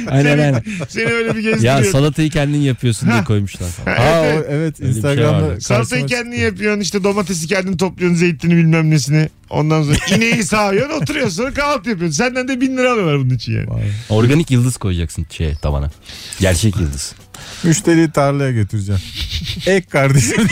Aynen 0.10 0.39
aynen. 0.39 0.63
Seni 0.89 1.06
öyle 1.06 1.36
bir 1.36 1.43
Ya 1.43 1.52
gezdiriyor. 1.52 1.84
salatayı 1.86 2.30
kendin 2.30 2.60
yapıyorsun 2.62 3.12
diye 3.12 3.24
koymuşlar 3.24 3.67
falan. 3.69 3.98
Aa 3.98 4.22
o, 4.22 4.43
evet 4.50 4.80
bir 4.80 4.86
şey 4.86 4.96
Instagram'da 4.96 5.48
vardı. 5.48 5.62
Salatayı 5.62 6.06
kendin 6.06 6.38
yapıyorsun 6.38 6.82
işte 6.82 7.04
domatesi 7.04 7.48
kendin 7.48 7.78
topluyorsun 7.78 8.17
zeytini 8.17 8.56
bilmem 8.58 8.89
nesini. 8.91 9.30
Ondan 9.50 9.84
sonra 9.84 9.98
ineği 10.15 10.43
sağıyorsun 10.43 11.02
oturuyorsun 11.02 11.36
sonra 11.36 11.54
kahvaltı 11.54 11.89
yapıyorsun. 11.89 12.17
Senden 12.17 12.48
de 12.48 12.62
bin 12.62 12.78
lira 12.78 12.91
alıyorlar 12.91 13.19
bunun 13.19 13.30
için 13.36 13.54
yani. 13.54 13.69
Vay. 13.69 13.84
Organik 14.10 14.52
yıldız 14.52 14.78
koyacaksın 14.78 15.26
şey 15.30 15.56
tavana. 15.56 15.91
Gerçek 16.39 16.76
yıldız. 16.76 17.15
Müşteriyi 17.63 18.12
tarlaya 18.12 18.52
götüreceğim. 18.52 19.02
Ek 19.67 19.88
kardeşim. 19.89 20.48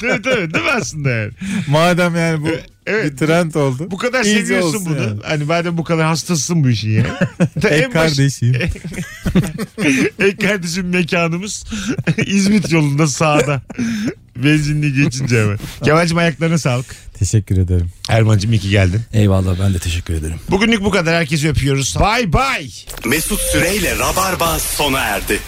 tabii 0.00 0.22
tabii 0.22 0.54
değil 0.54 0.64
mi 0.64 0.70
aslında 0.76 1.10
yani? 1.10 1.32
Madem 1.68 2.16
yani 2.16 2.42
bu 2.42 2.48
Evet. 2.86 3.12
bir 3.12 3.16
trend 3.16 3.54
oldu. 3.54 3.90
Bu 3.90 3.96
kadar 3.98 4.24
İyice 4.24 4.40
seviyorsun 4.40 4.86
bunu. 4.86 4.96
yani. 5.02 5.20
Hani 5.24 5.44
madem 5.44 5.78
bu 5.78 5.84
kadar 5.84 6.06
hastasın 6.06 6.64
bu 6.64 6.68
işin. 6.70 7.06
Ta 7.62 7.68
Ek 7.74 7.90
kardeşim. 7.90 8.54
Ek 10.20 10.36
kardeşim 10.46 10.88
mekanımız 10.88 11.64
İzmit 12.26 12.72
yolunda 12.72 13.06
sağda. 13.06 13.62
Benzinliği 14.36 14.94
geçince 15.04 15.40
hemen. 15.42 15.58
Kemal'cim 15.84 16.18
ayaklarına 16.18 16.58
sağlık. 16.58 16.86
Teşekkür 17.18 17.58
ederim. 17.58 17.90
Erman'cım 18.08 18.52
iyi 18.52 18.58
ki 18.60 18.70
geldin. 18.70 19.00
Eyvallah 19.12 19.60
ben 19.60 19.74
de 19.74 19.78
teşekkür 19.78 20.14
ederim. 20.14 20.36
Bugünlük 20.50 20.84
bu 20.84 20.90
kadar. 20.90 21.14
Herkesi 21.14 21.48
öpüyoruz. 21.48 21.96
Bay 22.00 22.32
bay. 22.32 22.70
Mesut 23.06 23.40
Süreyle 23.40 23.98
Rabarba 23.98 24.58
sona 24.58 25.00
erdi. 25.00 25.38